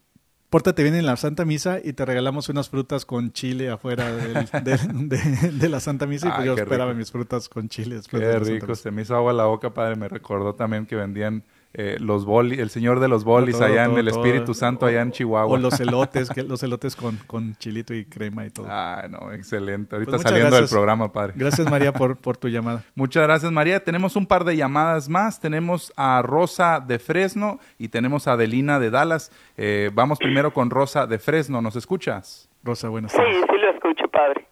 pórtate 0.49 0.83
bien 0.83 0.95
en 0.95 1.05
la 1.05 1.17
Santa 1.17 1.43
Misa 1.43 1.79
y 1.83 1.91
te 1.91 2.05
regalamos 2.05 2.47
unas 2.47 2.69
frutas 2.69 3.05
con 3.05 3.33
chile 3.33 3.69
afuera 3.69 4.09
de, 4.63 5.67
la 5.67 5.81
Santa 5.81 6.07
Misa 6.07 6.29
y 6.29 6.31
pues 6.31 6.45
yo 6.45 6.53
esperaba 6.55 6.93
mis 6.93 7.11
frutas 7.11 7.49
con 7.49 7.67
chile. 7.67 7.99
Qué 8.09 8.39
rico, 8.39 8.73
se 8.75 8.89
me 8.89 9.01
hizo 9.01 9.17
agua 9.17 9.33
la 9.33 9.47
boca, 9.47 9.73
padre. 9.73 9.97
Me 9.97 10.07
recordó 10.07 10.55
también 10.55 10.85
que 10.85 10.95
vendían 10.95 11.43
eh, 11.79 11.97
los 11.99 12.25
bolis, 12.25 12.57
el 12.57 12.71
señor 12.71 12.99
de 12.99 13.07
los 13.07 13.23
bolis 13.23 13.61
allá 13.61 13.85
en 13.85 13.95
el 13.99 14.07
Espíritu 14.07 14.55
Santo, 14.55 14.87
allá 14.87 15.03
en 15.03 15.11
Chihuahua. 15.11 15.53
O 15.53 15.57
los 15.57 15.79
elotes, 15.79 16.27
que, 16.31 16.41
los 16.41 16.63
elotes 16.63 16.95
con, 16.95 17.17
con 17.27 17.55
chilito 17.57 17.93
y 17.93 18.03
crema 18.03 18.47
y 18.47 18.49
todo. 18.49 18.65
Ah, 18.67 19.05
no, 19.07 19.31
excelente. 19.31 19.95
Ahorita 19.95 20.13
pues 20.13 20.23
saliendo 20.23 20.55
del 20.55 20.67
programa, 20.67 21.13
padre. 21.13 21.33
Gracias, 21.35 21.69
María, 21.69 21.93
por, 21.93 22.17
por 22.17 22.35
tu 22.35 22.47
llamada. 22.47 22.83
Muchas 22.95 23.21
gracias, 23.21 23.51
María. 23.51 23.83
Tenemos 23.83 24.15
un 24.15 24.25
par 24.25 24.43
de 24.43 24.57
llamadas 24.57 25.07
más. 25.07 25.39
Tenemos 25.39 25.93
a 25.95 26.23
Rosa 26.23 26.79
de 26.79 26.97
Fresno 26.97 27.59
y 27.77 27.89
tenemos 27.89 28.27
a 28.27 28.31
Adelina 28.31 28.79
de 28.79 28.89
Dallas. 28.89 29.31
Eh, 29.55 29.91
vamos 29.93 30.17
primero 30.17 30.51
con 30.51 30.71
Rosa 30.71 31.05
de 31.05 31.19
Fresno. 31.19 31.61
¿Nos 31.61 31.75
escuchas? 31.75 32.49
Rosa, 32.63 32.89
buenas 32.89 33.13
tardes. 33.13 33.35
Sí, 33.35 33.41
sí 33.51 33.55
lo 33.55 33.69
escucho, 33.69 34.07
padre. 34.07 34.47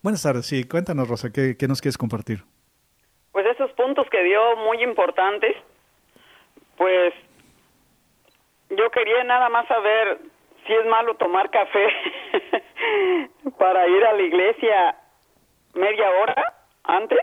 Buenas 0.00 0.22
tardes, 0.22 0.46
sí. 0.46 0.62
Cuéntanos, 0.62 1.08
Rosa, 1.08 1.32
¿qué, 1.32 1.56
qué 1.56 1.66
nos 1.66 1.80
quieres 1.80 1.98
compartir? 1.98 2.44
Pues 3.32 3.46
esos 3.46 3.72
puntos 3.72 4.06
que 4.12 4.22
dio 4.22 4.38
muy 4.58 4.80
importantes 4.84 5.56
pues 6.78 7.12
yo 8.70 8.90
quería 8.90 9.24
nada 9.24 9.48
más 9.48 9.66
saber 9.66 10.20
si 10.66 10.72
es 10.72 10.86
malo 10.86 11.14
tomar 11.16 11.50
café 11.50 11.88
para 13.58 13.86
ir 13.88 14.04
a 14.04 14.12
la 14.12 14.22
iglesia 14.22 14.96
media 15.74 16.10
hora 16.22 16.54
antes. 16.84 17.18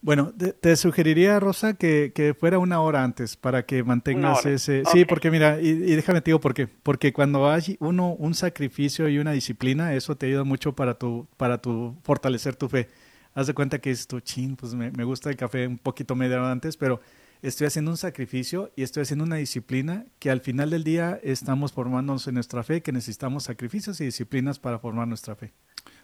Bueno, 0.00 0.32
te, 0.60 0.76
sugeriría, 0.76 1.40
Rosa, 1.40 1.74
que, 1.76 2.12
que, 2.14 2.34
fuera 2.34 2.58
una 2.58 2.80
hora 2.80 3.02
antes 3.02 3.36
para 3.36 3.64
que 3.64 3.82
mantengas 3.82 4.44
ese... 4.46 4.84
Sí, 4.84 5.04
porque 5.04 5.30
mira, 5.30 5.58
y, 5.60 5.72
déjame 5.72 6.20
te 6.20 6.30
digo 6.30 6.40
por 6.40 6.54
qué. 6.54 6.68
Porque 6.68 7.12
cuando 7.12 7.50
hay 7.50 7.76
uno 7.80 8.12
un 8.12 8.34
sacrificio 8.34 9.08
y 9.08 9.18
una 9.18 9.32
disciplina, 9.32 9.94
eso 9.94 10.16
te 10.16 10.26
ayuda 10.26 10.44
mucho 10.44 10.74
para 10.74 10.94
tu, 10.94 11.26
para 11.36 11.58
tu 11.58 11.96
fortalecer 12.04 12.54
tu 12.56 12.68
fe. 12.68 12.88
Haz 13.34 13.48
de 13.48 13.54
cuenta 13.54 13.80
que 13.80 13.90
es 13.90 14.06
tu 14.06 14.20
chin, 14.20 14.54
pues 14.56 14.74
me, 14.74 14.90
me 14.92 15.04
gusta 15.04 15.30
el 15.30 15.36
café 15.36 15.66
un 15.66 15.78
poquito 15.78 16.14
media 16.14 16.36
hora 16.36 16.52
antes, 16.52 16.76
pero 16.76 17.00
estoy 17.42 17.66
haciendo 17.66 17.90
un 17.90 17.96
sacrificio 17.96 18.70
y 18.76 18.82
estoy 18.82 19.02
haciendo 19.02 19.24
una 19.24 19.36
disciplina 19.36 20.04
que 20.20 20.30
al 20.30 20.40
final 20.40 20.70
del 20.70 20.84
día 20.84 21.18
estamos 21.22 21.72
formándonos 21.72 22.26
en 22.28 22.34
nuestra 22.34 22.62
fe, 22.62 22.82
que 22.82 22.92
necesitamos 22.92 23.44
sacrificios 23.44 24.00
y 24.00 24.04
disciplinas 24.04 24.58
para 24.58 24.78
formar 24.78 25.06
nuestra 25.08 25.34
fe. 25.34 25.52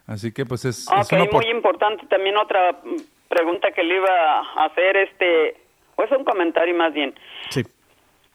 Así 0.07 0.33
que 0.33 0.45
pues 0.45 0.65
es... 0.65 0.89
Ok, 0.91 1.33
muy 1.33 1.47
importante 1.47 2.07
también 2.07 2.37
otra 2.37 2.81
pregunta 3.29 3.73
que 3.73 3.83
le 3.83 3.97
iba 3.97 4.39
a 4.39 4.67
hacer, 4.67 4.97
este, 4.97 5.57
pues 5.97 6.11
un 6.11 6.25
comentario 6.25 6.75
más 6.75 6.93
bien. 6.93 7.15
Sí. 7.51 7.63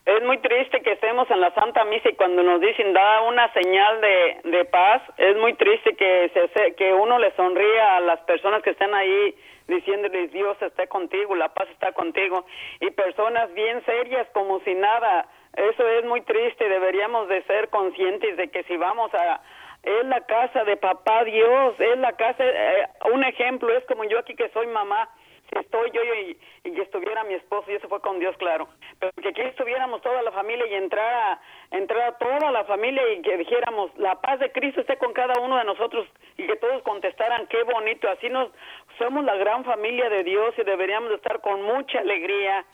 Es 0.06 0.24
muy 0.24 0.38
triste 0.38 0.82
que 0.82 0.94
estemos 0.94 1.30
en 1.30 1.42
la 1.42 1.54
Santa 1.54 1.84
Misa 1.84 2.10
y 2.10 2.16
cuando 2.16 2.42
nos 2.42 2.62
dicen 2.62 2.94
da 2.94 3.22
una 3.24 3.52
señal 3.52 4.00
de, 4.00 4.50
de 4.52 4.66
paz, 4.66 5.02
es 5.18 5.36
muy 5.36 5.54
triste 5.56 5.96
que, 5.98 6.32
se, 6.34 6.76
que 6.76 6.94
uno 6.94 7.20
le 7.20 7.36
sonríe 7.36 7.80
a 7.82 8.00
las 8.00 8.22
personas 8.22 8.64
que 8.64 8.70
están 8.70 8.94
ahí 8.94 9.36
diciéndoles 9.68 10.32
Dios 10.32 10.58
está 10.62 10.88
contigo, 10.88 11.36
la 11.36 11.54
paz 11.54 11.70
está 11.72 11.92
contigo, 11.92 12.46
y 12.80 12.92
personas 12.92 13.54
bien 13.54 13.84
serias 13.86 14.28
como 14.34 14.60
si 14.62 14.74
nada. 14.74 15.28
Eso 15.56 15.88
es 15.88 16.06
muy 16.06 16.22
triste, 16.22 16.70
deberíamos 16.70 17.28
de 17.30 17.42
ser 17.44 17.70
conscientes 17.70 18.38
de 18.38 18.50
que 18.50 18.64
si 18.64 18.78
vamos 18.78 19.14
a 19.14 19.42
es 19.84 20.06
la 20.06 20.22
casa 20.22 20.64
de 20.64 20.76
papá 20.76 21.24
Dios, 21.24 21.80
es 21.80 21.98
la 22.00 22.14
casa, 22.14 22.44
eh, 22.44 22.90
un 23.14 23.24
ejemplo 23.24 23.72
es 23.72 23.86
como 23.86 24.04
yo 24.04 24.20
aquí 24.20 24.36
que 24.36 24.50
soy 24.50 24.68
mamá, 24.68 25.10
si 25.50 25.60
estoy 25.60 25.92
yo 25.92 26.02
y, 26.04 26.38
y, 26.64 26.82
estuviera 26.82 27.24
mi 27.24 27.36
esposo, 27.36 27.72
y 27.72 27.76
eso 27.76 27.88
fue 27.88 28.02
con 28.02 28.20
Dios, 28.20 28.36
claro, 28.38 28.68
pero 29.00 29.12
que 29.22 29.30
aquí 29.30 29.42
estuviéramos 29.42 30.02
toda 30.02 30.22
la 30.22 30.32
familia 30.32 30.68
y 30.68 30.74
entrara, 30.76 31.40
entrara 31.72 32.18
toda 32.18 32.52
la 32.52 32.64
familia 32.66 33.02
y 33.14 33.22
que 33.22 33.38
dijéramos, 33.38 33.92
la 33.98 34.20
paz 34.22 34.40
de 34.40 34.52
Cristo 34.52 34.82
esté 34.82 34.98
con 34.98 35.14
cada 35.14 35.40
uno 35.42 35.58
de 35.58 35.64
nosotros 35.64 36.08
y 36.38 36.46
que 36.46 36.56
todos 36.58 36.82
contestaran, 36.84 37.48
qué 37.48 37.64
bonito, 37.64 38.10
así 38.10 38.30
nos, 38.30 38.50
somos 38.98 39.24
la 39.24 39.36
gran 39.36 39.64
familia 39.64 40.10
de 40.10 40.24
Dios 40.24 40.54
y 40.58 40.64
deberíamos 40.64 41.12
estar 41.12 41.42
con 41.42 41.62
mucha 41.64 42.00
alegría 42.00 42.66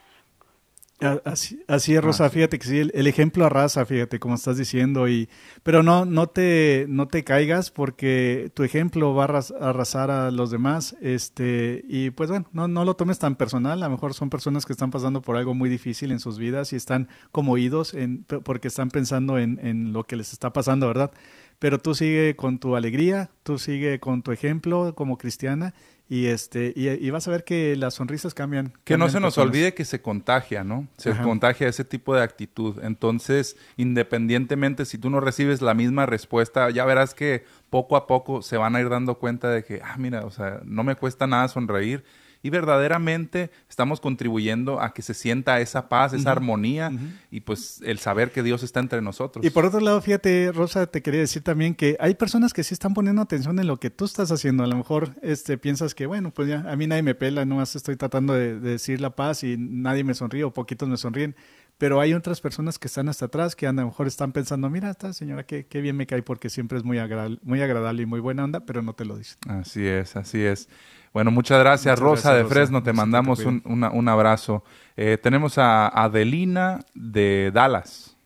Así, 1.25 1.61
así, 1.67 1.95
es, 1.95 2.01
Rosa, 2.01 2.29
fíjate 2.29 2.57
que 2.59 2.65
sí, 2.65 2.77
el, 2.93 3.07
ejemplo 3.07 3.45
arrasa, 3.45 3.85
fíjate, 3.85 4.19
como 4.19 4.35
estás 4.35 4.57
diciendo, 4.57 5.09
y, 5.09 5.27
pero 5.61 5.83
no, 5.83 6.05
no 6.05 6.27
te, 6.27 6.85
no 6.87 7.09
te 7.09 7.25
caigas 7.25 7.71
porque 7.71 8.51
tu 8.53 8.63
ejemplo 8.63 9.13
va 9.13 9.25
a 9.25 9.69
arrasar 9.69 10.11
a 10.11 10.31
los 10.31 10.49
demás, 10.49 10.95
este, 11.01 11.83
y 11.89 12.11
pues 12.11 12.29
bueno, 12.29 12.47
no, 12.53 12.69
no 12.69 12.85
lo 12.85 12.95
tomes 12.95 13.19
tan 13.19 13.35
personal, 13.35 13.83
a 13.83 13.87
lo 13.87 13.91
mejor 13.91 14.13
son 14.13 14.29
personas 14.29 14.65
que 14.65 14.71
están 14.71 14.91
pasando 14.91 15.21
por 15.21 15.35
algo 15.35 15.53
muy 15.53 15.69
difícil 15.69 16.11
en 16.11 16.21
sus 16.21 16.37
vidas 16.37 16.71
y 16.71 16.77
están 16.77 17.09
como 17.33 17.53
oídos 17.53 17.93
en, 17.93 18.23
porque 18.23 18.69
están 18.69 18.89
pensando 18.89 19.37
en, 19.37 19.59
en 19.61 19.91
lo 19.91 20.05
que 20.05 20.15
les 20.15 20.31
está 20.31 20.53
pasando, 20.53 20.87
¿verdad? 20.87 21.11
Pero 21.59 21.79
tú 21.79 21.95
sigue 21.95 22.35
con 22.35 22.59
tu 22.59 22.75
alegría, 22.75 23.29
tú 23.43 23.57
sigue 23.57 23.99
con 23.99 24.21
tu 24.21 24.31
ejemplo 24.31 24.93
como 24.95 25.17
cristiana 25.17 25.73
y 26.09 26.27
este 26.27 26.73
y, 26.75 27.09
vas 27.09 27.27
a 27.27 27.31
ver 27.31 27.43
que 27.43 27.75
las 27.75 27.95
sonrisas 27.95 28.33
cambian. 28.33 28.73
Que 28.83 28.97
no 28.97 29.09
se 29.09 29.19
nos 29.19 29.37
olvide 29.37 29.73
que 29.73 29.85
se 29.85 30.01
contagia, 30.01 30.63
¿no? 30.63 30.87
Se 30.97 31.15
contagia 31.17 31.67
ese 31.67 31.85
tipo 31.85 32.13
de 32.13 32.21
actitud. 32.21 32.83
Entonces, 32.83 33.57
independientemente 33.77 34.85
si 34.85 34.97
tú 34.97 35.09
no 35.09 35.21
recibes 35.21 35.61
la 35.61 35.73
misma 35.73 36.05
respuesta, 36.05 36.69
ya 36.69 36.85
verás 36.85 37.13
que 37.13 37.45
poco 37.69 37.95
a 37.95 38.05
poco 38.05 38.41
se 38.41 38.57
van 38.57 38.75
a 38.75 38.81
ir 38.81 38.89
dando 38.89 39.15
cuenta 39.15 39.49
de 39.49 39.63
que, 39.63 39.81
ah, 39.83 39.95
mira, 39.97 40.25
o 40.25 40.31
sea, 40.31 40.61
no 40.65 40.83
me 40.83 40.95
cuesta 40.95 41.25
nada 41.25 41.47
sonreír 41.47 42.03
y 42.43 42.49
verdaderamente 42.49 43.49
estamos 43.69 44.01
contribuyendo 44.01 44.81
a 44.81 44.93
que 44.93 45.01
se 45.01 45.13
sienta 45.13 45.61
esa 45.61 45.87
paz, 45.87 46.11
esa 46.11 46.31
armonía 46.31 46.91
y 47.31 47.39
pues 47.39 47.81
el 47.85 47.99
saber 47.99 48.31
que 48.31 48.43
Dios 48.43 48.63
está 48.63 48.81
entre 48.81 49.01
nosotros. 49.01 49.45
Y 49.45 49.49
por 49.49 49.65
otro 49.65 49.79
lado, 49.79 50.01
fíjate, 50.01 50.51
Rosa, 50.51 50.85
te 50.87 51.01
quería 51.01 51.21
decir 51.21 51.41
también 51.41 51.73
que 51.73 51.95
hay 52.01 52.15
personas 52.15 52.51
que 52.53 52.65
sí 52.65 52.73
están 52.73 52.93
poniendo 52.93 53.21
atención 53.21 53.57
en 53.59 53.67
lo 53.67 53.77
que 53.77 53.89
tú 53.89 54.03
estás 54.03 54.29
haciendo. 54.29 54.65
A 54.65 54.67
lo 54.67 54.75
mejor 54.75 55.11
este, 55.21 55.57
piensas 55.57 55.95
que, 55.95 56.05
bueno, 56.05 56.31
pues 56.31 56.49
ya 56.49 56.69
a 56.69 56.75
mí 56.75 56.85
nadie 56.85 57.01
me 57.01 57.15
pela, 57.15 57.45
nomás 57.45 57.77
estoy 57.77 57.95
tratando 57.95 58.33
de, 58.33 58.59
decir 58.59 58.99
la 58.99 59.15
paz 59.15 59.45
y 59.45 59.55
nadie 59.57 60.03
me 60.03 60.13
sonríe 60.13 60.43
o 60.43 60.51
poquitos 60.51 60.89
me 60.89 60.97
sonríen 60.97 61.35
pero 61.79 61.99
hay 61.99 62.13
otras 62.13 62.39
personas 62.39 62.77
que 62.77 62.87
están 62.87 63.09
hasta 63.09 63.25
atrás 63.25 63.55
que 63.55 63.67
a 63.67 63.73
lo 63.73 63.85
mejor 63.85 64.07
están 64.07 64.31
pensando, 64.31 64.69
mira, 64.69 64.91
esta 64.91 65.11
señora 65.11 65.43
qué, 65.45 65.65
qué 65.65 65.81
bien 65.81 65.97
me 65.97 66.05
cae 66.05 66.21
porque 66.21 66.49
siempre 66.49 66.77
es 66.77 66.83
muy, 66.83 66.99
muy 67.41 67.61
agradable 67.61 68.03
y 68.03 68.05
muy 68.05 68.19
buena 68.19 68.43
onda, 68.43 68.61
pero 68.61 68.81
no 68.81 68.93
te 68.93 69.05
lo 69.05 69.17
dicen. 69.17 69.37
Así 69.49 69.85
es, 69.85 70.15
así 70.15 70.43
es. 70.43 70.69
Bueno, 71.13 71.29
muchas 71.29 71.59
gracias, 71.59 71.99
Rosa 71.99 72.33
de 72.33 72.43
Fresno. 72.43 72.81
Te 72.81 72.91
mandamos 72.91 73.45
un, 73.45 73.61
un, 73.65 74.09
abrazo. 74.09 74.63
Eh, 74.97 75.19
tenemos 75.21 75.59
a 75.59 75.87
Adelina 75.87 76.79
de 76.95 77.51
Dallas. 77.53 78.17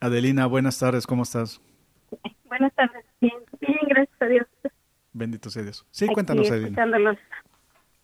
Adelina, 0.00 0.46
buenas 0.46 0.76
tardes. 0.76 1.06
¿Cómo 1.06 1.22
estás? 1.22 1.60
Buenas 2.46 2.74
tardes. 2.74 3.04
Bien, 3.20 3.34
bien 3.60 3.78
gracias 3.88 4.20
a 4.20 4.26
Dios. 4.26 4.46
Bendito 5.12 5.50
sea 5.50 5.62
Dios. 5.62 5.86
Sí, 5.92 6.08
cuéntanos, 6.08 6.50
Adelina. 6.50 7.16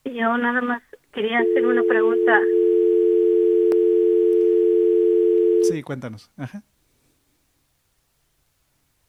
Yo 0.05 0.38
nada 0.38 0.61
más 0.61 0.82
quería 1.12 1.41
hacer 1.41 1.66
una 1.66 1.82
pregunta. 1.82 2.41
Sí, 5.64 5.82
cuéntanos. 5.82 6.30
Ajá. 6.36 6.62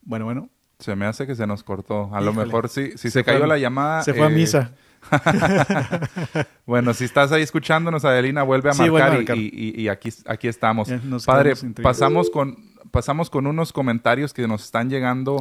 Bueno, 0.01 0.25
bueno. 0.25 0.49
Se 0.81 0.95
me 0.95 1.05
hace 1.05 1.25
que 1.25 1.35
se 1.35 1.47
nos 1.47 1.63
cortó. 1.63 2.09
A 2.13 2.19
lo 2.21 2.33
mejor 2.33 2.67
sí, 2.67 2.91
si 2.97 3.09
se, 3.09 3.23
cayó 3.23 3.45
la 3.45 3.57
llamada. 3.57 4.03
Se 4.03 4.13
fue 4.13 4.25
a 4.25 4.29
eh, 4.29 4.33
misa. 4.33 4.71
bueno, 6.65 6.93
si 6.93 7.05
estás 7.05 7.31
ahí 7.31 7.41
escuchándonos, 7.41 8.05
Adelina, 8.05 8.43
vuelve 8.43 8.71
a 8.71 8.73
marcar, 8.73 9.37
Y, 9.37 9.87
aquí, 9.87 10.09
aquí 10.25 10.47
estamos. 10.47 10.89
Padre, 11.25 11.53
pasamos 11.81 12.29
con, 12.29 12.57
pasamos 12.91 13.29
con 13.29 13.47
unos 13.47 13.71
comentarios 13.73 14.33
que 14.33 14.47
nos 14.47 14.65
están 14.65 14.89
llegando 14.89 15.39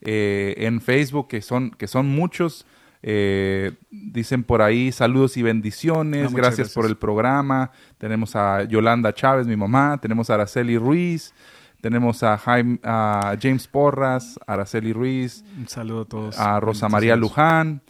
eh, 0.00 0.54
en 0.58 0.80
Facebook, 0.80 1.28
que 1.28 1.42
son, 1.42 1.70
que 1.70 1.86
son 1.86 2.06
muchos. 2.06 2.66
Eh, 3.04 3.72
dicen 3.90 4.44
por 4.44 4.62
ahí 4.62 4.92
saludos 4.92 5.36
y 5.36 5.42
bendiciones, 5.42 6.32
gracias, 6.32 6.56
gracias, 6.58 6.74
por 6.74 6.86
el 6.86 6.96
programa. 6.96 7.72
Tenemos 7.98 8.36
a 8.36 8.62
Yolanda 8.62 9.12
Chávez, 9.12 9.46
mi 9.46 9.56
mamá, 9.56 9.98
tenemos 10.00 10.30
a 10.30 10.34
Araceli 10.34 10.78
Ruiz, 10.78 11.34
Tenemos 11.82 12.22
a, 12.22 12.38
Jaime, 12.38 12.78
a 12.84 13.36
James 13.42 13.66
Porras, 13.66 14.38
Araceli 14.46 14.92
Ruiz. 14.92 15.44
Un 15.58 15.68
saludo 15.68 16.02
a 16.02 16.04
todos. 16.04 16.38
A 16.38 16.60
Rosa 16.60 16.88
María 16.88 17.16
Luján. 17.16 17.82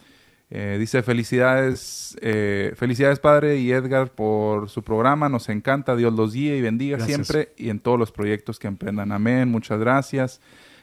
Eh, 0.49 0.77
dice 0.79 1.01
felicidades, 1.03 2.17
eh, 2.21 2.73
felicidades 2.75 3.19
padre 3.19 3.57
y 3.57 3.71
Edgar 3.71 4.11
por 4.11 4.69
su 4.69 4.83
programa, 4.83 5.27
nos 5.27 5.49
encanta, 5.49 5.95
Dios 5.95 6.13
los 6.13 6.33
guíe 6.33 6.57
y 6.57 6.61
bendiga 6.61 6.99
siempre 6.99 7.53
y 7.57 7.69
en 7.69 7.79
todos 7.79 7.97
los 7.97 8.11
proyectos 8.11 8.59
que 8.59 8.67
emprendan. 8.67 9.11
Amén, 9.11 9.49
muchas 9.49 9.79
gracias. 9.79 10.41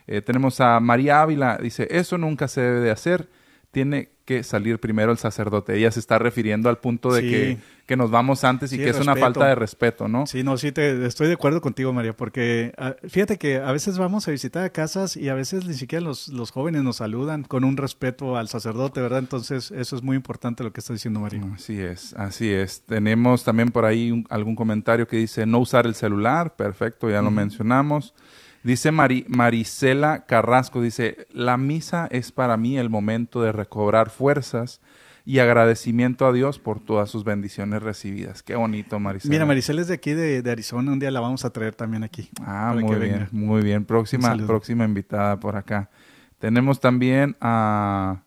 Eh, 0.08 0.22
tenemos 0.22 0.60
a 0.60 0.80
María 0.80 1.22
Ávila, 1.22 1.58
dice, 1.62 1.86
eso 1.90 2.18
nunca 2.18 2.48
se 2.48 2.60
debe 2.60 2.80
de 2.80 2.90
hacer, 2.90 3.28
tiene 3.70 4.08
que 4.24 4.42
salir 4.42 4.80
primero 4.80 5.12
el 5.12 5.18
sacerdote. 5.18 5.76
Ella 5.76 5.92
se 5.92 6.00
está 6.00 6.18
refiriendo 6.18 6.68
al 6.68 6.78
punto 6.78 7.12
de 7.12 7.22
que, 7.22 7.58
que, 7.90 7.96
nos 7.96 8.10
vamos 8.10 8.44
antes 8.44 8.72
y 8.72 8.78
que 8.78 8.88
es 8.88 9.00
una 9.00 9.16
falta 9.16 9.46
de 9.46 9.56
respeto, 9.56 10.06
¿no? 10.06 10.24
Sí, 10.26 10.44
no, 10.44 10.56
sí, 10.56 10.70
te, 10.70 11.04
estoy 11.06 11.26
de 11.26 11.34
acuerdo 11.34 11.60
contigo, 11.60 11.92
María, 11.92 12.14
porque 12.16 12.72
ah, 12.78 12.94
fíjate 13.08 13.36
que 13.36 13.56
a 13.56 13.72
veces 13.72 13.98
vamos 13.98 14.28
a 14.28 14.30
visitar 14.30 14.64
a 14.64 14.70
casas 14.70 15.16
y 15.16 15.28
a 15.28 15.34
veces 15.34 15.66
ni 15.66 15.74
siquiera 15.74 16.04
los, 16.04 16.28
los 16.28 16.52
jóvenes 16.52 16.84
nos 16.84 16.96
saludan 16.96 17.42
con 17.42 17.64
un 17.64 17.76
respeto 17.76 18.36
al 18.36 18.48
sacerdote, 18.48 19.00
¿verdad? 19.00 19.18
Entonces, 19.18 19.72
eso 19.72 19.96
es 19.96 20.02
muy 20.02 20.16
importante 20.16 20.62
lo 20.62 20.72
que 20.72 20.78
está 20.78 20.92
diciendo 20.92 21.18
María. 21.18 21.42
Así 21.52 21.80
es, 21.80 22.14
así 22.14 22.50
es. 22.52 22.82
Tenemos 22.82 23.42
también 23.42 23.70
por 23.70 23.84
ahí 23.84 24.24
algún 24.30 24.54
comentario 24.54 25.08
que 25.08 25.16
dice 25.16 25.44
no 25.44 25.58
usar 25.58 25.86
el 25.86 25.96
celular, 25.96 26.54
perfecto, 26.54 27.10
ya 27.10 27.22
lo 27.22 27.32
mencionamos. 27.32 28.14
Dice 28.62 28.92
Mari, 28.92 29.24
Marisela 29.26 30.26
Carrasco, 30.26 30.82
dice, 30.82 31.26
la 31.32 31.56
misa 31.56 32.06
es 32.10 32.30
para 32.30 32.56
mí 32.56 32.78
el 32.78 32.90
momento 32.90 33.42
de 33.42 33.52
recobrar 33.52 34.10
fuerzas 34.10 34.80
y 35.24 35.38
agradecimiento 35.38 36.26
a 36.26 36.32
Dios 36.32 36.58
por 36.58 36.80
todas 36.80 37.10
sus 37.10 37.24
bendiciones 37.24 37.82
recibidas. 37.82 38.42
Qué 38.42 38.56
bonito, 38.56 38.98
Marisela. 38.98 39.30
Mira, 39.30 39.46
Marisela 39.46 39.80
es 39.80 39.88
de 39.88 39.94
aquí, 39.94 40.12
de, 40.12 40.48
Arizona. 40.50 40.92
Un 40.92 40.98
día 40.98 41.10
la 41.10 41.20
vamos 41.20 41.44
a 41.44 41.50
traer 41.50 41.74
también 41.74 42.02
aquí. 42.04 42.30
Ah, 42.40 42.74
muy 42.78 42.96
bien, 42.96 43.28
muy 43.30 43.62
bien. 43.62 43.84
Próxima, 43.84 44.36
próxima 44.46 44.84
invitada 44.84 45.38
por 45.38 45.56
acá. 45.56 45.90
Tenemos 46.38 46.80
también 46.80 47.36
a, 47.40 48.22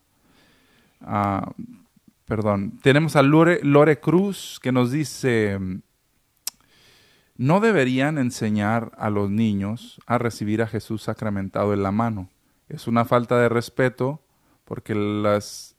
perdón, 2.25 2.79
tenemos 2.81 3.15
a 3.15 3.23
Lore, 3.23 3.59
Lore 3.63 3.99
Cruz 3.99 4.59
que 4.61 4.71
nos 4.71 4.91
dice, 4.91 5.59
no 7.37 7.59
deberían 7.59 8.19
enseñar 8.19 8.91
a 8.97 9.09
los 9.09 9.31
niños 9.31 9.99
a 10.05 10.19
recibir 10.19 10.61
a 10.61 10.67
Jesús 10.67 11.01
sacramentado 11.01 11.73
en 11.73 11.81
la 11.81 11.91
mano. 11.91 12.29
Es 12.69 12.87
una 12.87 13.03
falta 13.03 13.39
de 13.39 13.49
respeto 13.49 14.21
porque 14.63 14.95
las 14.95 15.72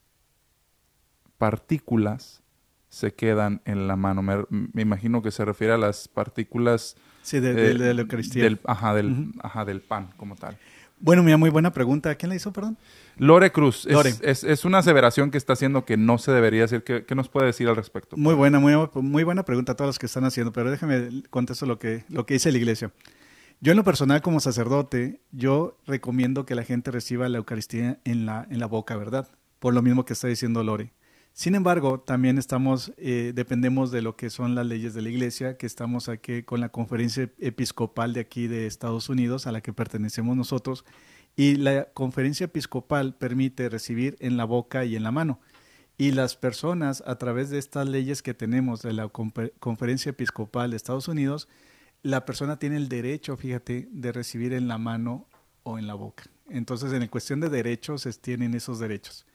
partículas 1.38 2.42
se 2.88 3.12
quedan 3.12 3.60
en 3.64 3.88
la 3.88 3.96
mano. 3.96 4.22
Me, 4.22 4.82
imagino 4.82 5.22
que 5.22 5.30
se 5.30 5.44
refiere 5.44 5.72
a 5.72 5.78
las 5.78 6.06
partículas 6.06 6.96
sí, 7.22 7.40
de, 7.40 7.74
la 7.74 8.00
Eucaristía. 8.00 8.44
Del, 8.44 8.60
ajá, 8.64 8.94
del, 8.94 9.32
ajá, 9.42 9.64
del 9.64 9.80
pan 9.80 10.10
como 10.16 10.36
tal. 10.36 10.56
Bueno, 11.00 11.22
mira, 11.22 11.36
muy 11.36 11.50
buena 11.50 11.72
pregunta. 11.72 12.14
¿Quién 12.14 12.30
la 12.30 12.36
hizo, 12.36 12.52
perdón? 12.52 12.78
Lore 13.18 13.52
Cruz. 13.52 13.86
Es, 13.86 14.64
una 14.64 14.78
aseveración 14.78 15.30
que 15.30 15.38
está 15.38 15.52
haciendo 15.52 15.84
que 15.84 15.96
no 15.96 16.18
se 16.18 16.32
debería 16.32 16.64
hacer. 16.64 16.84
¿Qué, 16.84 17.14
nos 17.14 17.28
puede 17.28 17.46
decir 17.46 17.68
al 17.68 17.76
respecto? 17.76 18.16
Muy 18.16 18.34
buena, 18.34 18.58
muy, 18.60 18.74
muy 18.94 19.24
buena 19.24 19.44
pregunta 19.44 19.72
a 19.72 19.76
todos 19.76 19.88
los 19.88 19.98
que 19.98 20.06
están 20.06 20.24
haciendo, 20.24 20.52
pero 20.52 20.70
déjame 20.70 21.24
contesto 21.30 21.66
lo 21.66 21.78
que, 21.78 22.04
lo 22.08 22.26
que 22.26 22.34
dice 22.34 22.52
la 22.52 22.58
iglesia. 22.58 22.92
Yo 23.60 23.72
en 23.72 23.76
lo 23.76 23.84
personal 23.84 24.22
como 24.22 24.40
sacerdote, 24.40 25.20
yo 25.32 25.78
recomiendo 25.86 26.46
que 26.46 26.54
la 26.54 26.64
gente 26.64 26.90
reciba 26.90 27.28
la 27.28 27.38
Eucaristía 27.38 27.98
en 28.04 28.26
la, 28.26 28.46
en 28.50 28.60
la 28.60 28.66
boca, 28.66 28.96
¿verdad? 28.96 29.28
Por 29.58 29.74
lo 29.74 29.82
mismo 29.82 30.04
que 30.04 30.12
está 30.12 30.28
diciendo 30.28 30.62
Lore. 30.62 30.92
Sin 31.36 31.56
embargo, 31.56 31.98
también 31.98 32.38
estamos, 32.38 32.92
eh, 32.96 33.32
dependemos 33.34 33.90
de 33.90 34.02
lo 34.02 34.14
que 34.16 34.30
son 34.30 34.54
las 34.54 34.66
leyes 34.66 34.94
de 34.94 35.02
la 35.02 35.08
Iglesia, 35.08 35.56
que 35.56 35.66
estamos 35.66 36.08
aquí 36.08 36.44
con 36.44 36.60
la 36.60 36.68
conferencia 36.68 37.28
episcopal 37.40 38.12
de 38.12 38.20
aquí 38.20 38.46
de 38.46 38.68
Estados 38.68 39.08
Unidos, 39.08 39.48
a 39.48 39.52
la 39.52 39.60
que 39.60 39.72
pertenecemos 39.72 40.36
nosotros, 40.36 40.84
y 41.34 41.56
la 41.56 41.86
conferencia 41.86 42.44
episcopal 42.44 43.16
permite 43.16 43.68
recibir 43.68 44.16
en 44.20 44.36
la 44.36 44.44
boca 44.44 44.84
y 44.84 44.94
en 44.94 45.02
la 45.02 45.10
mano. 45.10 45.40
Y 45.98 46.12
las 46.12 46.36
personas, 46.36 47.02
a 47.04 47.18
través 47.18 47.50
de 47.50 47.58
estas 47.58 47.88
leyes 47.88 48.22
que 48.22 48.32
tenemos 48.32 48.82
de 48.82 48.92
la 48.92 49.08
conferencia 49.08 50.10
episcopal 50.10 50.70
de 50.70 50.76
Estados 50.76 51.08
Unidos, 51.08 51.48
la 52.02 52.24
persona 52.26 52.60
tiene 52.60 52.76
el 52.76 52.88
derecho, 52.88 53.36
fíjate, 53.36 53.88
de 53.90 54.12
recibir 54.12 54.52
en 54.52 54.68
la 54.68 54.78
mano 54.78 55.26
o 55.64 55.80
en 55.80 55.88
la 55.88 55.94
boca. 55.94 56.22
Entonces, 56.48 56.92
en 56.92 57.08
cuestión 57.08 57.40
de 57.40 57.48
derechos, 57.48 58.08
tienen 58.22 58.54
esos 58.54 58.78
derechos. 58.78 59.26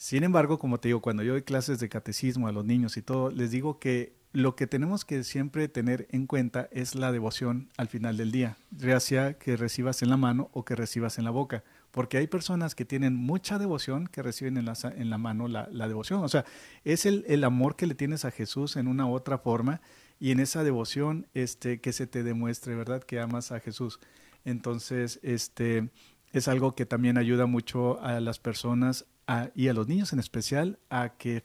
Sin 0.00 0.24
embargo, 0.24 0.58
como 0.58 0.80
te 0.80 0.88
digo, 0.88 1.02
cuando 1.02 1.22
yo 1.22 1.32
doy 1.32 1.42
clases 1.42 1.78
de 1.78 1.90
catecismo 1.90 2.48
a 2.48 2.52
los 2.52 2.64
niños 2.64 2.96
y 2.96 3.02
todo, 3.02 3.30
les 3.30 3.50
digo 3.50 3.78
que 3.78 4.14
lo 4.32 4.56
que 4.56 4.66
tenemos 4.66 5.04
que 5.04 5.22
siempre 5.24 5.68
tener 5.68 6.08
en 6.10 6.26
cuenta 6.26 6.70
es 6.72 6.94
la 6.94 7.12
devoción 7.12 7.68
al 7.76 7.88
final 7.88 8.16
del 8.16 8.32
día, 8.32 8.56
ya 8.70 8.98
sea 8.98 9.34
que 9.34 9.58
recibas 9.58 10.00
en 10.00 10.08
la 10.08 10.16
mano 10.16 10.48
o 10.54 10.64
que 10.64 10.74
recibas 10.74 11.18
en 11.18 11.24
la 11.24 11.30
boca, 11.30 11.64
porque 11.90 12.16
hay 12.16 12.28
personas 12.28 12.74
que 12.74 12.86
tienen 12.86 13.14
mucha 13.14 13.58
devoción 13.58 14.06
que 14.06 14.22
reciben 14.22 14.56
en 14.56 14.64
la, 14.64 14.72
en 14.84 15.10
la 15.10 15.18
mano 15.18 15.48
la, 15.48 15.66
devoción, 15.86 16.24
o 16.24 16.28
sea, 16.30 16.46
es 16.82 17.04
el, 17.04 17.26
el, 17.28 17.44
amor 17.44 17.76
que 17.76 17.86
le 17.86 17.94
tienes 17.94 18.24
a 18.24 18.30
Jesús 18.30 18.76
en 18.76 18.88
una 18.88 19.04
u 19.04 19.12
otra 19.12 19.36
forma 19.36 19.82
y 20.18 20.30
en 20.30 20.40
esa 20.40 20.64
devoción 20.64 21.26
este, 21.34 21.82
que 21.82 21.92
se 21.92 22.06
te 22.06 22.22
demuestre, 22.22 22.74
¿verdad?, 22.74 23.02
que 23.02 23.20
amas 23.20 23.52
a 23.52 23.60
Jesús. 23.60 24.00
Entonces, 24.44 25.20
este, 25.22 25.90
es 26.32 26.48
algo 26.48 26.74
que 26.74 26.86
también 26.86 27.18
ayuda 27.18 27.46
mucho 27.46 28.00
a 28.02 28.20
las 28.20 28.38
personas 28.38 29.06
y 29.54 29.68
a 29.68 29.74
los 29.74 29.86
niños 29.86 30.12
en 30.12 30.18
especial 30.18 30.78
a 30.90 31.10
que 31.10 31.44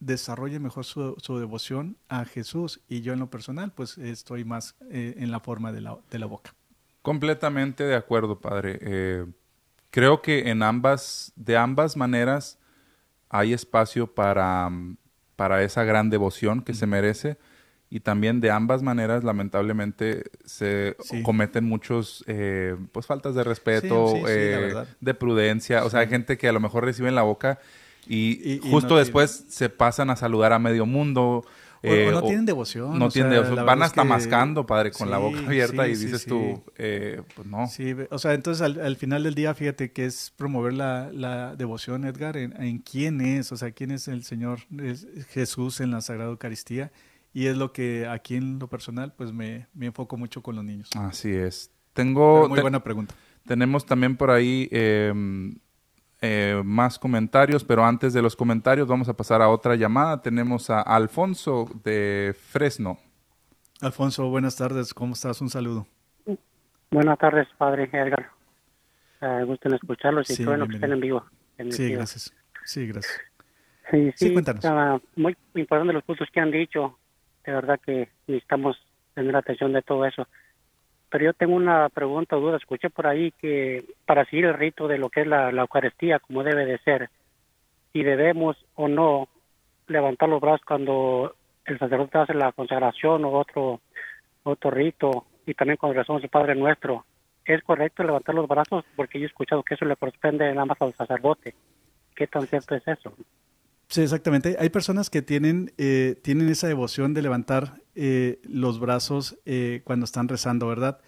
desarrollen 0.00 0.62
mejor 0.62 0.84
su, 0.84 1.16
devoción 1.38 1.96
a 2.08 2.24
Jesús 2.24 2.80
y 2.88 3.00
yo 3.00 3.12
en 3.12 3.18
lo 3.18 3.30
personal 3.30 3.72
pues 3.72 3.98
estoy 3.98 4.44
más 4.44 4.76
eh, 4.90 5.14
en 5.18 5.30
la 5.30 5.40
forma 5.40 5.72
de 5.72 5.80
la, 5.80 5.98
de 6.10 6.18
la, 6.18 6.26
boca. 6.26 6.54
Completamente 7.02 7.84
de 7.84 7.96
acuerdo, 7.96 8.40
padre. 8.40 8.78
Eh, 8.80 9.26
creo 9.90 10.20
que 10.22 10.50
en 10.50 10.62
ambas, 10.62 11.32
de 11.36 11.56
ambas 11.56 11.96
maneras 11.96 12.58
hay 13.28 13.52
espacio 13.52 14.06
para, 14.14 14.70
para 15.36 15.62
esa 15.62 15.84
gran 15.84 16.10
devoción 16.10 16.62
que 16.62 16.74
se 16.74 16.86
merece 16.86 17.38
y 17.94 18.00
también 18.00 18.40
de 18.40 18.50
ambas 18.50 18.82
maneras 18.82 19.22
lamentablemente 19.22 20.24
se 20.44 20.96
cometen 21.22 21.62
muchos 21.62 22.24
eh, 22.26 22.74
pues 22.90 23.06
faltas 23.06 23.36
de 23.36 23.44
respeto 23.44 24.14
eh, 24.26 24.74
de 25.00 25.14
prudencia 25.14 25.84
o 25.84 25.90
sea 25.90 26.00
hay 26.00 26.08
gente 26.08 26.36
que 26.36 26.48
a 26.48 26.52
lo 26.52 26.58
mejor 26.58 26.84
recibe 26.84 27.08
en 27.08 27.14
la 27.14 27.22
boca 27.22 27.60
y, 28.08 28.60
justo 28.68 28.96
después 28.96 29.44
se 29.48 29.68
pasan 29.68 30.10
a 30.10 30.16
saludar 30.16 30.52
a 30.52 30.58
medio 30.58 30.86
mundo 30.86 31.44
o, 31.86 31.86
no 31.86 32.18
eh, 32.18 32.22
tienen 32.22 32.46
devoción. 32.46 32.98
No 32.98 33.10
tienen 33.10 33.32
devoción. 33.32 33.66
Van 33.66 33.82
hasta 33.82 34.04
mascando, 34.04 34.66
padre, 34.66 34.90
con 34.90 35.10
la 35.10 35.18
boca 35.18 35.40
abierta 35.40 35.86
y 35.86 35.90
dices 35.90 36.24
tú, 36.24 36.62
pues 36.76 37.46
no. 37.46 37.66
Sí, 37.66 37.94
o 38.10 38.18
sea, 38.18 38.32
entonces 38.32 38.62
al, 38.62 38.96
final 38.96 39.22
del 39.22 39.34
día, 39.34 39.52
fíjate 39.54 39.92
que 39.92 40.06
es 40.06 40.32
promover 40.34 40.72
la, 40.72 41.54
devoción, 41.56 42.06
Edgar, 42.06 42.38
en, 42.38 42.60
en, 42.60 42.78
quién 42.78 43.20
es, 43.20 43.52
o 43.52 43.58
sea, 43.58 43.72
quién 43.72 43.90
es 43.90 44.08
el 44.08 44.24
Señor 44.24 44.60
Jesús 45.28 45.80
en 45.80 45.90
la 45.90 46.00
Sagrada 46.00 46.30
Eucaristía 46.30 46.90
y 47.34 47.48
es 47.48 47.56
lo 47.56 47.72
que 47.72 48.06
aquí 48.06 48.36
en 48.36 48.60
lo 48.60 48.68
personal, 48.68 49.12
pues 49.12 49.32
me, 49.32 49.66
enfoco 49.80 50.16
mucho 50.16 50.40
con 50.40 50.54
los 50.54 50.64
niños. 50.64 50.88
Así 50.96 51.34
es. 51.34 51.70
Tengo... 51.92 52.48
muy 52.48 52.60
buena 52.60 52.82
pregunta. 52.82 53.14
Tenemos 53.44 53.84
también 53.84 54.16
por 54.16 54.30
ahí 54.30 54.68
em, 54.70 55.56
eh, 56.22 56.62
más 56.64 56.96
comentarios, 56.96 57.64
pero 57.64 57.84
antes 57.84 58.12
de 58.14 58.22
los 58.22 58.36
comentarios 58.36 58.86
vamos 58.86 59.08
a 59.08 59.14
pasar 59.14 59.42
a 59.42 59.48
otra 59.48 59.74
llamada. 59.74 60.22
Tenemos 60.22 60.70
a 60.70 60.80
Alfonso 60.80 61.68
de 61.82 62.36
Fresno. 62.38 62.98
Alfonso, 63.80 64.28
buenas 64.30 64.56
tardes. 64.56 64.94
¿Cómo 64.94 65.14
estás? 65.14 65.40
Un 65.40 65.50
saludo. 65.50 65.88
Buenas 66.92 67.18
tardes, 67.18 67.48
padre 67.58 67.90
Edgar. 67.92 68.30
Uh, 69.20 69.44
gusto 69.44 69.68
en 69.68 69.74
escucharlos 69.74 70.30
y 70.30 70.36
sí, 70.36 70.44
bueno 70.44 70.68
que 70.68 70.76
estén 70.76 70.92
en 70.92 71.00
vivo. 71.00 71.24
sí, 71.70 71.90
gracias. 71.90 72.32
Sí, 72.64 72.86
gracias. 72.86 73.20
Sí, 73.90 74.12
sí, 74.14 74.32
cuéntanos. 74.32 75.02
muy 75.16 75.36
importante 75.56 75.92
los 75.92 76.04
puntos 76.04 76.28
que 76.32 76.40
han 76.40 76.52
dicho 76.52 76.96
de 77.44 77.52
verdad 77.52 77.80
que 77.84 78.08
necesitamos 78.26 78.76
tener 79.14 79.34
atención 79.36 79.72
de 79.72 79.82
todo 79.82 80.04
eso. 80.04 80.26
Pero 81.10 81.26
yo 81.26 81.32
tengo 81.32 81.54
una 81.54 81.88
pregunta 81.90 82.36
duda. 82.36 82.56
Escuché 82.56 82.90
por 82.90 83.06
ahí 83.06 83.32
que 83.32 83.84
para 84.06 84.24
seguir 84.24 84.46
el 84.46 84.54
rito 84.54 84.88
de 84.88 84.98
lo 84.98 85.10
que 85.10 85.20
es 85.20 85.26
la, 85.26 85.50
Eucaristía, 85.50 86.18
como 86.18 86.42
debe 86.42 86.64
de 86.66 86.78
ser, 86.78 87.10
si 87.92 88.02
debemos 88.02 88.56
o 88.74 88.88
no 88.88 89.28
levantar 89.86 90.28
los 90.28 90.40
brazos 90.40 90.62
cuando 90.66 91.36
el 91.66 91.78
sacerdote 91.78 92.18
hace 92.18 92.34
la 92.34 92.52
consagración 92.52 93.24
o 93.24 93.32
otro, 93.32 93.80
otro 94.42 94.70
rito, 94.70 95.26
y 95.46 95.54
también 95.54 95.76
cuando 95.76 95.98
rezamos 95.98 96.22
el 96.22 96.30
Padre 96.30 96.54
Nuestro, 96.54 97.04
¿es 97.44 97.62
correcto 97.62 98.02
levantar 98.02 98.34
los 98.34 98.48
brazos? 98.48 98.84
Porque 98.96 99.18
yo 99.18 99.24
he 99.24 99.28
escuchado 99.28 99.62
que 99.62 99.74
eso 99.74 99.84
le 99.84 99.96
corresponde 99.96 100.52
nada 100.52 100.64
más 100.64 100.82
al 100.82 100.94
sacerdote. 100.94 101.54
¿Qué 102.16 102.26
tan 102.26 102.46
cierto 102.46 102.74
es 102.74 102.88
eso? 102.88 103.14
Sí, 103.88 104.00
exactamente. 104.00 104.56
Hay 104.58 104.70
personas 104.70 105.10
que 105.10 105.22
tienen, 105.22 105.72
eh, 105.78 106.18
tienen 106.22 106.48
esa 106.48 106.66
devoción 106.66 107.14
de 107.14 107.22
levantar 107.22 107.82
eh, 107.94 108.40
los 108.44 108.80
brazos 108.80 109.38
eh, 109.44 109.82
cuando 109.84 110.04
están 110.04 110.28
rezando, 110.28 110.66
¿verdad? 110.66 111.00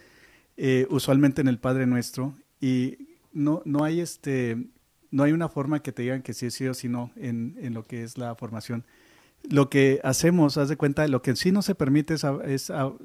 usualmente 0.88 1.42
en 1.42 1.48
el 1.48 1.58
Padre 1.58 1.86
Nuestro. 1.86 2.34
Y 2.62 2.96
no, 3.32 3.60
no 3.66 3.84
hay 3.84 4.00
este, 4.00 4.70
no 5.10 5.22
hay 5.22 5.32
una 5.32 5.50
forma 5.50 5.82
que 5.82 5.92
te 5.92 6.00
digan 6.02 6.22
que 6.22 6.32
sí 6.32 6.50
sí 6.50 6.66
o 6.66 6.72
sí 6.72 6.88
no 6.88 7.10
en, 7.16 7.56
en 7.60 7.74
lo 7.74 7.84
que 7.84 8.02
es 8.02 8.16
la 8.16 8.34
formación. 8.36 8.86
lo 9.50 9.68
que 9.68 10.00
hacemos, 10.02 10.56
haz 10.56 10.70
de 10.70 10.76
cuenta, 10.76 11.06
lo 11.08 11.20
que 11.20 11.36
sí 11.36 11.52
no 11.52 11.60
se 11.60 11.74
permite 11.74 12.14
es, 12.14 12.24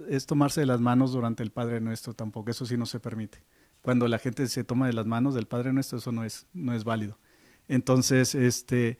es, 0.08 0.26
tomarse 0.26 0.62
de 0.62 0.66
las 0.66 0.80
manos 0.80 1.12
durante 1.12 1.44
el 1.44 1.52
Padre 1.52 1.82
Nuestro 1.82 2.14
tampoco, 2.14 2.52
eso 2.52 2.66
sí 2.66 2.78
no 2.78 2.86
se 2.86 3.02
permite. 3.02 3.44
Cuando 3.82 4.08
la 4.08 4.18
gente 4.18 4.48
se 4.48 4.64
toma 4.64 4.88
de 4.88 4.94
las 4.94 5.06
manos 5.06 5.36
del 5.36 5.48
Padre 5.48 5.74
Nuestro, 5.74 5.98
eso 5.98 6.12
no 6.12 6.24
es, 6.24 6.48
no 6.54 6.74
es 6.74 6.84
válido. 6.84 7.20
Entonces, 7.68 8.34
este, 8.36 8.98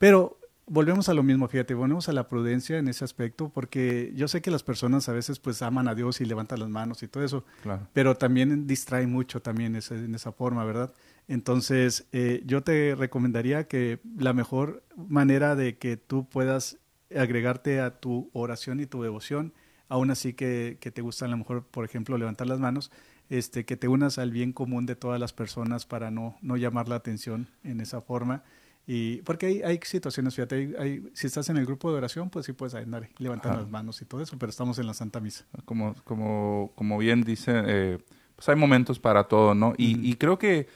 pero 0.00 0.40
volvemos 0.66 1.10
a 1.10 1.14
lo 1.14 1.22
mismo, 1.22 1.46
fíjate, 1.46 1.74
volvemos 1.74 2.08
a 2.08 2.14
la 2.14 2.26
prudencia 2.26 2.78
en 2.78 2.88
ese 2.88 3.04
aspecto, 3.04 3.50
porque 3.50 4.12
yo 4.14 4.28
sé 4.28 4.40
que 4.40 4.50
las 4.50 4.62
personas 4.62 5.10
a 5.10 5.12
veces 5.12 5.38
pues 5.38 5.60
aman 5.60 5.88
a 5.88 5.94
Dios 5.94 6.22
y 6.22 6.24
levantan 6.24 6.60
las 6.60 6.70
manos 6.70 7.02
y 7.02 7.08
todo 7.08 7.22
eso, 7.22 7.44
pero 7.92 8.16
también 8.16 8.66
distrae 8.66 9.06
mucho 9.06 9.42
también 9.42 9.76
en 9.76 10.14
esa 10.14 10.32
forma, 10.32 10.64
¿verdad? 10.64 10.94
Entonces, 11.28 12.06
eh, 12.12 12.42
yo 12.46 12.62
te 12.62 12.94
recomendaría 12.94 13.68
que 13.68 14.00
la 14.16 14.32
mejor 14.32 14.82
manera 14.96 15.54
de 15.54 15.76
que 15.76 15.98
tú 15.98 16.26
puedas 16.26 16.78
agregarte 17.14 17.80
a 17.80 18.00
tu 18.00 18.30
oración 18.32 18.80
y 18.80 18.86
tu 18.86 19.02
devoción, 19.02 19.52
aún 19.88 20.10
así 20.10 20.32
que, 20.32 20.78
que 20.80 20.90
te 20.90 21.02
gusta 21.02 21.26
a 21.26 21.28
lo 21.28 21.36
mejor, 21.36 21.66
por 21.66 21.84
ejemplo, 21.84 22.16
levantar 22.16 22.46
las 22.46 22.58
manos, 22.58 22.90
este, 23.28 23.66
que 23.66 23.76
te 23.76 23.86
unas 23.86 24.16
al 24.16 24.30
bien 24.30 24.54
común 24.54 24.86
de 24.86 24.96
todas 24.96 25.20
las 25.20 25.34
personas 25.34 25.84
para 25.84 26.10
no, 26.10 26.38
no 26.40 26.56
llamar 26.56 26.88
la 26.88 26.96
atención 26.96 27.50
en 27.64 27.82
esa 27.82 28.00
forma. 28.00 28.44
Y 28.92 29.22
porque 29.22 29.46
hay, 29.46 29.62
hay 29.62 29.78
situaciones, 29.84 30.34
fíjate, 30.34 30.74
hay, 30.76 31.08
si 31.12 31.28
estás 31.28 31.48
en 31.48 31.56
el 31.56 31.64
grupo 31.64 31.92
de 31.92 31.98
oración, 31.98 32.28
pues 32.28 32.46
sí 32.46 32.52
puedes 32.52 32.74
andar 32.74 33.08
levantar 33.18 33.56
las 33.56 33.70
manos 33.70 34.02
y 34.02 34.04
todo 34.04 34.20
eso, 34.20 34.36
pero 34.36 34.50
estamos 34.50 34.80
en 34.80 34.88
la 34.88 34.94
Santa 34.94 35.20
Misa. 35.20 35.44
Como, 35.64 35.94
como, 36.02 36.72
como 36.74 36.98
bien 36.98 37.22
dice, 37.22 37.52
eh, 37.66 37.98
pues 38.34 38.48
hay 38.48 38.56
momentos 38.56 38.98
para 38.98 39.28
todo, 39.28 39.54
¿no? 39.54 39.74
Y, 39.76 40.04
y 40.04 40.14
creo 40.14 40.40
que 40.40 40.66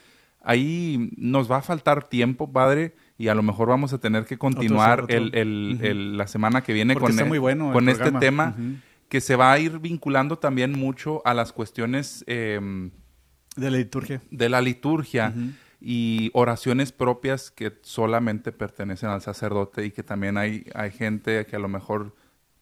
ahí 0.42 1.10
nos 1.16 1.50
va 1.50 1.56
a 1.56 1.62
faltar 1.62 2.08
tiempo, 2.08 2.52
Padre, 2.52 2.94
y 3.18 3.26
a 3.26 3.34
lo 3.34 3.42
mejor 3.42 3.66
vamos 3.66 3.92
a 3.92 3.98
tener 3.98 4.26
que 4.26 4.38
continuar 4.38 5.06
El, 5.08 5.34
el, 5.34 6.16
la 6.16 6.28
semana 6.28 6.62
que 6.62 6.72
viene 6.72 6.94
con, 6.94 7.18
e, 7.18 7.48
con 7.48 7.88
este 7.88 8.12
tema 8.12 8.54
que 9.08 9.20
se 9.20 9.34
va 9.34 9.50
a 9.50 9.58
ir 9.58 9.80
vinculando 9.80 10.38
también 10.38 10.70
mucho 10.70 11.20
a 11.24 11.34
las 11.34 11.52
cuestiones 11.52 12.22
em, 12.28 12.92
de 13.56 13.70
la 13.72 13.78
liturgia. 13.78 14.22
De 14.30 14.48
la 14.48 14.60
liturgia 14.60 15.34
y 15.86 16.30
oraciones 16.32 16.92
propias 16.92 17.50
que 17.50 17.74
solamente 17.82 18.52
pertenecen 18.52 19.10
al 19.10 19.20
sacerdote 19.20 19.84
y 19.84 19.90
que 19.90 20.02
también 20.02 20.38
hay, 20.38 20.64
hay 20.74 20.90
gente 20.90 21.44
que 21.44 21.56
a 21.56 21.58
lo 21.58 21.68
mejor, 21.68 22.14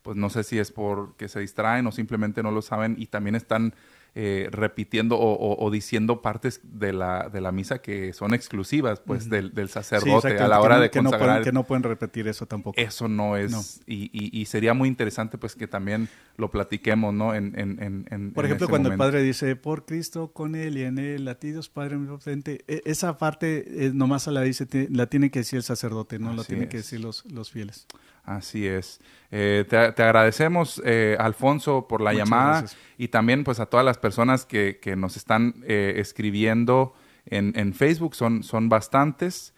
pues 0.02 0.16
no 0.16 0.28
sé 0.28 0.42
si 0.42 0.58
es 0.58 0.72
porque 0.72 1.28
se 1.28 1.38
distraen 1.38 1.86
o 1.86 1.92
simplemente 1.92 2.42
no 2.42 2.50
lo 2.50 2.62
saben 2.62 2.96
y 2.98 3.06
también 3.06 3.36
están 3.36 3.74
eh, 4.14 4.48
repitiendo 4.50 5.16
o, 5.18 5.70
diciendo 5.70 6.20
partes 6.20 6.60
de 6.64 6.92
la, 6.92 7.30
de 7.30 7.40
la 7.40 7.50
misa 7.50 7.80
que 7.80 8.12
son 8.12 8.34
exclusivas 8.34 9.00
pues 9.00 9.30
del, 9.30 9.68
sacerdote 9.70 10.36
a 10.38 10.48
la 10.48 10.60
hora 10.60 10.78
de 10.78 10.90
consagrar. 10.90 11.42
Que 11.42 11.50
no, 11.50 11.64
pueden, 11.64 11.82
repetir 11.82 12.28
eso 12.28 12.44
tampoco. 12.44 12.78
Eso 12.78 13.08
no 13.08 13.38
es. 13.38 13.80
Y, 13.86 14.10
y, 14.12 14.44
sería 14.44 14.74
muy 14.74 14.88
interesante 14.88 15.38
pues 15.38 15.54
que 15.54 15.66
también 15.66 16.10
lo 16.36 16.50
platiquemos, 16.50 17.14
¿no? 17.14 17.34
En, 17.34 17.54
en, 17.56 18.32
Por 18.32 18.44
ejemplo, 18.44 18.68
cuando 18.68 18.90
el 18.90 18.98
Padre 18.98 19.22
dice, 19.22 19.56
por 19.56 19.86
Cristo, 19.86 20.32
con 20.32 20.56
Él 20.56 20.76
y 20.76 20.82
en 20.82 20.98
Él, 20.98 21.24
latidos 21.24 21.70
Padre 21.70 21.96
frente 22.18 22.64
e, 22.68 22.82
esa 22.84 23.16
parte 23.16 23.86
eh, 23.86 23.92
nomás 23.94 24.26
la 24.26 24.42
dice, 24.42 24.66
la 24.90 25.06
tiene 25.06 25.30
que 25.30 25.38
decir 25.38 25.56
el 25.56 25.62
sacerdote, 25.62 26.18
no 26.18 26.34
la 26.34 26.44
tienen 26.44 26.68
que 26.68 26.78
decir 26.78 27.00
los, 27.00 27.24
los 27.32 27.50
fieles. 27.50 27.86
Así 28.24 28.66
es. 28.66 29.00
Eh, 29.32 29.64
te, 29.68 29.76
agradecemos, 29.76 30.80
eh, 30.84 31.16
Alfonso, 31.18 31.88
por 31.88 32.00
la 32.00 32.12
llamada 32.12 32.64
y 32.96 33.08
también 33.08 33.42
pues 33.42 33.58
a 33.58 33.66
todas 33.66 33.84
las 33.84 33.98
personas 33.98 34.46
que, 34.46 34.78
que 34.80 34.94
nos 34.94 35.16
están 35.16 35.56
eh, 35.64 35.94
escribiendo 35.96 36.94
en, 37.26 37.52
en, 37.56 37.74
Facebook, 37.74 38.14
son, 38.14 38.42
son 38.42 38.68
bastantes. 38.68 39.54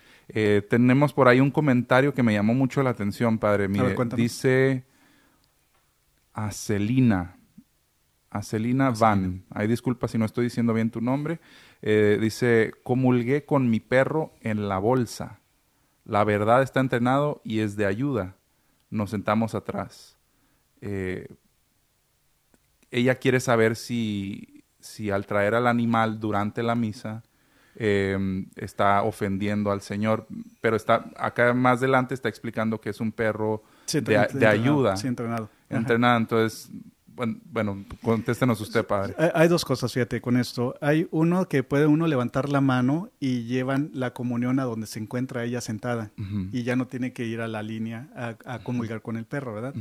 tenemos 0.70 1.12
por 1.12 1.28
ahí 1.28 1.40
un 1.40 1.50
comentario 1.50 2.14
que 2.14 2.22
me 2.22 2.32
llamó 2.32 2.54
mucho 2.54 2.82
la 2.82 2.90
atención, 2.90 3.38
padre. 3.38 3.68
Mire, 3.68 3.94
dice 4.16 4.84
Acelina. 6.32 7.36
Acelina 8.30 8.90
Van. 8.90 9.44
Ay, 9.50 9.66
disculpa 9.66 10.08
si 10.08 10.18
no 10.18 10.24
estoy 10.24 10.44
diciendo 10.44 10.72
bien 10.72 10.90
tu 10.90 11.00
nombre. 11.02 11.38
dice, 11.82 12.72
comulgué 12.82 13.44
con 13.44 13.68
mi 13.68 13.80
perro 13.80 14.32
en 14.40 14.68
la 14.68 14.78
bolsa. 14.78 15.40
La 16.04 16.24
verdad 16.24 16.62
está 16.62 16.80
entrenado 16.80 17.42
y 17.44 17.60
es 17.60 17.76
de 17.76 17.86
ayuda 17.86 18.36
nos 18.94 19.10
sentamos 19.10 19.54
atrás. 19.54 20.16
Eh, 20.80 21.28
ella 22.90 23.16
quiere 23.16 23.40
saber 23.40 23.76
si, 23.76 24.64
si 24.78 25.10
al 25.10 25.26
traer 25.26 25.54
al 25.54 25.66
animal 25.66 26.20
durante 26.20 26.62
la 26.62 26.74
misa 26.74 27.22
eh, 27.76 28.16
está 28.54 29.02
ofendiendo 29.02 29.72
al 29.72 29.80
Señor, 29.80 30.26
pero 30.60 30.76
está 30.76 31.06
acá 31.16 31.52
más 31.54 31.78
adelante 31.78 32.14
está 32.14 32.28
explicando 32.28 32.80
que 32.80 32.90
es 32.90 33.00
un 33.00 33.10
perro 33.10 33.64
de, 33.92 34.46
ayuda. 34.46 34.96
Sí, 34.96 35.08
entrenado. 35.08 35.50
Entrenado, 35.68 36.18
entonces 36.18 36.70
bueno, 37.16 37.84
contéstenos 38.02 38.60
usted, 38.60 38.84
padre. 38.84 39.14
Hay, 39.34 39.48
dos 39.48 39.64
cosas, 39.64 39.92
fíjate, 39.92 40.20
con 40.20 40.36
esto. 40.36 40.74
Hay 40.80 41.08
uno 41.10 41.48
que 41.48 41.62
puede 41.62 41.86
uno 41.86 42.06
levantar 42.06 42.48
la 42.48 42.60
mano 42.60 43.10
y 43.20 43.44
llevan 43.44 43.90
la 43.94 44.12
comunión 44.12 44.58
a 44.58 44.64
donde 44.64 44.86
se 44.86 44.98
encuentra 44.98 45.44
ella 45.44 45.60
sentada 45.60 46.10
y 46.52 46.62
ya 46.62 46.76
no 46.76 46.86
tiene 46.86 47.12
que 47.12 47.24
ir 47.24 47.40
a 47.40 47.48
la 47.48 47.62
línea 47.62 48.08
a, 48.44 48.58
comulgar 48.60 49.02
con 49.02 49.16
el 49.16 49.24
perro, 49.24 49.54
¿verdad? 49.54 49.74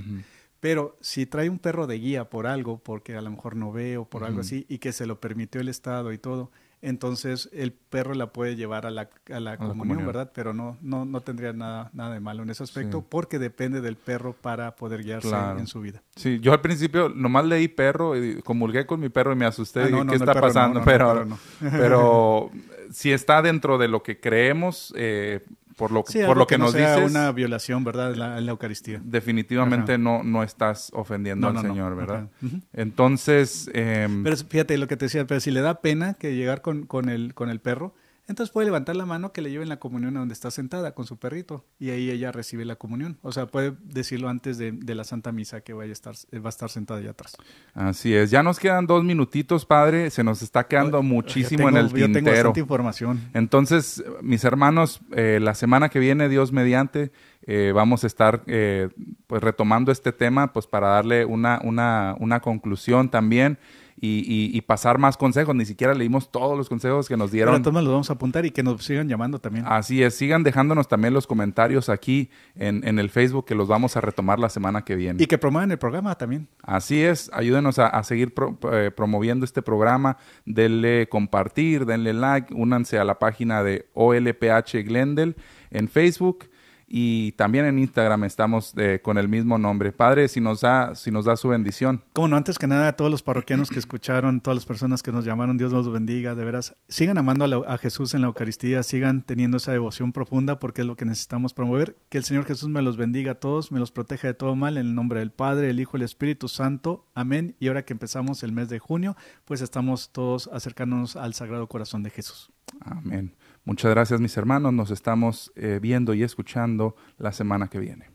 Pero 0.59 0.97
si 1.01 1.25
trae 1.25 1.49
un 1.49 1.59
perro 1.59 1.88
de 1.88 1.99
guía 1.99 2.29
por 2.29 2.47
algo, 2.47 2.77
porque 2.77 3.17
a 3.17 3.21
lo 3.21 3.29
mejor 3.29 3.55
no 3.57 3.71
ve 3.71 3.97
o 3.97 4.05
por 4.05 4.23
algo 4.23 4.41
así, 4.41 4.65
y 4.69 4.77
que 4.77 4.93
se 4.93 5.05
lo 5.05 5.19
permitió 5.19 5.59
el 5.59 5.67
Estado 5.67 6.13
y 6.13 6.17
todo, 6.17 6.51
entonces 6.84 7.49
el 7.53 7.71
perro 7.71 8.13
la 8.13 8.27
puede 8.27 8.57
llevar 8.57 8.86
a 8.86 8.91
la, 8.91 9.09
a 9.31 9.39
la, 9.39 9.57
comunión, 9.57 10.05
¿verdad? 10.05 10.31
Pero 10.36 10.53
no, 10.53 10.77
no, 10.81 11.05
no 11.05 11.21
tendría 11.21 11.53
nada, 11.53 11.89
nada 11.93 12.13
de 12.13 12.19
malo 12.19 12.43
en 12.43 12.49
ese 12.49 12.63
aspecto 12.63 13.01
porque 13.01 13.39
depende 13.39 13.79
del 13.79 13.95
perro 13.95 14.34
para 14.34 14.75
poder 14.75 15.01
guiarse 15.01 15.34
en 15.57 15.65
su 15.65 15.79
vida. 15.79 16.03
Sí, 16.17 16.41
yo 16.41 16.51
al 16.51 16.59
principio 16.59 17.07
nomás 17.07 17.45
leí 17.45 17.69
perro 17.69 18.21
y 18.21 18.41
comulgué 18.41 18.86
con 18.86 18.99
mi 18.99 19.07
perro 19.07 19.31
y 19.31 19.38
me 19.38 19.45
asusté. 19.45 19.84
Ah, 19.84 20.05
¿Qué 20.09 20.15
está 20.15 20.34
pasando? 20.34 20.81
pero, 20.84 21.25
pero 21.61 22.51
si 22.91 23.13
está 23.13 23.41
dentro 23.41 23.77
de 23.77 23.88
lo 23.88 24.03
que 24.03 24.19
creemos, 24.19 24.93
eh, 24.97 25.39
por 25.76 25.91
lo, 25.91 26.03
por 26.03 26.38
lo 26.38 26.47
que, 26.47 26.57
nos 26.57 26.71
sea 26.71 26.97
una 26.99 27.32
violación, 27.32 27.84
¿verdad? 27.84 28.13
En 28.13 28.45
la, 28.45 28.51
Eucaristía. 28.51 29.01
Definitivamente 29.03 29.97
no, 29.97 30.24
no 30.24 30.43
estás 30.43 30.91
ofendiendo 30.93 31.47
al 31.47 31.61
Señor, 31.61 31.95
¿verdad? 31.95 32.28
Entonces... 32.74 33.69
Em, 33.74 34.24
pero 34.24 34.38
fíjate 34.38 34.78
lo 34.78 34.88
que 34.88 34.97
te 34.97 35.05
decía, 35.05 35.26
pero 35.26 35.39
si 35.39 35.51
le 35.51 35.61
da 35.61 35.82
pena 35.82 36.13
que 36.15 36.36
llegar 36.36 36.61
con, 36.61 36.86
con, 36.86 37.09
el, 37.09 37.34
con 37.34 37.49
el 37.49 37.59
perro, 37.59 37.93
entonces 38.28 38.53
puede 38.53 38.65
levantar 38.65 38.95
la 38.95 39.05
mano 39.05 39.34
que 39.34 39.41
le 39.41 39.51
lleven 39.51 39.67
la 39.67 39.78
comunión 39.78 40.15
a 40.15 40.21
donde 40.21 40.34
está 40.34 40.49
sentada 40.49 40.93
con 40.93 41.05
su 41.05 41.17
perrito 41.17 41.65
y 41.78 41.89
ahí 41.89 42.09
ella 42.09 42.32
recibe 42.32 42.63
la 42.63 42.78
comunión. 42.78 43.17
O 43.21 43.34
sea, 43.34 43.47
puede 43.47 43.74
decirlo 43.84 44.30
antes 44.30 44.57
de, 44.57 44.74
la 44.93 45.03
Santa 45.03 45.32
Misa 45.34 45.61
que 45.61 45.74
vaya 45.74 45.89
a 45.89 45.93
estar, 45.93 46.15
va 46.34 46.45
a 46.45 46.49
estar 46.49 46.69
sentada 46.69 47.01
allá 47.01 47.11
atrás. 47.11 47.36
Así 47.74 48.15
es. 48.15 48.32
Ya 48.32 48.41
nos 48.41 48.59
quedan 48.59 48.88
dos 48.88 49.03
minutitos, 49.03 49.65
padre. 49.65 50.09
Se 50.09 50.24
nos 50.24 50.41
está 50.41 50.67
quedando 50.67 51.03
muchísimo 51.03 51.67
en 51.67 51.76
el 51.76 51.88
tintero. 51.91 52.07
Yo 52.07 52.13
tengo 52.13 52.32
bastante 52.32 52.59
información. 52.61 53.21
Entonces, 53.34 54.03
mis 54.21 54.45
hermanos, 54.45 55.01
eh, 55.11 55.39
la 55.41 55.53
semana 55.53 55.89
que 55.89 55.99
viene, 55.99 56.30
Dios 56.30 56.53
mediante, 56.53 57.11
eh, 57.41 57.74
vamos 57.76 58.05
a 58.05 58.07
estar 58.07 58.43
eh, 58.47 58.88
pues 59.28 59.43
retomando 59.43 59.91
este 59.91 60.13
tema 60.13 60.53
pues 60.53 60.65
para 60.65 60.88
darle 60.88 61.26
una, 61.26 61.59
una, 61.61 62.15
una 62.19 62.39
conclusión 62.39 63.09
también 63.09 63.57
y, 64.06 64.62
pasar 64.62 64.97
más 64.97 65.18
consejos. 65.18 65.56
Ni 65.56 65.66
siquiera 65.66 65.93
leímos 65.93 66.32
todos 66.32 66.58
los 66.58 66.68
consejos 66.68 67.08
que 67.08 67.16
nos 67.16 67.32
dieron. 67.32 67.51
Pero 67.51 67.58
entonces 67.58 67.84
los 67.84 67.91
vamos 67.91 68.10
a 68.10 68.14
apuntar 68.14 68.45
y 68.45 68.51
que 68.51 68.64
nos 68.64 68.84
sigan 68.84 69.08
llamando 69.08 69.39
también. 69.39 69.66
Así 69.68 70.04
es, 70.04 70.16
sigan 70.16 70.43
dejándonos 70.43 70.88
también 70.88 71.14
los 71.14 71.28
comentarios 71.28 71.89
aquí 71.89 72.30
en, 72.56 72.84
el 72.99 73.10
Facebook 73.10 73.45
que 73.45 73.56
los 73.56 73.68
vamos 73.68 73.95
a 73.97 74.01
retomar 74.01 74.39
la 74.39 74.49
semana 74.49 74.84
que 74.84 74.95
viene. 74.95 75.24
Y 75.24 75.26
que 75.26 75.38
promuevan 75.38 75.72
el 75.72 75.80
programa 75.80 76.16
también. 76.16 76.47
Así 76.62 77.01
es, 77.01 77.32
ayúdenos 77.34 77.80
a, 77.80 78.04
seguir 78.04 78.34
eh, 78.72 78.91
promoviendo 78.95 79.45
este 79.45 79.62
programa. 79.62 80.18
Denle 80.45 81.08
compartir, 81.08 81.86
denle 81.86 82.14
like, 82.14 82.54
únanse 82.54 82.99
a 82.99 83.06
la 83.06 83.20
página 83.20 83.64
de 83.64 83.88
OLPH 83.93 84.84
Glendale 84.84 85.36
en 85.72 85.88
Facebook 85.88 86.49
y 86.88 87.31
también 87.34 87.65
en 87.65 87.79
Instagram 87.79 88.23
estamos 88.23 88.73
eh, 88.77 88.99
con 89.01 89.17
el 89.17 89.27
mismo 89.27 89.57
nombre. 89.57 89.91
Padre, 89.91 90.27
si 90.27 90.41
nos 90.41 90.61
da, 90.61 90.95
si 90.95 91.11
nos 91.11 91.25
da 91.25 91.36
su 91.36 91.49
bendición. 91.49 92.03
Como 92.13 92.27
no, 92.27 92.38
antes 92.38 92.59
que 92.59 92.67
nada, 92.67 92.89
a 92.89 92.95
todos 92.95 93.09
los 93.09 93.23
parroquianos 93.23 93.69
que 93.69 93.79
escucharon, 93.79 94.41
todas 94.41 94.57
las 94.57 94.65
personas 94.65 95.03
que 95.03 95.11
nos 95.11 95.25
llamaron, 95.25 95.57
Dios 95.57 95.71
los 95.71 95.91
bendiga, 95.91 96.36
de 96.36 96.45
veras, 96.45 96.75
sigan 96.88 97.17
amando 97.17 97.65
a, 97.67 97.77
Jesús 97.77 98.13
en 98.13 98.21
la 98.21 98.27
Eucaristía, 98.27 98.84
sigan 98.84 99.23
teniendo 99.23 99.57
esa 99.57 99.71
devoción 99.71 100.13
profunda 100.13 100.59
porque 100.59 100.81
es 100.81 100.88
lo 100.88 100.95
que 100.95 101.05
necesitamos 101.05 101.53
promover. 101.53 101.97
Que 102.09 102.17
el 102.17 102.23
Señor 102.23 102.45
Jesús 102.45 102.69
me 102.69 102.81
los 102.81 102.97
bendiga 102.97 103.34
a 103.34 103.36
todos, 103.36 103.71
me 103.71 103.79
los 103.79 103.91
proteja 103.91 104.27
de 104.27 104.34
todo 104.34 104.55
mal, 104.55 104.77
en 104.77 104.88
el 104.88 104.95
nombre 104.95 105.19
del 105.19 105.31
Padre, 105.31 105.69
el 105.69 105.79
Hijo 105.79 105.97
y 105.97 106.01
el 106.01 106.05
Espíritu 106.05 106.47
Santo. 106.47 107.07
Amén. 107.13 107.55
Y 107.59 107.67
ahora 107.67 107.86
que 107.86 107.93
empezamos 107.93 108.43
el 108.43 108.51
mes 108.51 108.69
de 108.69 108.79
junio, 108.79 109.15
pues 109.45 109.61
estamos 109.61 110.11
todos 110.11 110.49
acercándonos 110.53 111.15
al 111.15 111.34
Sagrado 111.34 111.67
Corazón 111.67 112.03
de 112.03 112.09
Jesús. 112.09 112.51
Amén. 112.81 113.34
Muchas 113.66 113.91
gracias 113.91 114.20
mis 114.20 114.36
hermanos, 114.36 114.74
nos 114.74 114.91
estamos 114.91 115.51
eh, 115.55 115.80
viendo 115.82 116.14
y 116.14 116.24
escuchando 116.24 116.95
la 117.18 117.32
semana 117.32 117.70
que 117.70 117.80
viene. 117.80 118.12